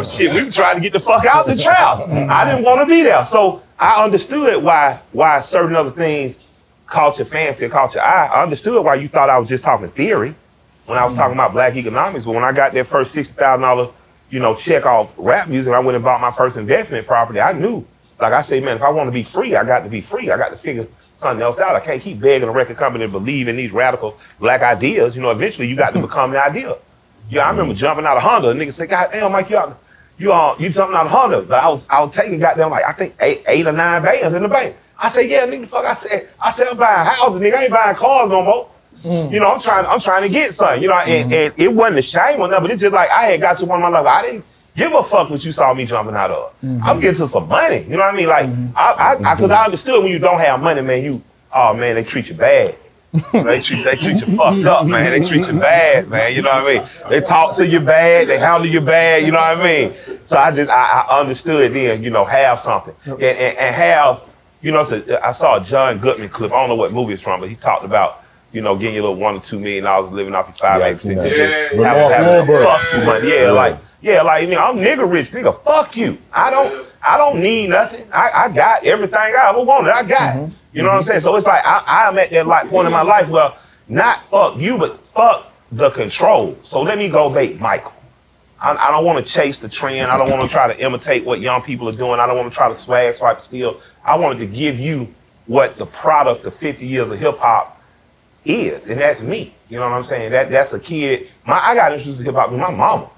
[0.05, 2.01] Shit, we were trying to get the fuck out the trap.
[2.09, 3.25] I didn't want to be there.
[3.27, 6.39] So I understood why why certain other things
[6.87, 8.27] caught your fancy, caught your eye.
[8.27, 10.35] I understood why you thought I was just talking theory
[10.87, 12.25] when I was talking about black economics.
[12.25, 13.91] But when I got that first sixty thousand dollar,
[14.31, 17.41] you know, check off rap music, I went and bought my first investment property.
[17.41, 17.87] I knew,
[18.25, 20.31] like I say, man, if I want to be free, I got to be free.
[20.31, 21.77] I got to figure something else out.
[21.77, 25.15] I can't keep begging a record company to believe in these radical black ideas.
[25.15, 26.77] You know, eventually you got to become the idea.
[27.29, 28.51] Yeah, I remember jumping out of Honda.
[28.51, 29.79] A nigga said, God damn, Mike, you out,
[30.17, 31.43] you uh, you jumping out of Honda.
[31.43, 34.35] But I was I was taking goddamn like I think eight eight or nine bands
[34.35, 34.77] in the bank.
[34.99, 35.85] I said, yeah, nigga, fuck.
[35.85, 37.57] I said, I said I'm buying houses, nigga.
[37.57, 38.71] I ain't buying cars no more.
[39.03, 40.81] You know, I'm trying, I'm trying to get something.
[40.81, 43.25] You know, and, and it wasn't a shame or nothing, but it's just like I
[43.25, 44.07] had got to one of my life.
[44.07, 44.45] I didn't
[44.77, 46.53] give a fuck what you saw me jumping out of.
[46.63, 46.83] Mm-hmm.
[46.83, 47.83] I'm getting to some money.
[47.83, 48.29] You know what I mean?
[48.29, 48.77] Like, mm-hmm.
[48.77, 51.23] I, I, I, cause I understood when you don't have money, man, you,
[51.53, 52.77] oh man, they treat you bad.
[53.33, 55.09] they treat they treat you fucked up, man.
[55.13, 56.35] They treat you bad, man.
[56.35, 56.89] You know what I mean?
[57.09, 59.25] They talk to you bad, they handle you bad.
[59.25, 59.95] You know what I mean?
[60.25, 64.21] So I just I, I understood then, you know, have something and, and, and have,
[64.63, 66.51] you know, so I saw a John Goodman clip.
[66.51, 68.24] I don't know what movie it's from, but he talked about,
[68.55, 70.87] you know, getting your little one or two million dollars living off your five, Yeah,
[70.87, 71.85] eight, seen six, years, Yeah.
[71.87, 72.65] having- Mark having Wahlberg.
[72.65, 73.29] fuck you money.
[73.29, 73.51] Yeah, Yeah.
[73.51, 75.61] like yeah, like you know, I'm nigga rich, nigga.
[75.65, 76.19] Fuck you.
[76.33, 78.07] I don't I don't need nothing.
[78.13, 79.91] I, I got everything I ever wanted.
[79.93, 80.37] I got.
[80.37, 80.53] Mm-hmm.
[80.73, 81.21] You know what I'm saying?
[81.21, 83.53] So it's like I, I'm at that like point in my life where
[83.89, 86.57] not fuck you, but fuck the control.
[86.63, 87.93] So let me go bait Michael.
[88.61, 90.11] I, I don't want to chase the trend.
[90.11, 92.21] I don't want to try to imitate what young people are doing.
[92.21, 93.81] I don't want to try to swag, swipe, steal.
[94.05, 95.13] I wanted to give you
[95.47, 97.74] what the product of 50 years of hip hop
[98.45, 99.55] is, and that's me.
[99.69, 100.33] You know what I'm saying?
[100.33, 101.29] That that's a kid.
[101.47, 103.11] My I got introduced to hip hop with my mama.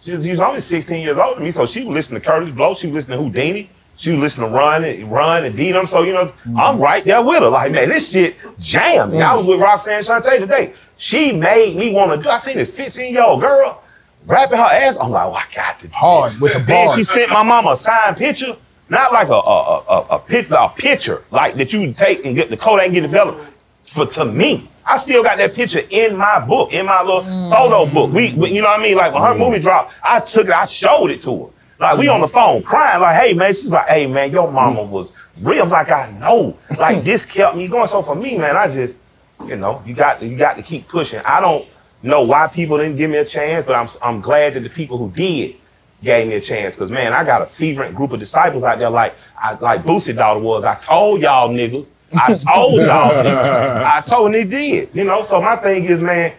[0.00, 2.20] She was, she was only 16 years older than me, so she would listen to
[2.20, 2.74] Kurtis Blow.
[2.74, 3.68] She would listen to Whodini.
[3.96, 5.86] She would listen to Run and Run and Deedham.
[5.86, 6.58] So you know, mm-hmm.
[6.58, 7.50] I'm right there with her.
[7.50, 9.12] Like man, this shit jammed.
[9.12, 9.20] me.
[9.20, 10.72] I was with Roxanne Shante today.
[10.96, 12.30] She made me want to do.
[12.30, 13.82] I seen this 15 year old girl
[14.26, 14.96] rapping her ass.
[14.96, 17.76] I'm like, oh, I got to Hard with the then she sent my mama a
[17.76, 18.56] signed picture,
[18.88, 22.34] not like a a a, a, a, pic, a picture like that you take and
[22.34, 23.44] get the Kodak and get developed
[23.90, 24.68] for to me.
[24.84, 27.94] I still got that picture in my book, in my little photo mm.
[27.94, 28.12] book.
[28.12, 28.96] We, we- you know what I mean?
[28.96, 31.50] Like when her movie dropped, I took it, I showed it to her.
[31.78, 34.82] Like we on the phone crying, like, hey man, she's like, hey man, your mama
[34.82, 35.64] was real.
[35.64, 36.58] Like, I know.
[36.78, 37.88] Like this kept me going.
[37.88, 38.98] So for me, man, I just,
[39.46, 41.20] you know, you got you got to keep pushing.
[41.20, 41.66] I don't
[42.02, 44.98] know why people didn't give me a chance, but I'm I'm glad that the people
[44.98, 45.56] who did
[46.02, 46.76] gave me a chance.
[46.76, 50.14] Cause man, I got a fervent group of disciples out there like I like Boosie
[50.14, 50.64] daughter was.
[50.64, 51.90] I told y'all niggas.
[52.12, 53.84] I told y'all niggas.
[53.84, 54.90] I told and they did.
[54.94, 56.32] You know, so my thing is, man,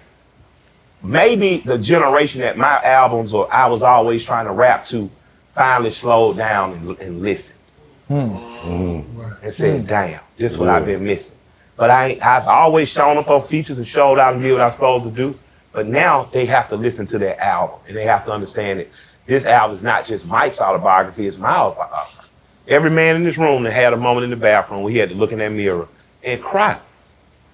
[1.04, 5.10] maybe the generation that my albums or I was always trying to rap to
[5.54, 7.60] finally slowed down and, and listened
[8.08, 8.16] hmm.
[8.16, 9.44] mm-hmm.
[9.44, 9.88] and said, hmm.
[9.88, 11.38] damn, this is what I've been missing.
[11.76, 14.72] But I, I've always shown up on features and showed out and did what I'm
[14.72, 15.38] supposed to do.
[15.72, 18.88] But now they have to listen to that album and they have to understand that
[19.26, 22.30] this album is not just Mike's autobiography, it's my autobiography.
[22.68, 25.10] Every man in this room that had a moment in the bathroom where he had
[25.10, 25.88] to look in that mirror
[26.24, 26.80] and cry.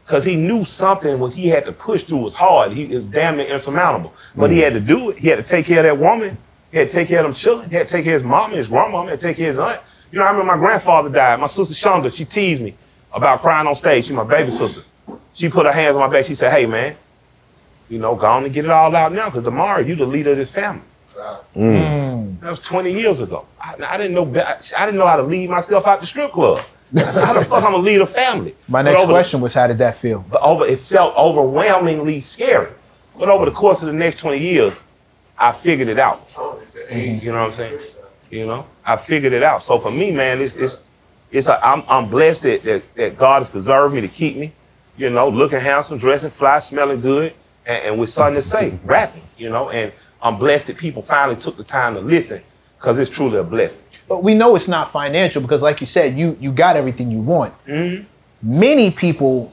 [0.06, 2.72] Because he knew something what he had to push through was hard.
[2.72, 4.14] He was damn near insurmountable.
[4.36, 5.18] But he had to do it.
[5.18, 6.38] He had to take care of that woman.
[6.72, 7.70] He had to take care of them children.
[7.70, 9.04] He had to take care of his mom and his grandmama.
[9.04, 9.82] He had to take care of his aunt.
[10.12, 11.40] You know, I remember my grandfather died.
[11.40, 12.76] My sister Shonda, she teased me
[13.12, 14.06] about crying on stage.
[14.06, 14.84] She's my baby sister.
[15.34, 16.26] She put her hands on my back.
[16.26, 16.96] She said, hey, man,
[17.90, 20.32] you know, go on and get it all out now because tomorrow you the leader
[20.32, 20.82] of this family.
[21.56, 22.40] Mm.
[22.42, 23.46] That was 20 years ago.
[23.60, 24.24] I, I didn't know
[24.78, 26.64] I didn't know how to lead myself out the strip club.
[26.96, 28.56] how the fuck I'm gonna lead a family?
[28.68, 30.26] My next over the- question was, how did that feel?
[30.30, 32.72] but over it felt overwhelmingly scary.
[33.18, 34.74] But over the course of the next 20 years,
[35.38, 36.28] I figured it out.
[36.30, 37.26] Mm-hmm.
[37.26, 37.80] You know what I'm saying?
[38.30, 39.64] You know, I figured it out.
[39.64, 40.84] So for me, man, it's it's
[41.32, 44.52] it's a, I'm I'm blessed that, that that God has preserved me to keep me.
[44.98, 47.34] You know, looking handsome, dressing fly, smelling good,
[47.66, 49.22] and, and with something to say, rapping.
[49.38, 49.92] You know, and
[50.22, 52.42] I'm blessed that people finally took the time to listen
[52.78, 53.84] because it's truly a blessing.
[54.08, 57.20] But we know it's not financial because, like you said, you you got everything you
[57.20, 57.54] want.
[57.66, 58.06] Mm-hmm.
[58.60, 59.52] Many people,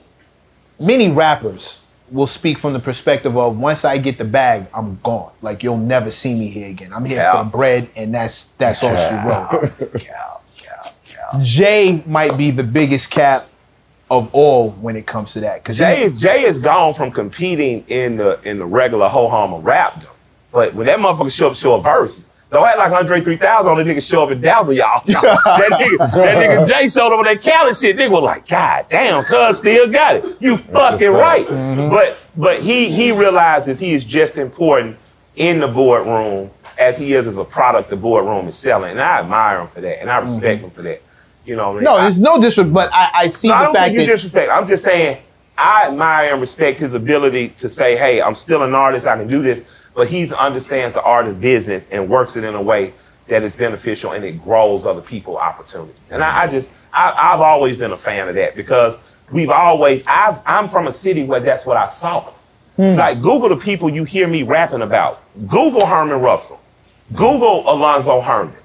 [0.79, 5.33] many rappers will speak from the perspective of once I get the bag, I'm gone.
[5.43, 6.93] Like you'll never see me here again.
[6.93, 7.33] I'm here Yeah.
[7.39, 9.93] for the bread, and that's that's all she wrote.
[11.43, 13.47] Jay might be the biggest cap
[14.11, 15.63] of all when it comes to that.
[15.63, 19.55] Because Jay is Jay is gone from competing in the in the regular ho hum
[19.63, 20.09] rap though.
[20.55, 22.29] But when that motherfucker show up, show a verse.
[22.53, 25.03] Don't act like Andre 3000 on the nigga show up and dazzle y'all.
[25.07, 27.97] that nigga, that nigga Jay showed up with that Cali shit.
[27.97, 30.37] Nigga was like, God damn, cuz still got it.
[30.41, 31.49] You fucking right.
[31.49, 31.91] Mm-hmm.
[31.91, 34.97] But but he he realizes he is just important
[35.35, 36.49] in the boardroom
[36.79, 38.93] as he is as a product the boardroom is selling.
[38.93, 40.01] And I admire him for that.
[40.01, 40.27] And I mm-hmm.
[40.27, 41.03] respect him for that.
[41.45, 41.85] You know what I mean?
[41.85, 44.07] no, there's no disrespect, but I, I see no, I the don't fact think you
[44.07, 44.51] that disrespect.
[44.53, 45.19] I'm just saying
[45.59, 49.09] I admire and respect his ability to say, "Hey, I'm still an artist.
[49.09, 49.65] I can do this."
[49.95, 52.95] But he understands the art of business and works it in a way
[53.29, 56.11] that is beneficial and it grows other people opportunities.
[56.11, 58.99] And I, I just, I, I've always been a fan of that because
[59.31, 60.03] we've always.
[60.07, 62.33] I've, I'm from a city where that's what I saw.
[62.77, 65.23] Like Google the people you hear me rapping about.
[65.47, 66.61] Google Herman Russell.
[67.15, 68.57] Google Alonzo Herndon.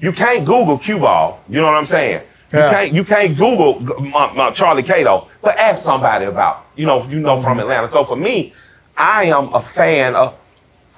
[0.00, 1.40] You can't Google cue ball.
[1.48, 2.22] You know what I'm saying?
[2.52, 2.70] You Yeah.
[2.70, 7.20] can't you can't Google uh, uh, Charlie Cato, but ask somebody about you know you
[7.20, 7.88] know from Atlanta.
[7.88, 8.52] So for me,
[8.96, 10.34] I am a fan of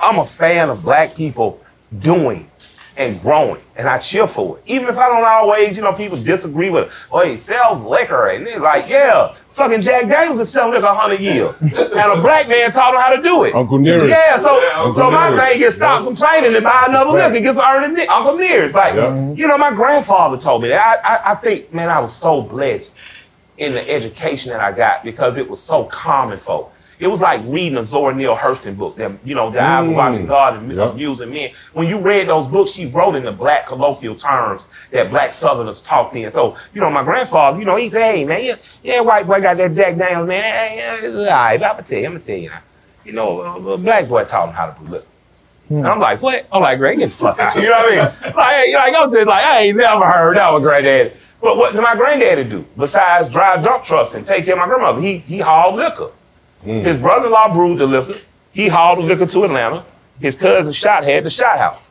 [0.00, 1.60] I'm a fan of black people
[1.98, 2.50] doing
[2.96, 4.62] and growing, and I cheer for it.
[4.66, 6.92] Even if I don't always, you know, people disagree with it.
[7.10, 10.94] Oh, he sells liquor, and they're like, yeah, fucking Jack Daniels been selling liquor a
[10.94, 13.54] hundred years, and a black man taught him how to do it.
[13.54, 14.06] Uncle Nearest.
[14.06, 15.48] Yeah, so Uncle so my Nearest.
[15.50, 18.08] thing gets stop complaining and buy another liquor, gets it.
[18.08, 19.32] Uncle Nearest, like Yeah.
[19.32, 21.00] you know, my grandfather told me that.
[21.04, 22.94] I, I I think, man, I was so blessed
[23.58, 26.72] in the education that I got because it was so common folk.
[27.04, 29.92] It was like reading a Zora Neale Hurston book, that you know, the eyes of
[29.92, 29.96] Mm.
[29.96, 30.92] watching God and Yep.
[30.96, 31.50] using men.
[31.74, 35.82] When you read those books, she wrote in the black colloquial terms that black Southerners
[35.82, 36.30] talked in.
[36.30, 39.42] So, you know, my grandfather, you know, he said, "Hey, man, yeah, yeah, white boy
[39.42, 40.42] got that Jack Daniels, man.
[40.42, 40.82] Hey,
[41.14, 42.58] all right, but I'm gonna tell you, I'm gonna tell you now.
[43.04, 43.40] You know,
[43.72, 45.04] a, black boy taught him how to live.
[45.68, 46.46] And I'm like, what?
[46.50, 47.54] I'm like, Greg, get the fuck out.
[47.62, 48.34] You know what I mean?
[48.34, 51.12] Like, you know, like I'm just like, I ain't never heard that with granddaddy.
[51.42, 54.66] But what did my granddaddy do besides drive dump trucks and take care of my
[54.66, 55.02] grandmother?
[55.02, 56.08] He he hauled liquor.
[56.64, 56.84] Mm.
[56.84, 58.18] His brother-in-law brewed the liquor.
[58.52, 59.84] He hauled the liquor to Atlanta.
[60.20, 61.90] His cousin Shot had the shot house.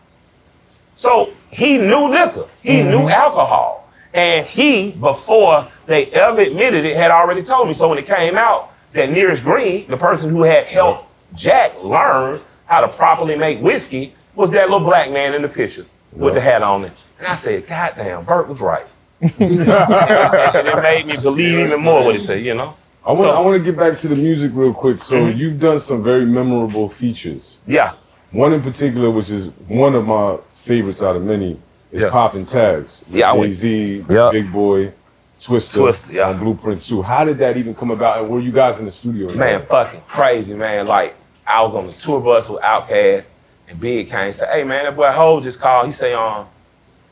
[0.95, 2.45] So he knew liquor.
[2.61, 2.89] He mm-hmm.
[2.89, 3.89] knew alcohol.
[4.13, 7.73] And he, before they ever admitted it, had already told me.
[7.73, 12.39] So when it came out that Nearest Green, the person who had helped Jack learn
[12.65, 16.41] how to properly make whiskey, was that little black man in the picture with the
[16.41, 16.93] hat on it.
[17.19, 18.85] And I said, God damn, Bert was right.
[19.21, 22.75] and it made me believe even more what he said, you know?
[23.05, 23.37] I want So- Mm-hmm.
[23.37, 24.99] I want to get back to the music real quick.
[24.99, 27.61] So you've done some very memorable features.
[27.67, 27.93] Yeah.
[28.31, 31.59] One in particular, which is one of my favorites out of many,
[31.91, 32.09] is Yeah.
[32.09, 33.03] Poppin' Tags.
[33.11, 34.29] Yeah, Jay Z, Yeah.
[34.31, 34.93] Big Boi,
[35.41, 36.29] Twista, Twista, yeah.
[36.29, 37.01] on Blueprint 2.
[37.01, 38.19] How did that even come about?
[38.21, 39.31] And were you guys in the studio?
[39.33, 40.87] Man, fucking crazy, man.
[40.87, 41.15] Like,
[41.45, 43.29] I was on the tour bus with Outkast,
[43.67, 45.85] and Big came and said, hey, man, that boy Hov just called.
[45.87, 46.47] He say, um,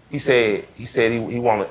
[0.09, 1.67] he said, he said he, he wanted,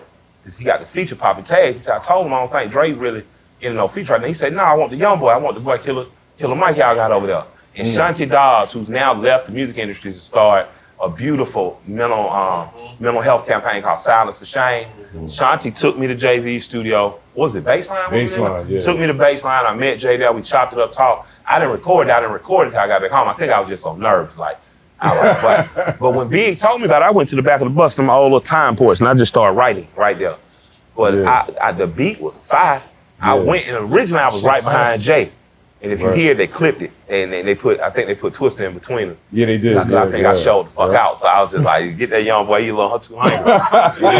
[0.59, 1.79] he got this feature popping tags.
[1.79, 3.25] He said, I told him I don't think Drake really
[3.61, 4.29] in no feature right now.
[4.29, 5.29] He said, no, I want the young boy.
[5.29, 6.07] I want the boy Killer,
[6.39, 7.45] Killer Mike y'all got over there.
[7.77, 7.97] And Mm.
[7.97, 10.67] Shanti Das, who's now left the music industry to start
[11.01, 12.69] a beautiful mental um,
[12.99, 14.87] mental health campaign called Silence the Shame.
[15.25, 17.19] Shanti took me to Jay Z's studio.
[17.35, 18.09] What was it Baseline?
[18.09, 18.81] Baseline, yeah.
[18.81, 19.65] Took me to Baseline.
[19.65, 20.33] I met Jay there.
[20.33, 21.29] We chopped it up, talked.
[21.47, 22.11] I didn't record it.
[22.11, 23.29] I didn't record it until I got back home.
[23.29, 24.59] I think I was just so nervous, like.
[25.03, 27.63] I was, but, but when Big told me about it, I went to the back
[27.63, 30.19] of the bus to my old little time porch and I just started writing right
[30.19, 30.37] there.
[30.95, 32.83] But I, I, the beat was fire.
[33.23, 35.33] I went and originally I was right behind Jay.
[35.83, 36.19] And if you Right.
[36.19, 39.09] hear, they clipped it and they, they put, I think they put Twista in between
[39.09, 39.23] us.
[39.33, 39.79] Yeah, they did.
[39.79, 40.35] I, I yeah, think I yeah.
[40.35, 40.99] showed the fuck Yeah.
[41.07, 41.19] out.
[41.19, 43.39] So I was just like, get that young boy, he a little too hungry.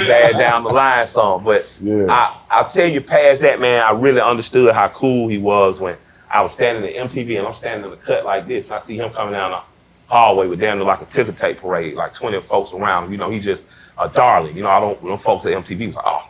[0.07, 1.45] Bad down the line some.
[1.45, 1.67] But
[2.09, 5.97] I, I'll tell you, past that, man, I really understood how cool he was when
[6.31, 8.65] I was standing at MTV and I'm standing in the cut like this.
[8.67, 9.61] And I see him coming down the
[10.07, 13.13] hallway with down to like a ticker tape parade, like 20 folks around him.
[13.13, 13.65] You know, he just
[13.99, 14.57] a darling.
[14.57, 16.27] You know, I don't, them folks at MTV was like, oh my God,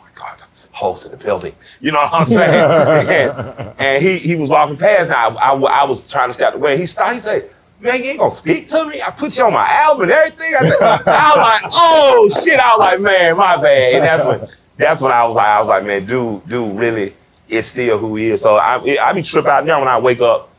[0.71, 1.55] host in the building.
[1.79, 3.29] You know what I'm saying?
[3.29, 5.09] and, and he, he was walking past.
[5.09, 6.77] Now, I, I, I was trying to stay out the way.
[6.77, 7.13] He stopped.
[7.13, 7.49] He said,
[7.79, 9.01] man, you ain't gonna speak to me?
[9.01, 10.55] I put you on my album and everything.
[10.55, 12.59] I, said, I was like, oh shit.
[12.59, 13.93] I was like, man, my bad.
[13.95, 17.15] And that's when, that's when I was like, I was like, man, dude, dude really
[17.49, 18.41] is still who he is.
[18.41, 20.49] So I, I be trip out now when I wake up,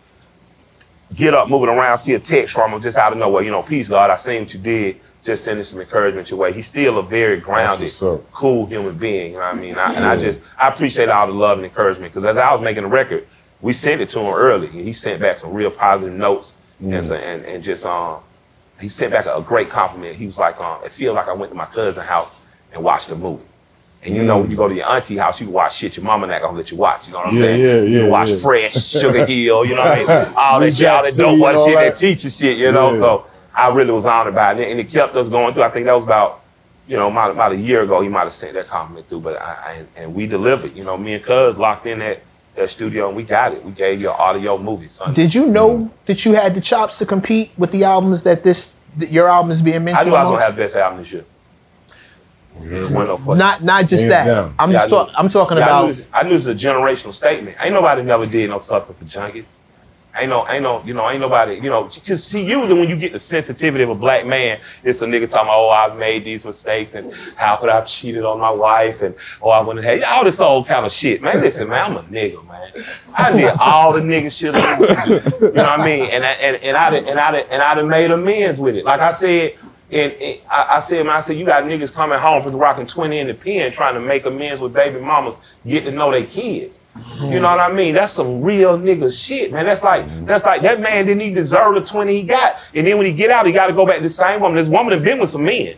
[1.15, 3.43] get up, moving around, see a text from him just out of nowhere.
[3.43, 4.11] You know, peace, God.
[4.11, 5.01] I seen what you did.
[5.23, 6.53] Just sending some encouragement your way.
[6.53, 7.93] He's still a very grounded,
[8.33, 9.33] cool human being.
[9.33, 9.79] You know what I mean?
[9.79, 12.61] I, and I just, I appreciate all the love and encouragement because as I was
[12.61, 13.27] making the record,
[13.61, 16.93] we sent it to him early and he sent back some real positive notes and,
[16.95, 18.19] and, and just, um,
[18.81, 20.17] he sent back a, a great compliment.
[20.17, 23.09] He was like, um, I feel like I went to my cousin's house and watched
[23.11, 23.45] a movie.
[24.05, 26.27] And you know, when you go to your auntie house, you watch shit your mama
[26.27, 27.07] not gonna let you watch.
[27.07, 27.61] You know what I'm Yeah, saying?
[27.93, 28.37] yeah, you watch yeah.
[28.39, 30.35] Fresh, Sugar Hill, you know what I mean?
[30.37, 31.95] All that shit, all that dope boy all shit, that.
[31.95, 32.91] that teacher shit, you know?
[32.91, 32.99] Yeah.
[32.99, 34.71] So I really was honored by it.
[34.71, 35.65] And it kept us going through.
[35.65, 36.41] I think that was about,
[36.89, 39.21] you know, about, about a year ago, he might have sent that compliment through.
[39.21, 40.75] But I, I and we delivered.
[40.75, 42.21] You know, me and Cuz locked in that,
[42.57, 43.65] that studio and we got it.
[43.65, 45.13] We gave you an audio movie, son.
[45.15, 48.77] Did you know that you had the chops to compete with the albums that this
[48.99, 51.13] that your album is being I knew I was gonna have the best album this
[51.13, 51.25] year.
[52.61, 53.39] There's one no question.
[53.39, 54.25] Not not just Hands that.
[54.27, 54.55] down.
[54.59, 56.31] I'm Yeah, just I talk, knew- I'm talking Yeah, I about knew, this, I knew
[56.31, 57.57] this was a generational statement.
[57.61, 59.45] Ain't nobody never did no something for junkies.
[60.15, 62.97] Ain't no, ain't no, you know, ain't nobody, you know, because see, usually when you
[62.97, 66.23] get the sensitivity of a black man, it's a nigga talking about, oh, I've made
[66.25, 69.87] these mistakes and how could I have cheated on my wife and oh, I wouldn't
[69.87, 71.23] have all this old kind of shit.
[71.23, 72.85] Man, listen, man, I'm a nigga, man.
[73.15, 74.55] I did all the nigga shit.
[75.41, 76.05] You know what I mean?
[76.11, 78.77] And I, and and I done- and I done- and I done made amends with
[78.77, 78.85] it.
[78.85, 79.55] Like I said.
[79.91, 82.87] And, and I, I said, man, I said, you got niggas coming home from rocking
[82.87, 85.35] 20 in the pen trying to make amends with baby mamas,
[85.67, 86.81] getting to know their kids.
[86.95, 87.95] You know what I mean?
[87.95, 89.65] That's some real nigga shit, man.
[89.65, 90.27] That's like, mm-hmm.
[90.27, 92.57] that's like that man didn't even deserve the 20 he got.
[92.75, 94.57] And then when he get out, he got to go back to the same woman.
[94.57, 95.77] This woman have been with some men.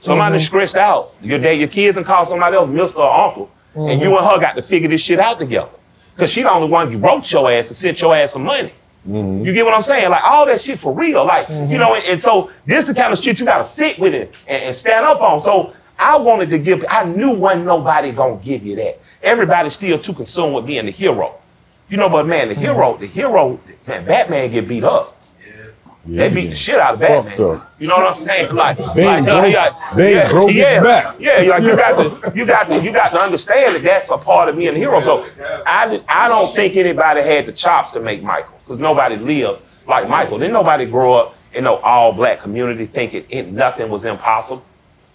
[0.00, 0.46] Somebody Mhm.
[0.46, 1.12] stressed out.
[1.20, 3.00] Your dad, your kids and call somebody else Mr.
[3.00, 3.50] or Uncle.
[3.74, 4.16] And you mm-hmm.
[4.16, 5.68] and her got to figure this shit out together.
[6.16, 8.72] Cause she the only one who wrote your ass and sent your ass some money.
[9.08, 9.44] Mm-hmm.
[9.44, 10.10] You get what I'm saying?
[10.10, 11.24] Like all that shit for real.
[11.24, 14.14] Like, you know, and, and so this the kind of shit you gotta sit with
[14.14, 15.40] it and, and stand up on.
[15.40, 18.98] So I wanted to give, I knew wasn't nobody gonna give you that.
[19.22, 21.34] Everybody's still too consumed with being the hero.
[21.90, 25.16] You know, but man, the hero, the hero, man, Batman get beat up.
[26.06, 27.32] Yeah, they beat the shit out of Batman.
[27.34, 27.72] Up.
[27.78, 28.54] You know what I'm saying?
[28.54, 31.16] Like, Bane like, uh, broke- yeah, Bane yeah, broke yeah, back.
[31.18, 34.16] Yeah, like you got to, you got to, you got to understand that that's a
[34.16, 35.00] part of being a hero.
[35.00, 35.26] So
[35.66, 40.08] I, I don't think anybody had the chops to make Michael because nobody lived like
[40.08, 40.38] Michael.
[40.38, 44.64] Didn't nobody grow up in no all black community thinking it, nothing was impossible.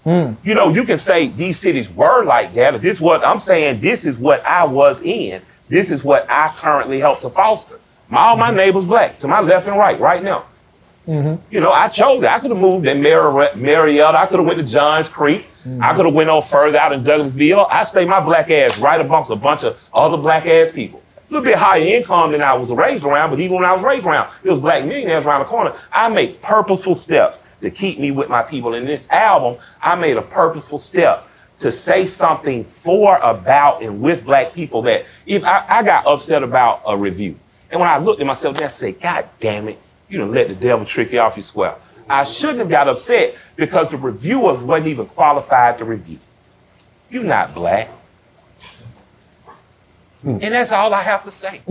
[0.06, 0.34] Hmm.
[0.44, 3.82] You know, you can say these cities were like that, but this what I'm saying.
[3.82, 5.42] This is what I was in.
[5.68, 7.80] This is what I currently help to foster.
[8.08, 8.58] My, all my mm-hmm.
[8.58, 10.46] neighbors black to my left and right right now.
[11.08, 11.42] Mm-hmm.
[11.52, 12.30] You know, I chose it.
[12.30, 14.18] I could have moved in Mari- Marietta.
[14.18, 15.48] I could have went to Johns Creek.
[15.66, 15.96] I mm-hmm.
[15.96, 17.68] could have went on further out in Douglasville.
[17.72, 21.02] I stay my black ass right amongst a bunch of other black ass people.
[21.30, 23.82] A little bit higher income than I was raised around, but even when I was
[23.82, 25.74] raised around, it was black millionaires around the corner.
[25.92, 28.74] I make purposeful steps to keep me with my people.
[28.74, 31.28] In this album, I made a purposeful step
[31.60, 36.44] to say something for, about, and with black people that if I, I got upset
[36.44, 37.40] about a review.
[37.70, 39.80] And when I looked at myself, I said, God damn it,
[40.10, 41.76] you done let the devil trick you off your square.
[42.10, 46.20] I shouldn't have got upset because the reviewers wasn't even qualified to review.
[47.10, 47.90] You're not black.
[50.26, 50.40] Mm.
[50.42, 51.62] And that's all I have to say.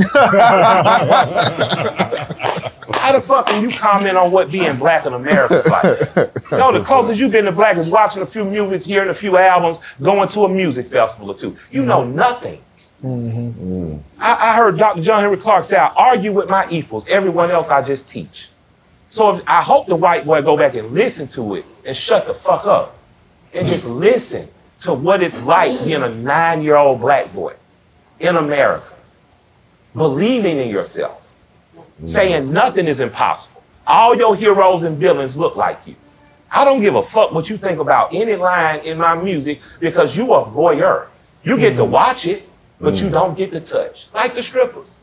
[2.94, 6.30] How the fuck can you comment on what being black in America is like?
[6.52, 9.36] No, the closest you've been to black is watching a few movies, hearing a few
[9.36, 11.56] albums, going to a music festival or two.
[11.72, 12.14] You know mm-hmm.
[12.14, 12.62] nothing.
[13.02, 13.96] Mm-hmm.
[14.20, 15.02] I, I heard Dr.
[15.02, 17.08] John Henrik Clarke say, I argue with my equals.
[17.08, 18.50] Everyone else I just teach.
[19.08, 22.26] So if, I hope the white boy go back and listen to it and shut
[22.26, 22.96] the fuck up
[23.52, 24.48] and just listen
[24.80, 27.54] to what it's like being a nine-year-old black boy
[28.24, 28.94] in America,
[29.94, 31.34] believing in yourself,
[32.02, 33.62] saying nothing is impossible.
[33.86, 35.94] All your heroes and villains look like you.
[36.50, 40.16] I don't give a fuck what you think about any line in my music because
[40.16, 41.08] you a voyeur.
[41.42, 41.92] You get to mm-hmm.
[41.92, 42.48] watch it,
[42.80, 43.12] but you mm-hmm.
[43.12, 44.96] don't get to touch, like the strippers.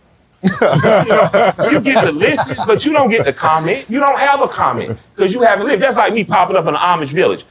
[0.43, 3.85] you, know, you get to listen, but you don't get to comment.
[3.89, 5.84] You don't have a comment because you haven't lived.
[5.84, 7.45] That's like me popping up in an Amish village.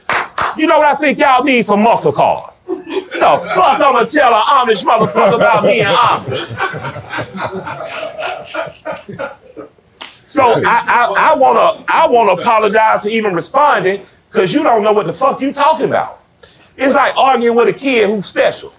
[0.57, 2.61] You know what I think y'all need some muscle cars.
[2.67, 6.47] The fuck I'm gonna tell an Amish motherfucker about being Amish.
[10.25, 14.93] So I, I, I wanna I wanna apologize for even responding because you don't know
[14.93, 16.23] what the fuck you talking about.
[16.77, 18.73] It's like arguing with a kid who's special.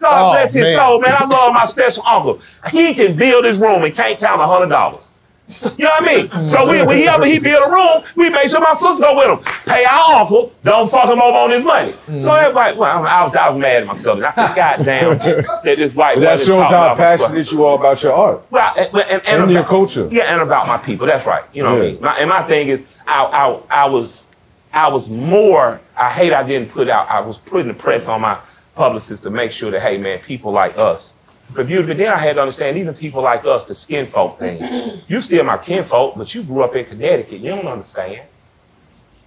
[0.00, 0.76] God Oh, bless his man.
[0.78, 1.14] soul, man.
[1.18, 2.40] I love my special uncle.
[2.70, 5.12] He can build his room and can't count a hundred dollars.
[5.46, 6.48] You know what I mean?
[6.48, 9.14] So we, when he ever he build a room, we make sure my sister go
[9.16, 9.54] with him.
[9.66, 11.92] Pay our uncle, don't fuck him over on his money.
[11.92, 12.28] So mm-hmm.
[12.30, 14.16] everybody, well, I was, I was mad at myself.
[14.16, 17.52] And I said, God damn, that this white that shows how about my squad." passionate
[17.52, 20.08] you are about your art Well, and, and, and, and your culture.
[20.10, 21.06] Yeah, and about my people.
[21.06, 21.44] That's right.
[21.52, 22.00] You know what I mean?
[22.00, 24.26] My, and my thing is, I, I, I was,
[24.72, 25.78] I was more.
[25.96, 27.10] I hate I didn't put out.
[27.10, 28.40] I was putting the press on my
[28.74, 31.13] publicist to make sure that hey man, people like us
[31.54, 31.86] reviewed.
[31.86, 35.00] But then I had to understand even people like us, the skin folk thing.
[35.08, 37.40] You still my kinfolk, but you grew up in Connecticut.
[37.40, 38.22] You don't understand.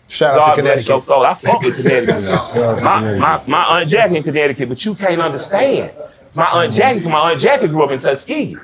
[0.09, 1.03] Shout out God to bless your Connecticut.
[1.03, 1.25] soul.
[1.25, 2.23] I fuck with Connecticut.
[2.53, 3.19] Shout my, Connecticut.
[3.19, 5.91] my, my Aunt Jackie in Connecticut, but you can't understand.
[6.33, 8.55] My Aunt Jackie, my Aunt Jackie grew up in Tuskegee.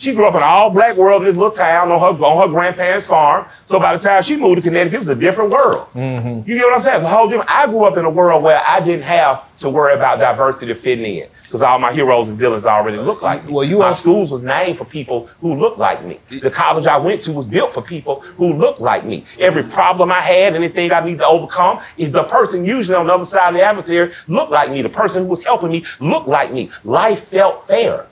[0.00, 2.48] She grew up in an all black world in this little town on her, on
[2.48, 3.44] her grandparents' farm.
[3.66, 5.88] So by the time she moved to Connecticut, it was a different world.
[5.92, 6.48] Mm-hmm.
[6.48, 6.96] You get what I'm saying?
[6.96, 7.50] It's a whole different.
[7.50, 11.04] I grew up in a world where I didn't have to worry about diversity fitting
[11.04, 13.52] in because all my heroes and villains already looked like me.
[13.52, 16.18] Well, you my also- schools was named for people who looked like me.
[16.30, 19.26] The college I went to was built for people who looked like me.
[19.38, 23.12] Every problem I had, anything I need to overcome, is the person usually on the
[23.12, 24.80] other side of the adversary looked like me.
[24.80, 26.70] The person who was helping me looked like me.
[26.84, 28.06] Life felt fair.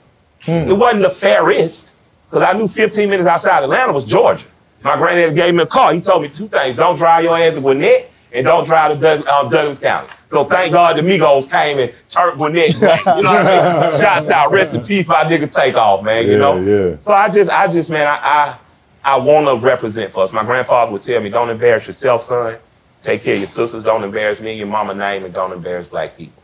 [0.47, 1.93] It wasn't the fairest
[2.29, 4.45] because I knew 15 minutes outside Atlanta was Georgia.
[4.83, 5.93] My granddad gave me a car.
[5.93, 8.97] He told me two things: don't drive your ass to Gwinnett, and don't drive to
[9.01, 10.07] Doug, um, Douglas County.
[10.27, 12.73] So thank God the Migos came and turned Gwinnett.
[12.75, 13.91] You know what I mean?
[13.99, 16.25] Shots out, rest in peace, my nigga Takeoff, man.
[16.25, 16.61] You Yeah, know.
[16.61, 16.97] yeah.
[17.01, 18.57] So I just, I just, man, I,
[19.03, 20.31] I, I want to represent for us.
[20.31, 22.55] My grandfather would tell me, "Don't embarrass yourself, son.
[23.03, 23.83] Take care of your sisters.
[23.83, 26.38] Don't embarrass me and your mama name, and don't embarrass black people."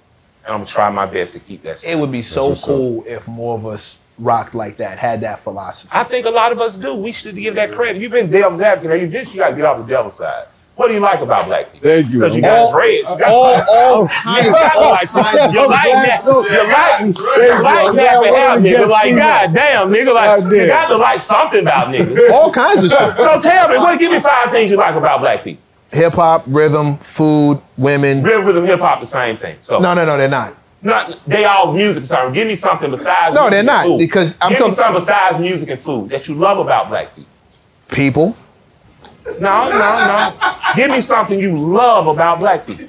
[0.45, 1.83] And I'm gonna try my best to keep that.
[1.83, 2.67] It would be so what's up.
[2.69, 5.89] cool if more of us rocked like that, had that philosophy.
[5.91, 6.95] I think a lot of us do.
[6.95, 8.01] We should give that credit.
[8.01, 9.01] You've been devil's advocate.
[9.03, 10.47] Eventually, you got to get off the devil's side.
[10.75, 11.89] What do you like about black people?
[11.89, 12.19] Thank you.
[12.19, 13.09] Because you I'm- got dreads.
[13.09, 16.23] You got all, all oh, you kinds, got all like you of like that.
[16.25, 18.89] You like, you like I'm that for one half of the nigga.
[18.89, 20.13] Like, seen god damn, nigga.
[20.13, 22.29] Like, you got to like something about niggas.
[22.29, 23.17] all kinds of shit.
[23.17, 23.97] So tell me, what?
[23.99, 25.63] Give me five things you like about black people.
[25.95, 28.21] Hip hop, rhythm, food, women.
[28.21, 29.57] Real rhythm, hip hop, the same thing.
[29.61, 30.55] So No, no, no, they're not.
[30.81, 32.35] Not they all music concerned.
[32.35, 33.33] Give me something besides.
[33.33, 33.99] No, music they're and not, food.
[33.99, 37.15] because I'm Give talking- me something besides music and food that you love about black
[37.15, 37.29] people.
[37.89, 38.35] People.
[39.39, 40.33] No, no, no.
[40.75, 42.87] Give me something you love about black people.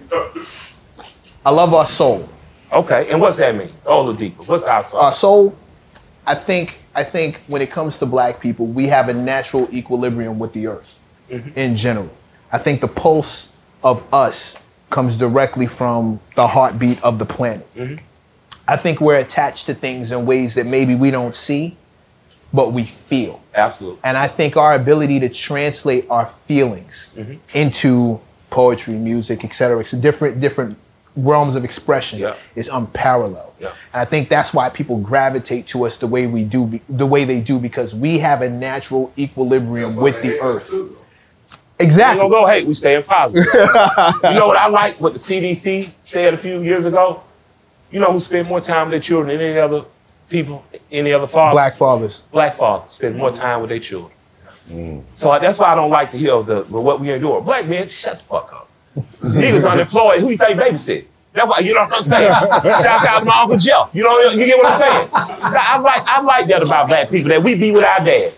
[1.45, 2.29] I love our soul.
[2.73, 3.73] Okay, and what's that mean?
[3.87, 4.43] All the deeper.
[4.43, 5.01] What's our soul?
[5.01, 5.57] Our soul.
[6.27, 6.79] I think.
[6.95, 10.67] I think when it comes to black people, we have a natural equilibrium with the
[10.67, 11.01] earth
[11.31, 11.59] Mm-hmm.
[11.59, 12.09] in general.
[12.53, 17.67] I think the pulse of us comes directly from the heartbeat of the planet.
[17.75, 17.97] Mm-hmm.
[18.69, 21.77] I think we're attached to things in ways that maybe we don't see,
[22.53, 23.43] but we feel.
[23.55, 24.01] Absolutely.
[24.05, 27.35] And I think our ability to translate our feelings Mm-hmm.
[27.57, 28.21] into
[28.51, 30.77] poetry, music, etc., it's different different
[31.17, 32.35] realms of expression Yeah.
[32.55, 33.55] is unparalleled.
[33.59, 33.69] Yeah.
[33.93, 37.25] And I think that's why people gravitate to us the way we do, the way
[37.25, 40.71] they do, because we have a natural equilibrium with the earth.
[41.79, 42.25] Exactly.
[42.25, 42.67] We don't go hate.
[42.67, 43.47] We staying positive.
[43.55, 45.01] you know what I like?
[45.01, 47.23] What the CDC said a few years ago.
[47.91, 49.85] You know who spend more time with their children than any other
[50.29, 51.53] people, any other father?
[51.53, 52.23] Black fathers.
[52.33, 54.13] Black fathers spend more time with their children.
[54.69, 55.05] Mm.
[55.13, 57.45] So that's why I don't like to hear of the what we ain't doing.
[57.45, 58.69] Black men, shut the fuck up.
[59.21, 60.21] Niggas unemployed.
[60.21, 61.05] Who you think babysit?
[61.37, 62.33] That's why you know what I'm saying.
[62.33, 63.95] Shout out to my uncle Jeff.
[63.95, 65.09] You know you get what I'm saying.
[65.13, 68.33] I like I like that about black people that we be with our dad.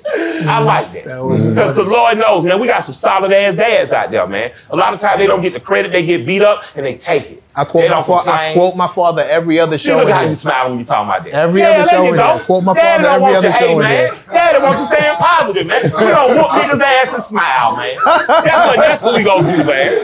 [0.49, 2.59] I like that because the Lord knows, man.
[2.59, 4.53] We got some solid ass dads out there, man.
[4.71, 5.93] A lot of times they don't get the credit.
[5.93, 7.43] They get beat up and they take it.
[7.59, 9.99] I quote, my fa- I quote my father every other See, show.
[9.99, 11.33] look how you smile when you talking about that.
[11.33, 12.39] Every yeah, other show you in go.
[12.45, 14.15] Quote my Daddy father don't every other you, show hey, man.
[14.33, 15.83] Daddy wants you staying positive, man.
[15.83, 17.97] We gonna whoop niggas' ass and smile, man.
[18.05, 20.03] That's what, that's what we gonna do, man.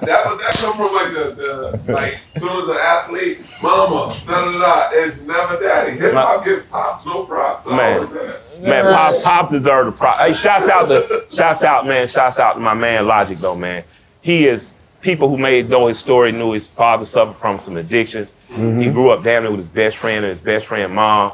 [0.00, 4.52] That was that come from like the, the like soon as an athlete, mama, da
[4.52, 4.88] da da.
[4.92, 5.98] It's never daddy.
[5.98, 7.66] Hip hop gets pops, no props.
[7.66, 7.94] I Man.
[8.04, 8.60] always.
[8.62, 10.18] Man, Pop, Pop deserve the prop.
[10.20, 13.82] Hey, shouts out to, shouts out, man, shouts out to my man Logic, though, man.
[14.20, 14.72] He is,
[15.04, 18.30] people who made know his story knew his father suffered from some addictions.
[18.48, 18.80] Mm-hmm.
[18.80, 21.32] He grew up damn near with his best friend and his best friend mom.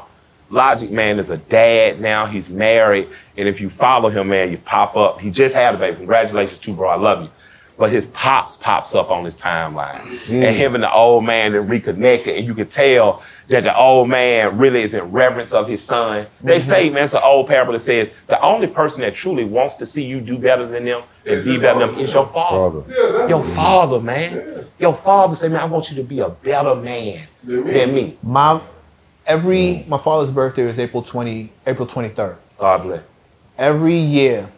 [0.49, 2.25] Logic, man, is a dad now.
[2.25, 3.07] He's married.
[3.37, 5.21] And if you follow him, man, you pop up.
[5.21, 5.95] He just had a baby.
[5.95, 6.89] Congratulations to you, bro.
[6.89, 7.29] I love you.
[7.77, 10.01] But his pops pops up on his timeline.
[10.25, 10.45] Mm.
[10.45, 12.35] And him and the old man then reconnected.
[12.35, 16.25] And you can tell that the old man really is in reverence of his son.
[16.41, 16.61] They mm-hmm.
[16.61, 19.85] say, man, it's an old parable that says the only person that truly wants to
[19.85, 22.83] see you do better than them and be better than them is your father.
[23.27, 24.65] Your father, man.
[24.79, 28.17] Your father say, man, I want you to be a better man than me.
[28.23, 28.61] My
[29.27, 29.87] every mm.
[29.87, 32.37] my father's birthday is April twenty April twenty third.
[32.57, 33.03] God bless.
[33.57, 34.49] Every year,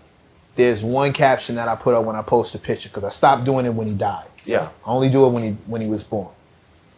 [0.55, 3.43] there's one caption that I put up when I post a picture because I stopped
[3.43, 4.27] doing it when he died.
[4.45, 4.69] Yeah.
[4.85, 6.29] I only do it when he when he was born.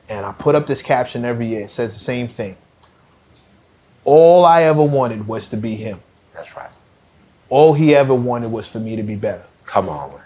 [0.07, 1.61] And I put up this caption every year.
[1.65, 2.57] It says the same thing.
[4.03, 5.99] All I ever wanted was to be him.
[6.33, 6.69] That's right.
[7.49, 9.45] All he ever wanted was for me to be better.
[9.65, 10.19] Come on.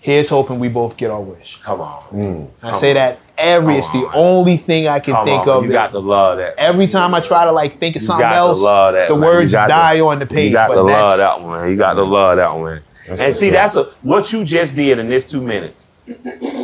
[0.00, 1.60] Here's hoping we both get our wish.
[1.62, 2.48] Come on.
[2.62, 2.94] I Come say on.
[2.94, 5.48] that every it's the only thing I can Come think on.
[5.48, 5.62] of.
[5.64, 6.54] You that- got to love that.
[6.58, 9.08] every time I try to like think of You something got else, to love that.
[9.08, 9.22] the man.
[9.22, 10.50] You words got to- die on the page.
[10.50, 11.68] You got but to love that one.
[11.68, 12.82] You got to love that one.
[13.08, 15.85] and see, that's a what you just did in this two minutes.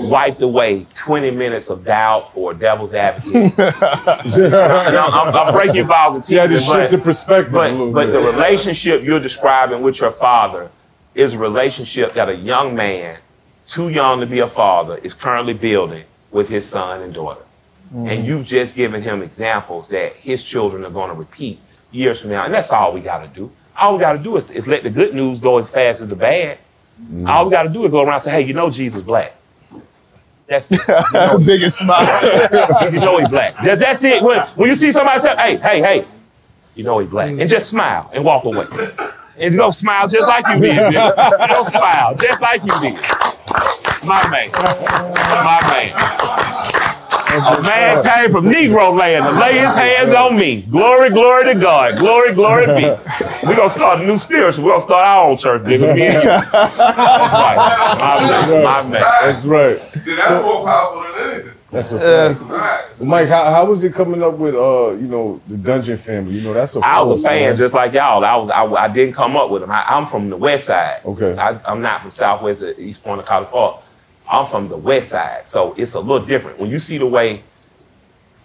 [0.08, 3.52] Wiped away 20 minutes of doubt or devil's advocate.
[3.58, 9.02] I'm, I'm- breaking balls and Yeah, teasing, just shift the perspective But, but the relationship
[9.02, 10.70] you're describing with your father
[11.14, 13.18] is a relationship that a young man,
[13.66, 17.42] too young to be a father, is currently building with his son and daughter.
[17.94, 18.10] Mm.
[18.10, 21.60] And you've just given him examples that his children are going to repeat
[21.90, 22.44] years from now.
[22.44, 23.50] And that's all we got to do.
[23.76, 26.08] All we got to do is, is let the good news go as fast as
[26.08, 26.58] the bad.
[27.00, 27.28] Mm.
[27.28, 29.34] All we got to do is go around and say, hey, you know Jesus black.
[30.46, 30.80] That's it.
[30.88, 32.92] You know, biggest smile.
[32.92, 33.62] you know he's black.
[33.64, 34.22] Just that's it.
[34.22, 36.06] When, when you see somebody say, hey, hey, hey,
[36.74, 37.30] you know he black.
[37.30, 38.66] And just smile and walk away.
[39.36, 40.94] And go smile just like you did.
[40.94, 43.00] Go smile just like you did.
[44.06, 44.46] My man.
[44.52, 46.81] My man.
[47.34, 50.62] A man came from Negro land to lay his hands on me.
[50.62, 51.96] Glory, glory to God.
[51.98, 52.82] Glory, glory to me.
[53.48, 54.64] We're going to start a new spiritual.
[54.64, 55.94] We're going to start our own church, nigga.
[55.94, 56.30] Me and you.
[57.32, 57.96] Right.
[57.98, 58.64] My man.
[58.64, 59.02] My man.
[59.22, 59.80] That's right.
[60.04, 61.52] See, that's more powerful than anything.
[61.70, 62.50] That's a Uh, fact.
[62.50, 63.00] Facts.
[63.00, 66.34] Well, Mike, how, how was it coming up with uh, you know, the Dungeon Family?
[66.34, 67.56] You know, that's a I was a fan man.
[67.56, 68.22] just like y'all.
[68.24, 68.50] I was.
[68.50, 69.70] I, I didn't come up with them.
[69.70, 71.00] I, I'm from the West Side.
[71.06, 71.34] Okay.
[71.38, 73.80] I, I'm not from Southwest uh, East Point of College Park.
[74.32, 76.58] I'm from the West Side, so it's a little different.
[76.58, 77.42] When you see the way,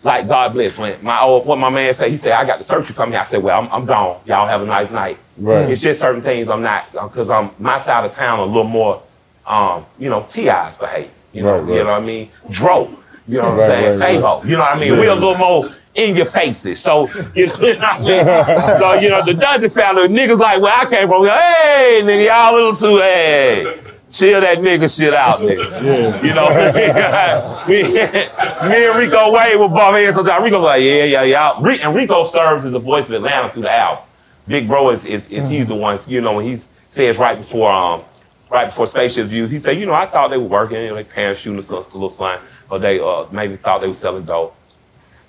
[0.04, 2.94] like God bless, when my old what my man said, he said, "I got the
[2.94, 4.20] come here." I said, "Well, I'm, I'm gone.
[4.26, 5.70] Y'all have a nice night." Right.
[5.70, 9.02] It's just certain things I'm not because I'm my side of town a little more,
[9.46, 11.10] um, you know, Ti's behave.
[11.32, 11.78] You know, Right, right.
[11.78, 12.30] you know what I mean.
[12.50, 12.92] Dro.
[13.26, 14.22] You know what I'm saying?
[14.22, 14.44] Favo.
[14.46, 14.92] You know what I mean?
[14.98, 16.80] We're a little more in your faces.
[16.80, 18.78] So, you know, what I mean?
[18.78, 22.28] so, you know, the Dungeon family, niggas like where I came from, go, hey, nigga,
[22.28, 23.82] y'all a little too, hey.
[24.10, 25.84] Chill that nigga shit out, nigga.
[25.84, 26.22] Yeah.
[26.24, 27.84] You know, me,
[28.70, 30.44] me and Rico Wade will bump heads sometimes.
[30.44, 31.54] Rico's like, yeah, yeah, yeah.
[31.62, 34.04] Re- And Rico serves as the voice of Atlanta through the album.
[34.48, 36.56] Big Bro is, is, is he's the one, you know, when he
[36.88, 38.04] says right before um
[38.50, 40.94] right before Spaceship View, he said, you know, I thought they were working, you know,
[40.96, 42.40] like parachuting or some little son,
[42.70, 44.56] or they uh, maybe thought they were selling dope.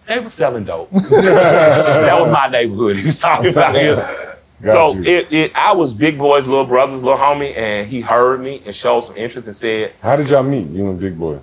[0.06, 0.88] They were selling dope.
[0.92, 4.37] that was my neighborhood he was talking about here.
[4.62, 8.40] Got so it, it, I was Big Boi's little brother's little homie, and he heard
[8.40, 11.38] me and showed some interest and said, How did y'all meet, you and Big Boi?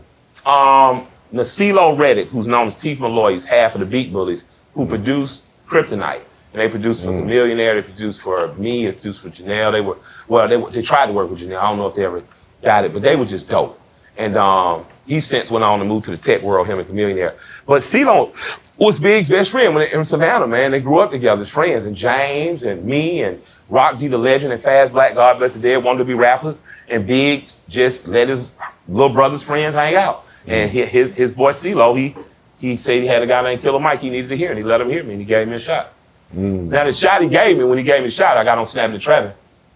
[0.45, 4.85] um, Nasilo Reddick, who's known as Teeth Malloy, he's half of the Beat Bullies, who
[4.85, 6.21] produced Kryptonite.
[6.53, 9.71] And they produced for the Millionaire, they produced for me, they produced for Janelle.
[9.73, 9.97] They were,
[10.27, 11.59] well, they, they tried to work with Janelle.
[11.59, 12.23] I don't know if they ever
[12.61, 13.79] got it, but they were just dope.
[14.17, 17.35] And um, he since went on to move to the tech world, him and Millionaire.
[17.65, 18.33] But CeeLo
[18.77, 20.71] was Big's best friend when in Savannah, man.
[20.71, 21.85] They grew up together as friends.
[21.85, 25.59] And James and me and Rock D the Legend and Fast Black, God bless the
[25.59, 26.61] dead, wanted to be rappers.
[26.87, 28.51] And Big just let his
[28.87, 30.25] little brother's friends hang out.
[30.47, 30.77] And mm-hmm.
[30.77, 32.15] his, his, his boy CeeLo, he,
[32.59, 34.63] he said he had a guy named Killer Mike he needed to hear, and he
[34.63, 35.93] let him hear me, and he gave me a shot.
[36.35, 36.69] Mm.
[36.69, 38.65] Now, the shot he gave me, when he gave me the shot, I got on
[38.65, 39.33] Snappin' and Trappin'.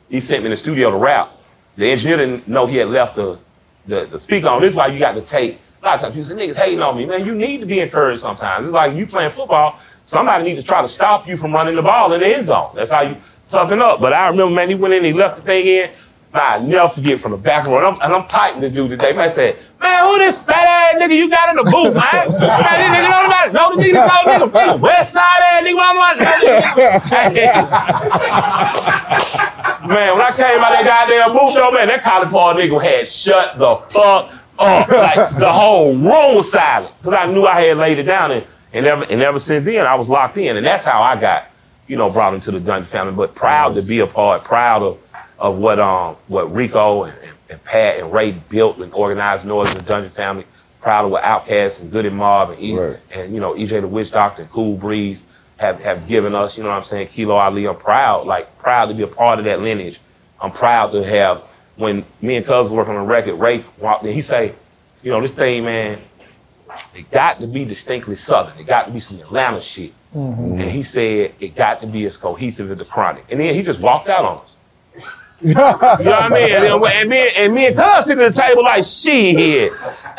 [0.10, 1.32] He sent me in the studio to rap.
[1.76, 3.40] The engineer didn't know he had left the,
[3.88, 4.62] the, the speaker on.
[4.62, 5.60] This is why you got to take.
[5.82, 7.06] A lot of times people say, niggas hating on me.
[7.06, 8.66] Man, you need to be encouraged sometimes.
[8.66, 11.82] It's like you playing football, somebody need to try to stop you from running the
[11.82, 12.72] ball in the end zone.
[12.76, 13.16] That's how you
[13.48, 14.02] toughen up.
[14.02, 15.90] But I remember, man, he went in, he left the thing in.
[16.34, 17.78] Man, I never forget from the back row.
[17.78, 19.14] And I'm, and I'm tighting this dude today.
[19.14, 22.04] Man, said, man, who this fat ass nigga you got in the booth, man?
[22.04, 23.54] man, this nigga know about it.
[23.54, 24.52] No, the nigga old nigga.
[24.52, 26.20] nigga, West side ass nigga, I'm
[29.90, 33.08] Man, when I came out that goddamn booth, though, man, that college ball nigga had
[33.08, 34.88] shut the fuck up.
[34.90, 36.94] Like the whole room was silent.
[37.02, 39.86] Cause I knew I had laid it down and, and ever and ever since then
[39.86, 40.58] I was locked in.
[40.58, 41.50] And that's how I got,
[41.88, 43.14] you know, brought into the Dungeon family.
[43.14, 45.00] But proud to be a part, proud of
[45.40, 49.72] of what um what Rico and, and, and Pat and Ray built and Organized Noize
[49.72, 50.46] in the Dungeon family.
[50.82, 52.78] Proud of what Outkast and Goodie Mob and, e,
[53.12, 55.24] and you know EJ the Witch Doctor and Cool Breeze
[55.60, 57.68] have, have given us, you know what I'm saying, Kilo Ali.
[57.68, 60.00] I'm proud, like proud to be a part of that lineage.
[60.42, 61.44] I'm proud to have
[61.80, 64.54] when me and Cuz was working on a record, Ray walked in, he say,
[65.02, 66.00] you know, this thing, man,
[66.94, 68.58] it got to be distinctly Southern.
[68.60, 69.94] It got to be some Atlanta shit.
[70.14, 70.60] Mm-hmm.
[70.60, 73.26] And he said it got to be as cohesive as the chronic.
[73.30, 74.58] And then he just walked out on us.
[75.42, 76.52] You know what I mean?
[76.52, 79.72] And, then- and me, and me and Cuz sitting at the table like, shit.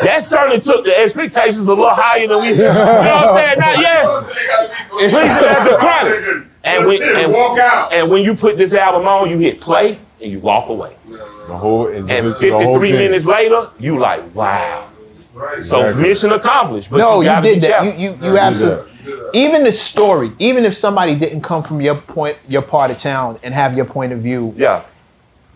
[0.02, 3.58] That certainly took the expectations a little higher than we, you know what I'm saying?
[3.58, 4.04] Not yet.
[4.06, 6.46] At least that's the chronic.
[6.64, 10.38] And when, and, and when you put this album on, you hit play and you
[10.40, 10.94] walk away.
[11.08, 14.88] The whole, and, And listen to the whole 53 minutes later, you like, wow.
[15.32, 16.02] So Exactly.
[16.02, 16.90] mission accomplished.
[16.90, 17.82] But no, you, you, did be that.
[17.82, 18.00] careful.
[18.00, 18.90] You you you absolutely.
[19.32, 23.38] Even the story, even if somebody didn't come from your point, your part of town,
[23.42, 24.84] and have your point of view, yeah.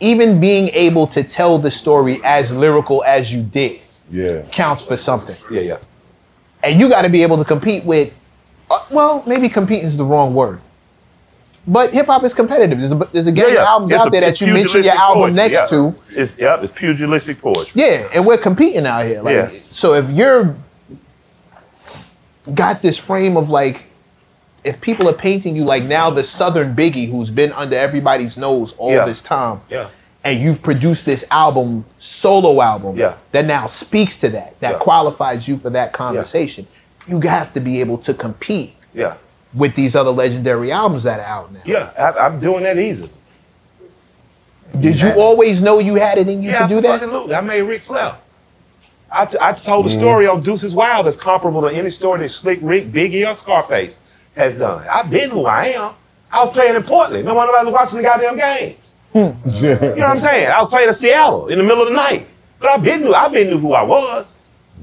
[0.00, 3.80] Even being able to tell the story as lyrical as you did,
[4.10, 5.36] yeah, counts for something.
[5.50, 5.78] Yeah, yeah.
[6.62, 8.12] And you got to be able to compete with.
[8.70, 10.60] Uh, well, maybe competing is the wrong word.
[11.66, 12.78] But hip hop is competitive.
[12.78, 14.92] There's a, there's a gang of albums It's out a- there that you mention your
[14.94, 15.66] album poetry, next yeah.
[15.78, 15.94] to.
[16.10, 17.72] It's yeah, it's pugilistic poetry.
[17.74, 19.22] Yeah, and we're competing out here.
[19.22, 19.68] Like, Yes.
[19.72, 20.54] so if you're
[22.54, 23.86] got this frame of like,
[24.62, 28.74] if people are painting you like now the Southern Biggie who's been under everybody's nose
[28.76, 29.04] all Yeah.
[29.06, 29.86] this time, Yeah.
[30.22, 33.14] and you've produced this album, solo album, Yeah.
[33.32, 34.78] that now speaks to that, that Yeah.
[34.78, 36.66] qualifies you for that conversation.
[37.06, 39.14] You have to be able to compete Yeah.
[39.54, 41.60] With these other legendary albums that are out now.
[41.64, 43.10] Yeah, I, I'm doing that easily.
[44.80, 46.94] Did you always know you had it in you yeah, to do that?
[47.02, 47.34] absolutely.
[47.36, 48.16] I made Ric Flair.
[49.12, 49.98] I, t- I told the Mhm.
[49.98, 53.98] story on Deuces Wild that's comparable to any story that Slick Rick, Biggie, or Scarface
[54.34, 54.84] has done.
[54.90, 55.92] I've been who I am.
[56.32, 57.24] I was playing in Portland.
[57.24, 58.94] No one was watching the goddamn games.
[59.14, 60.48] You know what I'm saying?
[60.48, 62.26] I was playing in Seattle in the middle of the night.
[62.58, 64.32] But I've been knew, I've been knew who I was.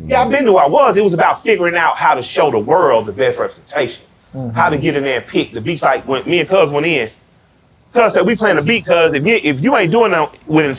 [0.08, 0.96] Yeah, I've been who I was.
[0.96, 4.02] It was about figuring out how to show the world the best representation.
[4.34, 4.56] Mm-hmm.
[4.56, 5.82] How to get in there and pick the beats.
[5.82, 7.10] Like when me and Cuz went in,
[7.94, 10.74] Cuz said we playing a beat, cuz if you if you ain't doing that within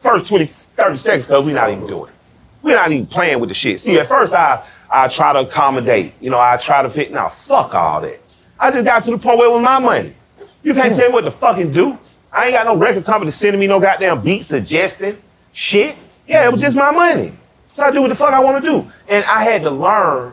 [0.00, 2.14] first 20, 30 seconds, cuz we not even doing it.
[2.62, 3.80] We're not even playing with the shit.
[3.80, 6.14] See, at first I I try to accommodate.
[6.20, 7.12] You know, I try to fit.
[7.12, 8.18] Now, fuck all that.
[8.58, 10.14] I just got to the point where it was my money.
[10.62, 10.98] You can't mm-hmm.
[10.98, 11.98] tell me what to fucking do.
[12.32, 15.18] I ain't got no record company sending me no goddamn beat suggesting
[15.52, 15.96] shit.
[16.26, 17.36] Yeah, it was just my money.
[17.72, 18.90] So I do what the fuck I want to do.
[19.08, 20.32] And I had to learn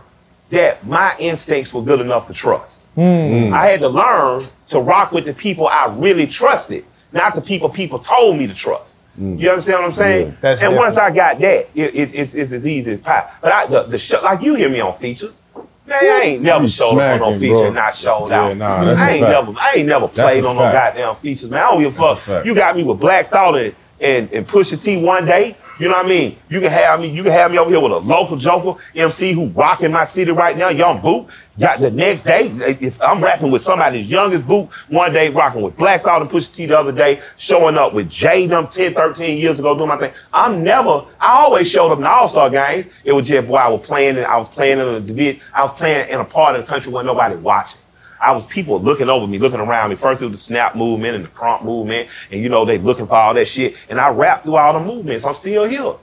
[0.54, 2.82] that my instincts were good enough to trust.
[2.96, 3.52] Hmm.
[3.54, 7.70] I had to learn to rock with the people I really trusted, not the people
[7.70, 9.02] people told me to trust.
[9.16, 9.36] Hmm.
[9.38, 10.38] You understand what I'm saying?
[10.42, 10.96] That's and once.
[10.98, 13.32] I got that, it, it, it's, it's as easy as pie.
[13.42, 15.66] But I, the, the show, like you hear me on features, man,
[16.04, 17.66] I ain't never You showed up on no feature bro.
[17.66, 18.58] and not showed Yeah, out.
[18.58, 19.22] nah, I ain't fact.
[19.22, 21.64] never, I ain't never played on no goddamn features, man.
[21.64, 22.46] I don't give a That's a fuck.
[22.46, 25.58] You got me with Black Thought and, and, and Pusha T one day.
[25.80, 26.38] You know what I mean?
[26.50, 29.34] You can have me, you can have me over here with a local joker MC
[29.34, 31.28] who rocking my city right now, Young Boot.
[31.60, 35.30] Got the next day, if I'm rapping with somebody as young as Boot, one day
[35.30, 38.68] rocking with Black Thought and Pusha T the other day, showing up with Jay them
[38.68, 40.14] 10, 13 years ago doing my thing.
[40.32, 42.94] I'm never, I always showed up in All-Star games.
[43.04, 45.74] It was just, boy, I was playing, I was playing in a division, I was
[45.74, 47.80] playing in a part of the country where nobody watching.
[48.24, 49.98] I was people looking over me, looking around me.
[49.98, 53.06] First it was the snap movement and the prompt movement, and you know they looking
[53.06, 53.76] for all that shit.
[53.90, 55.26] And I rapped through all the movements.
[55.26, 55.96] I'm still here.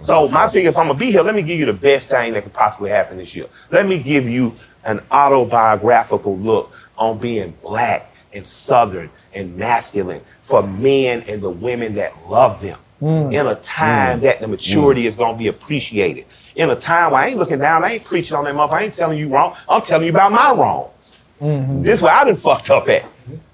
[0.00, 2.32] So my figure, if I'm gonna be here, let me give you the best thing
[2.32, 3.46] that could possibly happen this year.
[3.70, 4.54] Let me give you
[4.84, 11.94] an autobiographical look on being black and southern and masculine for men and the women
[11.96, 12.78] that love them.
[13.02, 13.34] Mm.
[13.34, 16.24] In a time that the maturity is gonna be appreciated.
[16.54, 18.72] In a time where I ain't looking down, I ain't preaching on that motherfucker.
[18.72, 19.56] I ain't telling you wrong.
[19.68, 21.19] I'm telling you about my wrongs.
[21.40, 21.82] Mm-hmm.
[21.82, 23.04] This is where I done fucked up at.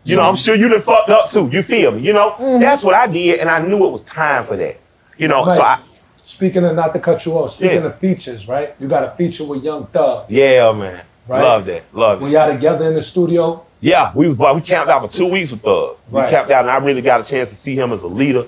[0.05, 1.49] You know, I'm sure you done fucked up too.
[1.53, 2.03] You feel me?
[2.03, 2.61] You know, mm-hmm.
[2.61, 4.79] that's what I did, and I knew it was time for that.
[5.19, 5.81] You know, so I,
[6.17, 7.87] speaking of not to cut you off, speaking Yeah.
[7.87, 8.75] of features, right?
[8.79, 10.27] You got a feature with Young Thug.
[10.29, 11.43] yeah, man, Right.
[11.43, 12.25] love that, love it.
[12.25, 13.63] We y'all together in the studio.
[13.81, 15.97] Yeah, we was we camped out for two weeks with Thug.
[16.11, 16.31] We Right.
[16.31, 18.47] camped out, and I really got a chance to see him as a leader.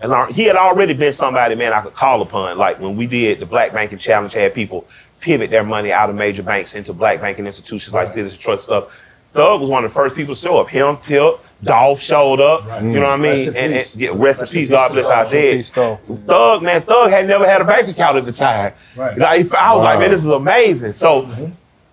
[0.00, 2.56] And I- he had already been somebody, man, I could call upon.
[2.58, 4.84] Like when we did the Black Banking Challenge, had people
[5.20, 8.96] pivot their money out of major banks into black banking institutions like Citizen Trust stuff.
[9.32, 10.68] Thug was one of the first people to show up.
[10.68, 12.64] Him, Tip, Dolph showed up.
[12.82, 13.30] You know what I mean?
[13.30, 13.92] Rest in and, peace.
[13.92, 14.70] and yeah, rest, in peace.
[14.70, 15.66] God bless our dead.
[15.66, 16.62] Thug.
[16.62, 18.72] Man, Thug had never had a bank account at the time.
[18.96, 19.18] Right.
[19.18, 20.94] Like, I was like, man, this is amazing.
[20.94, 21.46] So mm-hmm.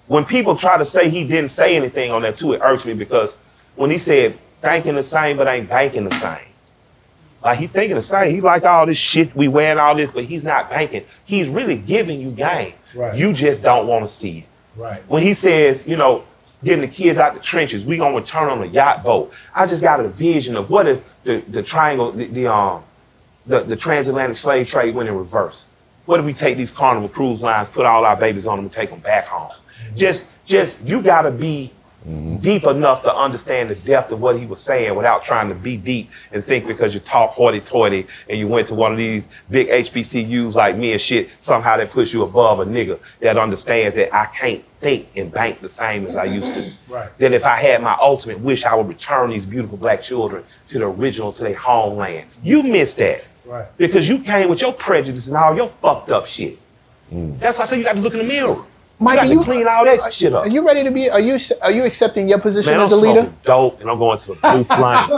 [0.07, 2.93] when people try to say he didn't say anything on that too, it irks me
[2.93, 3.35] because
[3.75, 6.44] when he said thinking the same but ain't banking the same.
[7.45, 8.33] Like he thinking the same.
[8.33, 11.05] He like all this shit we wearing all this, but he's not banking.
[11.25, 12.73] He's really giving you game.
[12.95, 13.15] Right.
[13.15, 14.45] You just don't want to see it.
[14.75, 15.07] Right.
[15.07, 16.23] When he says, you know,
[16.63, 19.31] getting the kids out the trenches, we gonna return on a yacht boat.
[19.53, 22.83] I just got a vision of what if the, the triangle, the, the um
[23.45, 25.65] the, the transatlantic slave trade went in reverse.
[26.05, 28.71] What if we take these carnival cruise lines, put all our babies on them, and
[28.71, 29.51] take them back home?
[29.95, 31.71] Just, just you gotta be
[32.05, 35.75] deep enough to understand the depth of what he was saying without trying to be
[35.75, 39.67] deep and think because you talk hoity-toity and you went to one of these big
[39.69, 44.13] HBCUs like me and shit, somehow that puts you above a nigga that understands that
[44.13, 46.71] I can't think and bank the same as I used to.
[46.87, 47.17] Right.
[47.17, 50.79] That if I had my ultimate wish, I would return these beautiful black children to
[50.79, 52.29] the original, to their homeland.
[52.43, 53.25] You missed that.
[53.45, 53.65] Right.
[53.77, 56.59] Because you came with your prejudice and all your fucked up shit.
[57.11, 57.39] Mm.
[57.39, 58.63] That's why I say you got to look in the mirror.
[58.97, 60.45] Mike, you are you clean all that shit up.
[60.45, 61.09] Are you ready to be?
[61.09, 63.33] Are you are you accepting your position Man, I'm as a leader?
[63.43, 65.09] dope and I'm going to the booth line.
[65.09, 65.17] yeah,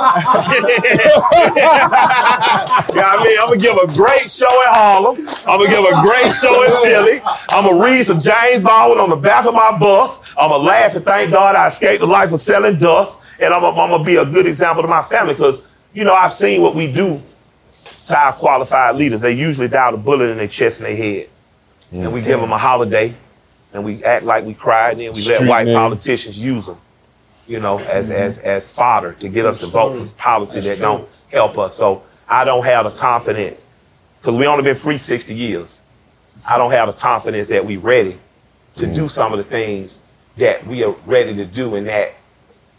[3.05, 5.19] I mean, I'm gonna give a great show at Harlem.
[5.45, 7.21] I'm gonna give a great show in Philly.
[7.49, 10.23] I'm gonna read some James Baldwin on the back of my bus.
[10.35, 13.21] I'm gonna laugh and thank God I escaped the life of selling dust.
[13.39, 16.15] And I'm gonna, I'm gonna be a good example to my family because, you know,
[16.15, 17.21] I've seen what we do
[18.07, 19.21] to our qualified leaders.
[19.21, 21.29] They usually dial the bullet in their chest and their head.
[21.91, 22.25] And we mm.
[22.25, 23.13] give them a holiday
[23.77, 25.75] and we act like we cried and then we let white name.
[25.75, 26.77] politicians use them
[27.47, 31.07] you know, as as as fodder to get us to vote for policy that don't
[31.31, 31.75] help us.
[31.75, 33.65] So I don't have the confidence
[34.21, 35.81] because we only been free 60 years.
[36.45, 38.19] I don't have the confidence that we ready
[38.75, 39.09] to do mm.
[39.09, 40.01] some of the things
[40.37, 42.13] that we are ready to do, and that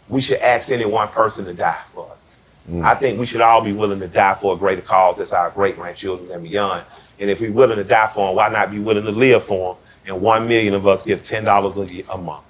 [0.07, 2.31] we should ask any one person to die for us.
[2.69, 2.83] Mm.
[2.83, 5.17] I think we should all be willing to die for a greater cause.
[5.17, 6.85] That's our great grandchildren and beyond.
[7.19, 9.73] And if we're willing to die for them, why not be willing to live for
[9.73, 9.83] them?
[10.05, 12.43] And one million of us give ten dollars a month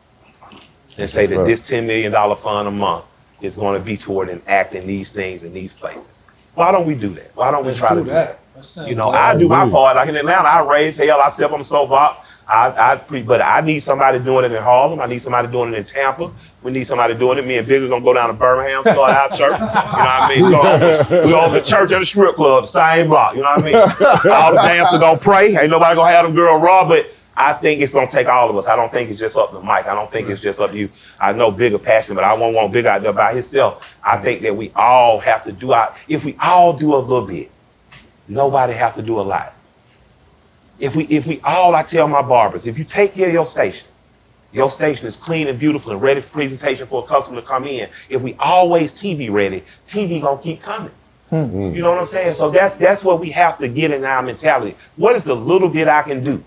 [0.97, 3.05] and say that this $10 million fund a month
[3.41, 6.23] is going to be toward enacting these things in these places.
[6.55, 7.35] Why don't we do that?
[7.35, 8.39] Why don't we try to do that?
[8.85, 9.95] You know, I do my part.
[9.95, 12.19] Like in Atlanta, I raise hell, I step on the soapbox.
[12.45, 14.99] I, I pre, but I need somebody doing it in Harlem.
[14.99, 16.33] I need somebody doing it in Tampa.
[16.63, 17.45] We need somebody doing it.
[17.45, 19.59] Me and Bigga gonna go down to Birmingham, start our church.
[19.59, 20.41] You know what I mean?
[21.09, 23.35] Go, we go to church and the strip club, same block.
[23.35, 23.75] You know what I mean?
[24.33, 25.55] All the dancers gonna pray.
[25.55, 28.57] Ain't nobody gonna have them girl raw, but I think it's gonna take all of
[28.57, 28.67] us.
[28.67, 29.87] I don't think it's just up to Mike.
[29.87, 30.89] I don't think it's just up to you.
[31.21, 33.97] I know Bigga passion, but I won't want Bigga out there by himself.
[34.03, 35.95] I think that we all have to do our.
[36.09, 37.49] If we all do a little bit,
[38.27, 39.53] nobody have to do a lot.
[40.79, 43.45] If we if we all, I tell my barbers, if you take care of your
[43.45, 43.87] station,
[44.51, 47.63] your station is clean and beautiful and ready for presentation for a customer to come
[47.63, 47.87] in.
[48.09, 50.91] If we always TV ready, TV gonna keep coming.
[51.29, 51.73] Hmm.
[51.73, 52.33] You know what I'm saying?
[52.33, 54.75] So that's that's what we have to get in our mentality.
[54.97, 56.43] What is the little bit I can do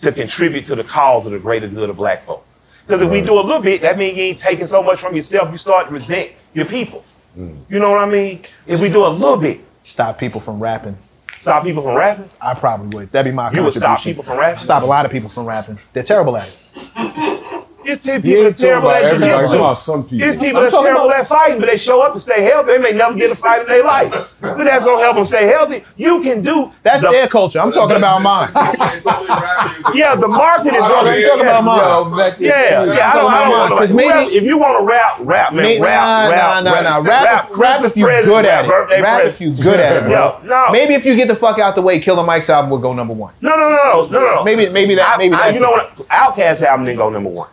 [0.00, 2.58] to contribute to the cause of the greater good of black folks?
[2.86, 5.14] Because if we do a little bit, that means you ain't taking so much from
[5.14, 7.04] yourself, you start to resent your people.
[7.36, 8.44] You know what I mean?
[8.66, 10.96] If we do a little bit, Stop people from rapping.
[11.40, 12.28] stop people from rapping.
[12.40, 13.12] I probably would.
[13.12, 14.60] That'd be my You would stop people from rapping?
[14.60, 15.78] Stop a lot of people from rapping.
[15.92, 17.66] They're terrible at it.
[17.84, 19.46] Yeah, It's ten people ain't that's terrible at about everybody, jiu-jitsu.
[19.48, 20.28] talking about some people.
[20.28, 22.72] It's people that's terrible at fighting, but they show up and stay healthy.
[22.72, 24.10] They may never get a fight in their life.
[24.40, 25.84] But that's gonna help them stay healthy.
[25.96, 27.60] You can do That's the- their culture.
[27.60, 28.48] I'm talking about mine.
[28.54, 29.94] It's only rap music.
[29.94, 31.78] Yeah, the market is gonna yeah, talking about mine.
[31.80, 34.78] Yo, Becky, Yeah, yeah, I don't, I don't want Because maybe- Maybe if you want
[34.78, 37.08] to rap, rap, man, May- rap, nah, rap, nah, nah, nah.
[37.08, 39.02] Rap, if- rap if you Christmas good at it.
[39.02, 40.36] Rap if you good at it, bro.
[40.44, 40.66] No.
[40.70, 43.14] Maybe if you get the fuck out the way, Killer Mike's album will go number
[43.14, 43.32] one.
[43.40, 44.44] No, no, no, no, no, no.
[44.44, 45.14] Maybe, maybe that.
[45.14, 45.94] I, Maybe I, that's you know what?
[46.08, 47.48] Outkast album didn't go number one.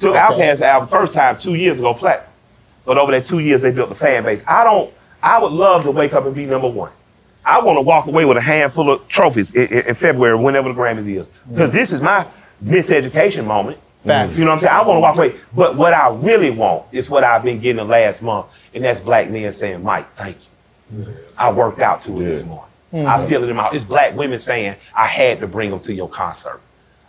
[0.00, 2.30] Took Outkast album first time two years ago platinum,
[2.84, 4.42] but over that two years they built the fan base.
[4.46, 4.92] I don't.
[5.22, 6.90] I would love to wake up and be number one.
[7.44, 10.72] I want to walk away with a handful of trophies in, in, in February, whenever
[10.72, 12.26] the Grammys is, because this is my
[12.64, 13.78] miseducation moment.
[14.04, 14.38] Facts.
[14.38, 14.72] You know what I'm saying?
[14.72, 17.76] I want to walk away, but what I really want is what I've been getting
[17.76, 21.06] the last month, and that's black men saying, "Mike, thank you.
[21.38, 22.70] I worked out to it this morning.
[22.92, 23.28] I mm-hmm.
[23.28, 23.70] feel it in my.
[23.72, 26.60] It's black women saying, I had to bring them to your concert.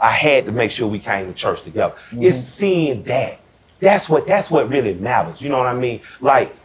[0.01, 1.93] I had to make sure we came to church together.
[2.13, 3.39] It's seeing that.
[3.79, 5.41] That's what that's what really matters.
[5.41, 6.01] You know what I mean?
[6.19, 6.55] Like,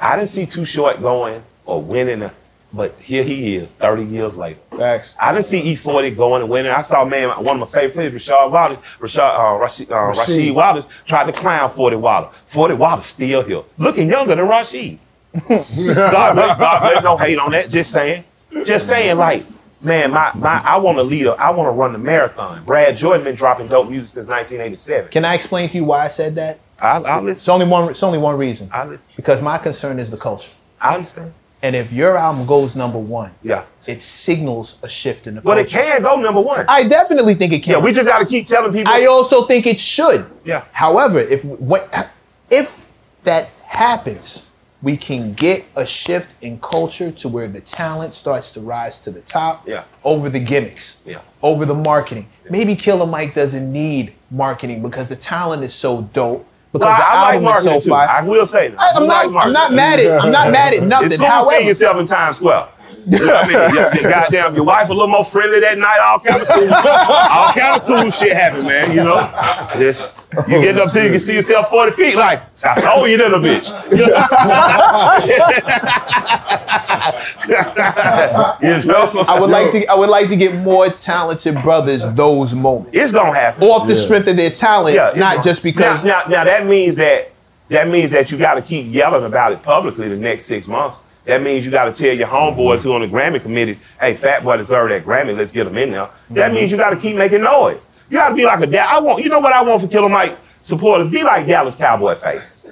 [0.00, 2.32] I didn't see Too Short going or winning, a,
[2.72, 4.58] but here he is, 30 years later.
[4.76, 5.16] Facts.
[5.20, 6.72] I didn't see E40 going and winning.
[6.72, 10.14] I saw man, one of my favorite players, Rashad Wallace, Rashad, uh, Rashid, uh, Rasheed.
[10.26, 12.34] Rasheed Wallace, tried to clown 40 Wallace.
[12.46, 14.98] 40 Wallace still here, looking younger than Rashid.
[15.34, 17.68] God, bless- God, bless, no hate on that.
[17.68, 18.24] Just saying,
[18.64, 19.44] just saying, like,
[19.84, 21.26] man, my, my, I want to lead.
[21.26, 22.64] A, I want to run the marathon.
[22.64, 25.10] Brad Jordan been dropping dope music since 1987.
[25.10, 26.58] Can I explain to you why I said that?
[26.80, 27.90] I, I It's only one.
[27.90, 28.68] It's only one reason.
[28.72, 29.06] I listen.
[29.16, 30.50] Because my concern is the culture.
[30.80, 31.32] I understand.
[31.62, 33.64] And if your album goes number one, Yeah.
[33.86, 35.66] it signals a shift in the But culture.
[35.66, 36.66] it can go number one.
[36.68, 37.72] I definitely think it can.
[37.72, 38.92] Yeah, we just got to keep telling people.
[38.92, 40.26] I also think it should.
[40.44, 40.64] Yeah.
[40.72, 42.10] However, if what
[42.50, 42.90] if
[43.22, 44.50] that happens,
[44.84, 49.10] we can get a shift in culture to where the talent starts to rise to
[49.10, 49.84] the top Yeah.
[50.04, 51.18] over the gimmicks, Yeah.
[51.42, 52.28] over the marketing.
[52.50, 56.46] Maybe Killer Mike doesn't need marketing because the talent is so dope.
[56.70, 58.08] Because Well, the I like album marketing is so fire.
[58.10, 58.78] I will say that.
[58.80, 59.46] I, am I like not.
[59.46, 60.20] I'm not mad at.
[60.22, 61.06] I'm not mad at nothing.
[61.06, 62.66] It's cool However, seeing yourself in Times Square.
[63.06, 63.74] You know what I mean?
[63.74, 65.98] Your, your goddamn, your wife a little more friendly that night.
[66.00, 68.90] All kind of cool, all kind of cool shit happen, man.
[68.90, 69.30] You know,
[69.78, 72.16] just you get up so you can see yourself forty feet.
[72.16, 73.70] Like I told you, little bitch.
[78.62, 79.86] you know, I would like to.
[79.86, 83.68] I would like to get more talented brothers those moments It's gonna happen.
[83.68, 86.04] off the strength of their talent, Yeah, not just because.
[86.04, 87.30] Now, now, now that means that
[87.68, 91.00] that means that you got to keep yelling about it publicly the next six months.
[91.24, 94.44] That means you got to tell your homeboys who on the Grammy committee, "Hey, Fat
[94.44, 95.36] Boy deserve that Grammy.
[95.36, 97.88] Let's get him in there." That means you got to keep making noise.
[98.10, 98.88] You got to be like a dad.
[98.90, 99.22] I want.
[99.22, 101.08] You know what I want for Killer Mike supporters?
[101.08, 102.66] Be like Dallas Cowboy fans.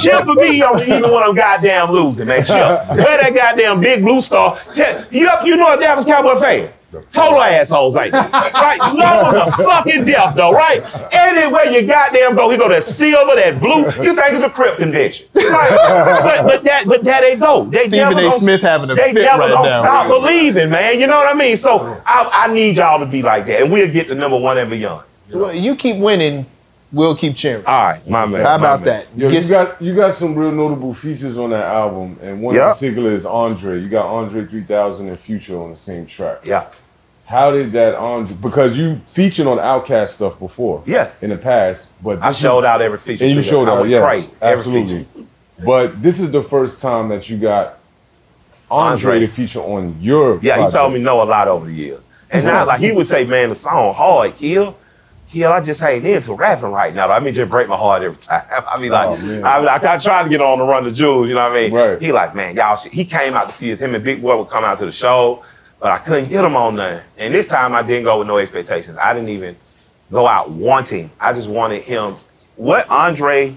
[0.00, 2.44] Chill for me on even when I'm goddamn losing, man.
[2.44, 2.86] Cheer.
[2.90, 4.54] Wear that goddamn big blue star.
[4.74, 6.72] Tell, you, you know a Dallas Cowboy fan?
[7.10, 8.18] Total assholes, ain't they?
[8.56, 8.78] Right?
[8.94, 10.82] Low the fucking death, though, right?
[11.12, 13.84] Anywhere you goddamn go, he go that silver, that blue.
[14.04, 15.26] You think it's a Crip convention.
[15.34, 15.68] Right?
[16.22, 17.64] But, but that but that they go.
[17.64, 18.22] They Stephen never A.
[18.22, 19.82] gonna- Smith having a They fit never right gonna now.
[19.82, 20.98] stop believing, man.
[21.00, 21.56] You know what I mean?
[21.56, 24.56] So I, I need y'all to be like that, and we'll get to number one
[24.56, 25.04] and beyond.
[25.32, 26.46] Well, you keep winning,
[26.92, 27.64] we'll keep cheering.
[27.66, 28.44] All right, my man.
[28.44, 29.04] How about man.
[29.14, 29.18] that?
[29.20, 32.54] Yo, Get- you got you got some real notable features on that album, and one
[32.54, 32.68] Yeah.
[32.68, 33.80] in particular is Andre.
[33.80, 36.38] You got Andre 3000 and Future on the same track.
[36.44, 36.64] Yeah.
[37.26, 38.36] How did that Andre?
[38.40, 40.82] Because you featured on Outkast stuff before.
[40.86, 41.08] Yeah.
[41.20, 43.24] In the past, but I showed is- out every feature.
[43.24, 44.36] And you showed out, went yes, crazy.
[44.40, 45.06] Absolutely.
[45.64, 47.78] But this is the first time that you got
[48.70, 49.26] Andre, Andre.
[49.26, 50.34] to feature on your.
[50.42, 50.72] Yeah, he project.
[50.74, 52.00] told me no a lot over the years.
[52.30, 54.76] And now, like, he would say, man, the song hard, kill.
[55.28, 57.08] Kill, I just ain't into rapping right now.
[57.10, 58.42] I mean, just break my heart every time.
[58.68, 59.12] I mean, like, Oh.
[59.12, 61.56] I, mean, like, I tried to get on the Run the Jewels, you know what
[61.56, 61.72] I mean?
[61.72, 62.00] Right.
[62.00, 63.80] He like, man, y'all, he came out to see us.
[63.80, 65.42] Him and Big Boi would come out to the show,
[65.80, 67.04] but I couldn't get him on nothing.
[67.18, 68.96] And this time I didn't go with no expectations.
[69.00, 69.56] I didn't even
[70.12, 71.10] go out wanting.
[71.18, 72.16] I just wanted him.
[72.54, 73.56] What Andre,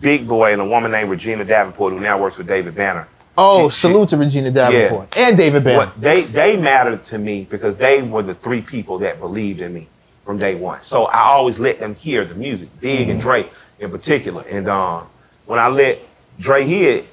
[0.00, 3.70] Big Boi, and a woman named Regina Davenport, who now works with David Banner, oh,
[3.70, 5.78] salute to Regina Davenport and David Banner.
[5.78, 9.72] what they they mattered to me because they were the three people that believed in
[9.74, 9.88] me
[10.26, 10.82] from day one.
[10.82, 13.48] So I always let them hear the music, Big and Dre
[13.78, 14.42] in particular.
[14.42, 15.06] And um,
[15.46, 16.00] when I let
[16.38, 17.06] Dre hear it,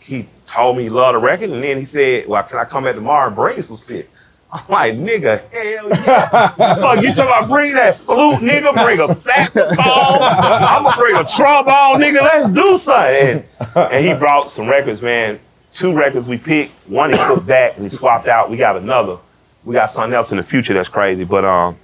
[0.00, 2.84] he told me he loved the record, and then he said, "Well, can I come
[2.84, 4.10] back tomorrow and bring some shit?"
[4.52, 6.48] I'm like, nigga, hell yeah.
[6.56, 11.24] Fuck, you talking about bring that flute, nigga, bring a saxophone, I'm gonna bring a
[11.24, 13.44] trombone, nigga, let's do something.
[13.74, 15.40] And, and he brought some records, man.
[15.72, 16.70] Two records we picked.
[16.88, 18.48] One he took back and he swapped out.
[18.48, 19.18] We got another.
[19.64, 21.24] We got something else in the future that's crazy.
[21.24, 21.76] But um,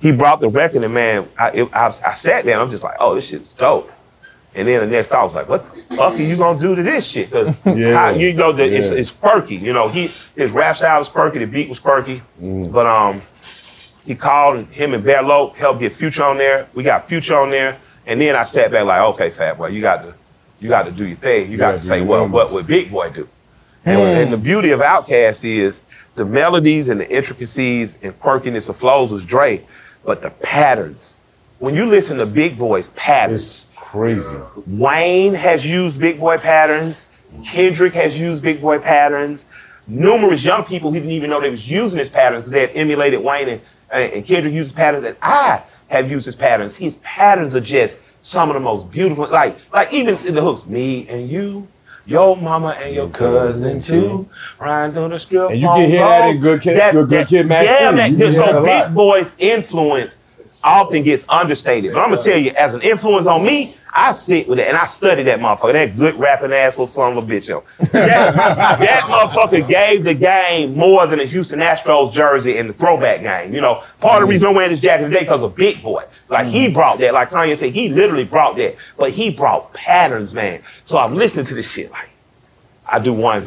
[0.00, 2.82] he brought the record and man, I, it, I, I sat there and I'm just
[2.82, 3.92] like, oh, this shit's dope.
[4.54, 6.82] And then the next thought was like, what the fuck are you gonna do to
[6.82, 7.30] this shit?
[7.30, 8.10] Because Yeah.
[8.10, 8.94] you know that it's, Yeah.
[8.94, 9.54] it's quirky.
[9.56, 12.22] You know, he his rap style is quirky, the beat was quirky.
[12.40, 13.20] But um,
[14.04, 16.66] He called him and Bear Low helped get Future on there.
[16.74, 17.76] We got Future on there.
[18.06, 20.14] And then I sat back like, okay, Fat Boy, you got to
[20.58, 21.50] you got to do your thing.
[21.50, 23.28] You got to say, well, what would Big Boi do?
[23.84, 25.80] And, and the beauty of Outkast is
[26.16, 29.64] the melodies and the intricacies and quirkiness of flows was Dre,
[30.04, 31.14] but the patterns.
[31.58, 34.36] When you listen to Big Boi's patterns, crazy.
[34.66, 37.06] Wayne has used Big Boi patterns.
[37.44, 39.46] Kendrick has used Big Boi patterns.
[39.86, 42.70] Numerous young people who didn't even know they was using his patterns because they had
[42.74, 43.60] emulated Wayne and,
[43.90, 46.76] and Kendrick used his patterns, and I have used his patterns.
[46.76, 49.28] His patterns are just some of the most beautiful.
[49.28, 51.66] Like, like even in the hooks, me and you,
[52.10, 54.28] your mama and your cousin too,
[54.58, 55.50] riding through the strip.
[55.50, 57.96] And you can hear that in Good Kid- Good- Good Kid, Mad Yeah, City.
[58.18, 58.94] can that So Big.
[58.94, 60.18] Boi's influence
[60.62, 61.92] often gets understated.
[61.92, 64.76] But I'm gonna tell you, as an influence on me, I sit with it and
[64.76, 65.72] I study that motherfucker.
[65.72, 67.48] That good rapping ass asshole son of a bitch.
[67.48, 67.64] Yo.
[67.90, 73.22] That, that motherfucker gave the game more than a Houston Astros jersey in the throwback
[73.22, 73.52] game.
[73.52, 74.30] You know, part of the mm-hmm.
[74.30, 76.04] reason I'm wearing this jacket today because of Big Boi.
[76.28, 76.74] Like he mm-hmm.
[76.74, 77.14] brought that.
[77.14, 78.76] Like Kanye said, he literally brought that.
[78.96, 80.62] But he brought patterns, man.
[80.84, 82.10] So I'm listening to this shit like,
[82.86, 83.46] I do one,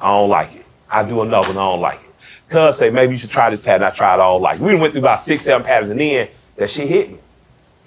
[0.00, 0.64] I don't like it.
[0.90, 2.50] I do another, and I don't like it.
[2.50, 3.86] Cuz say, maybe you should try this pattern.
[3.86, 4.58] I tried all like.
[4.60, 6.28] We went through about six, seven patterns, and then
[6.58, 7.18] that shit hit me.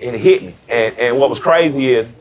[0.02, 0.56] And it hit me.
[0.68, 2.12] And and what was crazy is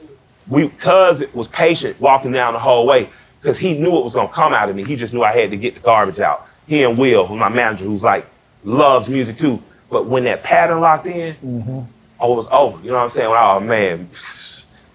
[0.49, 3.09] we cuz it was patient walking down the whole way,
[3.41, 4.85] because he knew it was gonna come out of me.
[4.85, 6.47] He just knew I had to get the garbage out.
[6.67, 8.27] He and Will, who's my manager, who's like
[8.65, 9.63] loves music too.
[9.91, 11.81] But when that pattern locked in, mm-hmm.
[12.21, 12.79] oh, it was over.
[12.83, 13.33] You know what I'm saying?
[13.35, 14.09] Oh man,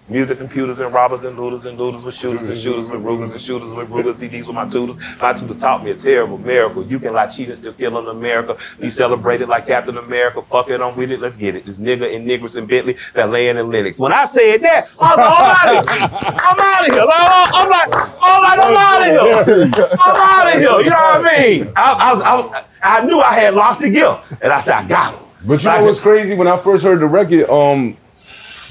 [0.08, 3.40] music computers and robbers and looters and looters with shooters and shooters with Rugers and
[3.40, 4.96] shooters with Rugers, CDs with my tutors.
[5.20, 6.86] My tutor taught me a terrible miracle.
[6.86, 8.56] You can lie, cheat, and still kill in America.
[8.80, 10.42] Be celebrated like Captain America.
[10.42, 11.20] Fuck it, I'm with it.
[11.20, 11.66] Let's get it.
[11.66, 13.98] This nigga and niggers and Bentley that laying in Lenox.
[13.98, 16.36] When I said that, I was like, I'm out of here.
[16.44, 17.04] I'm out of here.
[17.04, 17.88] Like, I'm like,
[18.22, 19.70] I'm like, I'm out of here.
[20.00, 20.80] I'm out of here.
[20.80, 21.72] You know what I mean?
[21.74, 24.88] I, I, was, I, I knew I had locked the gift, and I said, I
[24.88, 25.20] got him.
[25.44, 26.34] But you know what's crazy?
[26.34, 27.96] When I first heard the record, um,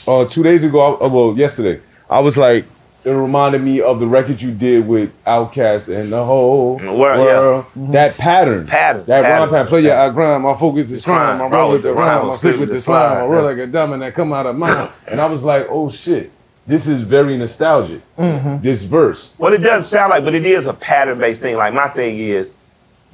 [0.08, 2.66] uh, two days ago, uh, well, yesterday, I was like,
[3.04, 7.66] it reminded me of the record you did with Outkast and the whole world, world.
[7.76, 7.92] yeah.
[7.92, 9.68] That pattern, Pattern, that pattern, rhyme pattern.
[9.68, 11.40] Play your I grind, my focus is crime.
[11.40, 13.18] I roll with the rhyme, I sleep with the slime.
[13.18, 14.90] I roll like a diamond that come out of mine.
[15.08, 16.32] And I was like, oh shit,
[16.66, 18.02] this is very nostalgic.
[18.18, 19.36] This verse.
[19.38, 21.58] Well, it doesn't sound like, but it is a pattern-based thing.
[21.58, 22.54] Like my thing is,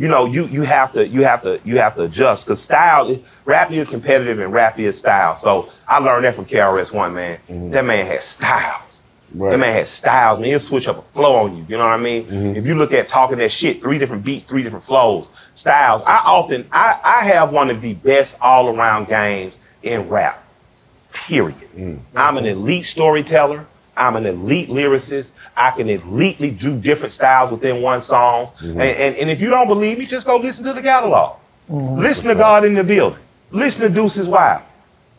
[0.02, 3.16] you know, you you have to you have to you have to adjust because style,
[3.46, 5.36] rap is competitive and rap is style.
[5.36, 7.38] So I learned that from KRS One, man.
[7.48, 7.70] Mm-hmm.
[7.70, 9.04] That man had styles.
[9.36, 10.40] That man had styles.
[10.40, 11.68] Man, he'll switch up a flow on you.
[11.70, 12.26] You know what I mean?
[12.26, 12.56] Mm-hmm.
[12.56, 16.02] If you look at talking that shit, three different beats, three different flows, styles.
[16.02, 20.44] I often I I have one of the best all-around games in rap.
[21.14, 21.60] Period.
[21.76, 22.00] Mm.
[22.16, 23.68] I'm an elite storyteller.
[24.02, 25.32] I'm an elite lyricist.
[25.56, 28.52] I can elitely do different styles within one song.
[28.62, 31.38] And, and, and if you don't believe me, just go listen to the catalog.
[31.70, 33.20] Listen to God in the building.
[33.52, 34.64] Listen to Deuces Wild.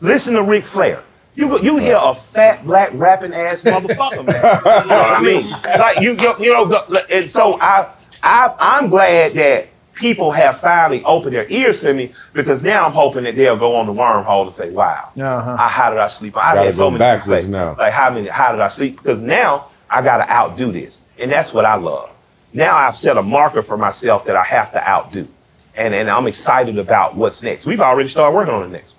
[0.01, 1.01] Listen to Ric Flair.
[1.35, 4.83] You you hear a fat black rapping ass motherfucker, man.
[4.83, 5.49] You know what I mean?
[5.49, 7.91] Like you you, you know, and so I
[8.21, 12.91] I I'm glad that people have finally opened their ears to me because now I'm
[12.93, 15.55] hoping that they'll go on the wormhole and say, "Wow, Uh-huh.
[15.59, 17.75] I, how did I sleep?" I Gotta had so go many backwards say, now.
[17.77, 18.27] like, "How many?
[18.27, 21.75] How did I sleep?" Because now I got to outdo this, and that's what I
[21.75, 22.09] love.
[22.53, 25.27] Now I've set a marker for myself that I have to outdo,
[25.75, 27.65] and and I'm excited about what's next.
[27.65, 28.93] We've already started working on the next.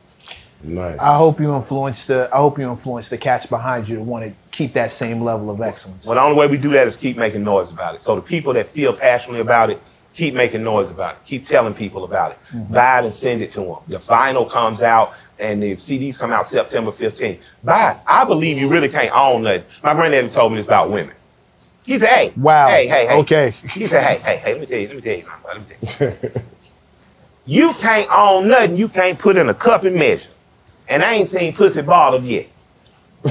[0.66, 0.98] Nice.
[0.98, 2.28] I hope you influence the.
[2.32, 5.50] I hope you influence the cats behind you to want to keep that same level
[5.50, 6.06] of excellence.
[6.06, 8.00] Well, the only way we do that is keep making noise about it.
[8.00, 9.82] So the people that feel passionately about it,
[10.14, 11.24] keep making noise about it.
[11.26, 12.38] Keep telling people about it.
[12.52, 12.72] Mm-hmm.
[12.72, 13.76] Buy it and send it to them.
[13.88, 17.40] The vinyl comes out and the CDs come out September 15th.
[17.62, 17.98] Buy it.
[18.06, 19.64] I believe you really can't own nothing.
[19.82, 21.14] My granddaddy told me this about women.
[21.84, 22.68] He said, hey, Wow.
[22.68, 23.18] hey, hey, hey.
[23.18, 23.50] Okay.
[23.70, 25.42] He said, hey, hey, hey, let me tell you, let me tell you something.
[25.46, 26.42] Let me tell you.
[27.68, 30.28] you can't own nothing you can't put in a cup and measure.
[30.88, 32.48] And I ain't seen pussy bottom yet.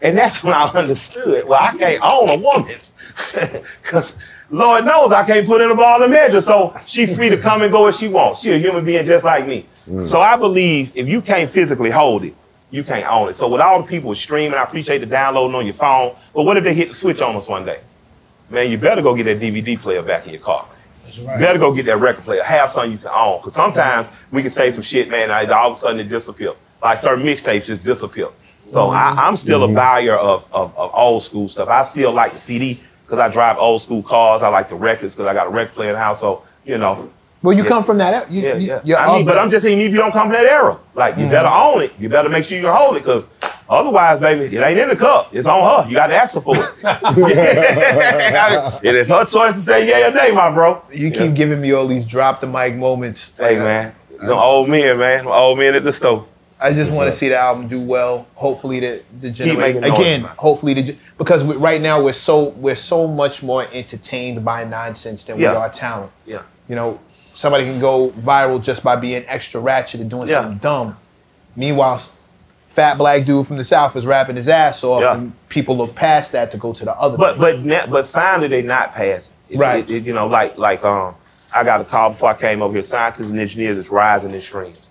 [0.00, 1.42] And that's when I understood.
[1.48, 2.76] Well, I can't own a woman.
[3.82, 4.16] Because
[4.50, 6.40] Lord knows I can't put in a ball and measure.
[6.40, 8.40] So she free to come and go as she wants.
[8.40, 9.66] She a human being just like me.
[9.88, 10.06] Mm.
[10.06, 12.34] So I believe if you can't physically hold it,
[12.70, 13.34] you can't own it.
[13.34, 16.16] So with all the people streaming, I appreciate the downloading on your phone.
[16.34, 17.80] But what if they hit the switch on us one day?
[18.50, 20.66] Man, you better go get that DVD player back in your car.
[21.10, 22.42] You better go get that record player.
[22.42, 23.40] Have something you can own.
[23.40, 26.54] Because sometimes we can say some shit, man, and all of a sudden it disappears.
[26.82, 28.28] Like certain mixtapes just disappear.
[28.68, 29.76] So I, I'm still a mm-hmm.
[29.76, 31.68] buyer of, of, of old school stuff.
[31.68, 34.42] I still like the CD because I drive old school cars.
[34.42, 36.20] I like the records because I got a record player in the house.
[36.20, 37.10] So, you know.
[37.42, 37.68] Well, you Yeah.
[37.68, 38.30] come from that.
[38.30, 38.80] You, Yeah, yeah.
[38.84, 39.38] you're I mean, but.
[39.38, 41.30] I'm just saying if you don't come from that era, like you mm-hmm.
[41.30, 41.92] better own it.
[41.98, 43.26] You better make sure you hold it because
[43.70, 45.34] otherwise, baby, it ain't in the cup.
[45.34, 45.88] It's on her.
[45.88, 46.64] You got to ask her for it.
[48.82, 50.82] it is her choice to say yeah or nay, my bro.
[50.92, 53.32] You keep giving me all these drop the mic moments.
[53.38, 55.26] Hey man, The old men, man.
[55.26, 56.28] Old men at the stove.
[56.60, 58.26] I just want to see the album do well.
[58.34, 60.22] Hopefully, the the generation again.
[60.36, 65.24] Hopefully, the because we, right now we're so we're so much more entertained by nonsense
[65.24, 65.52] than Yeah.
[65.52, 66.10] we are talent.
[66.26, 66.42] Yeah.
[66.68, 66.98] You know,
[67.32, 70.42] somebody can go viral just by being extra ratchet and doing Yeah.
[70.42, 70.96] something dumb.
[71.54, 72.02] Meanwhile,
[72.70, 75.14] fat black dude from the south is rapping his ass off, Yeah.
[75.14, 77.16] and people look past that to go to the other.
[77.16, 77.40] But thing.
[77.40, 79.34] but na- but finally they not passing.
[79.54, 79.88] Right.
[79.88, 81.14] it- it- you know, like like um,
[81.54, 82.82] I got a call before I came over here.
[82.82, 84.87] Scientists and engineers is rising in streams.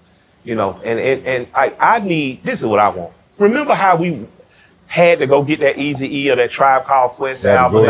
[0.48, 3.14] You know, and and and I I need this is what I want.
[3.38, 4.26] Remember how we
[4.86, 7.84] had to go get that Easy E or that Tribe Called Quest album?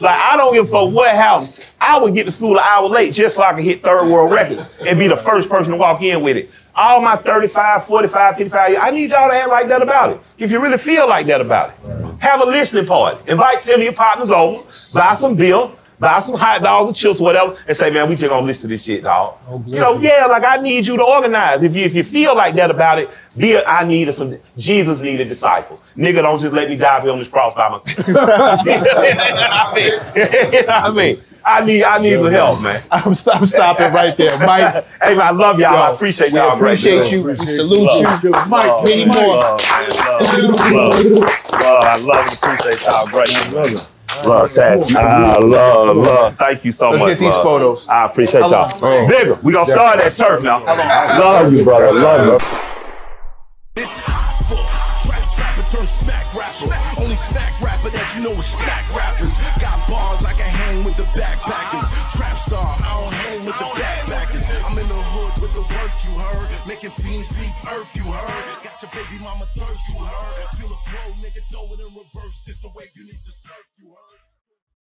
[0.00, 0.20] Like.
[0.20, 1.64] I don't give a fuck what happened.
[1.80, 4.32] I would get to school an hour late just so I could hit third world
[4.32, 6.50] records and be the first person to walk in with it.
[6.74, 10.20] All my 35, 45, 55 years, I need y'all to act like that about it.
[10.36, 11.76] If you really feel like that about it.
[12.18, 13.20] Have a listening party.
[13.30, 17.20] Invite 10 of your partners over, buy some beer, buy some hot dogs and chips,
[17.20, 19.38] whatever, and say, man, we just gonna listen to this shit, dog.
[19.48, 21.62] Oh, you know, yeah, like I need you to organize.
[21.62, 25.00] If you if you feel like that about it, be a, I needed some Jesus
[25.00, 25.82] needed disciples.
[25.96, 28.08] Nigga, don't just let me die here on this cross by myself.
[28.08, 29.92] you know what I mean?
[30.54, 31.22] You know I mean?
[31.46, 32.82] I need I need some help, man.
[32.90, 34.84] I'm, st- I'm stopping right there, Mike.
[35.02, 35.76] Hey man, I love y'all.
[35.76, 36.56] I appreciate y'all.
[36.56, 37.18] appreciate greatly.
[37.18, 37.24] you.
[37.24, 38.30] We salute you.
[38.30, 39.14] Love, Mike, love, many more.
[39.14, 41.04] Love, man, love, love,
[41.52, 41.84] love.
[41.84, 43.93] I love and appreciate y'all greatly.
[44.22, 44.96] Love, chat.
[44.96, 46.38] I ah, love, love.
[46.38, 47.08] Thank you so Let's much.
[47.10, 47.42] get these love.
[47.42, 47.88] photos.
[47.88, 48.68] I appreciate y'all.
[48.80, 49.10] long?
[49.10, 49.42] Bigga.
[49.42, 50.64] We gonna start that turf now.
[50.64, 51.92] Love you, brother.
[51.92, 52.64] Love you.
[53.76, 54.62] It's hot for
[55.02, 56.70] trap trapper turn smack rapper.
[57.02, 59.34] Only smack rapper that you know is smack rappers.
[59.58, 61.90] Got bars I can hang with the backpackers.
[62.14, 64.46] Trap star, I don't hang with the backpackers.
[64.62, 66.46] I'm in the hood with the work you heard.
[66.70, 68.62] Making fiends leave earth you heard.
[68.62, 70.46] Got your baby mama thirst you heard.
[70.54, 72.40] Feel the flow, nigga, throw it in reverse.
[72.46, 74.03] This the wave you need to surf you heard.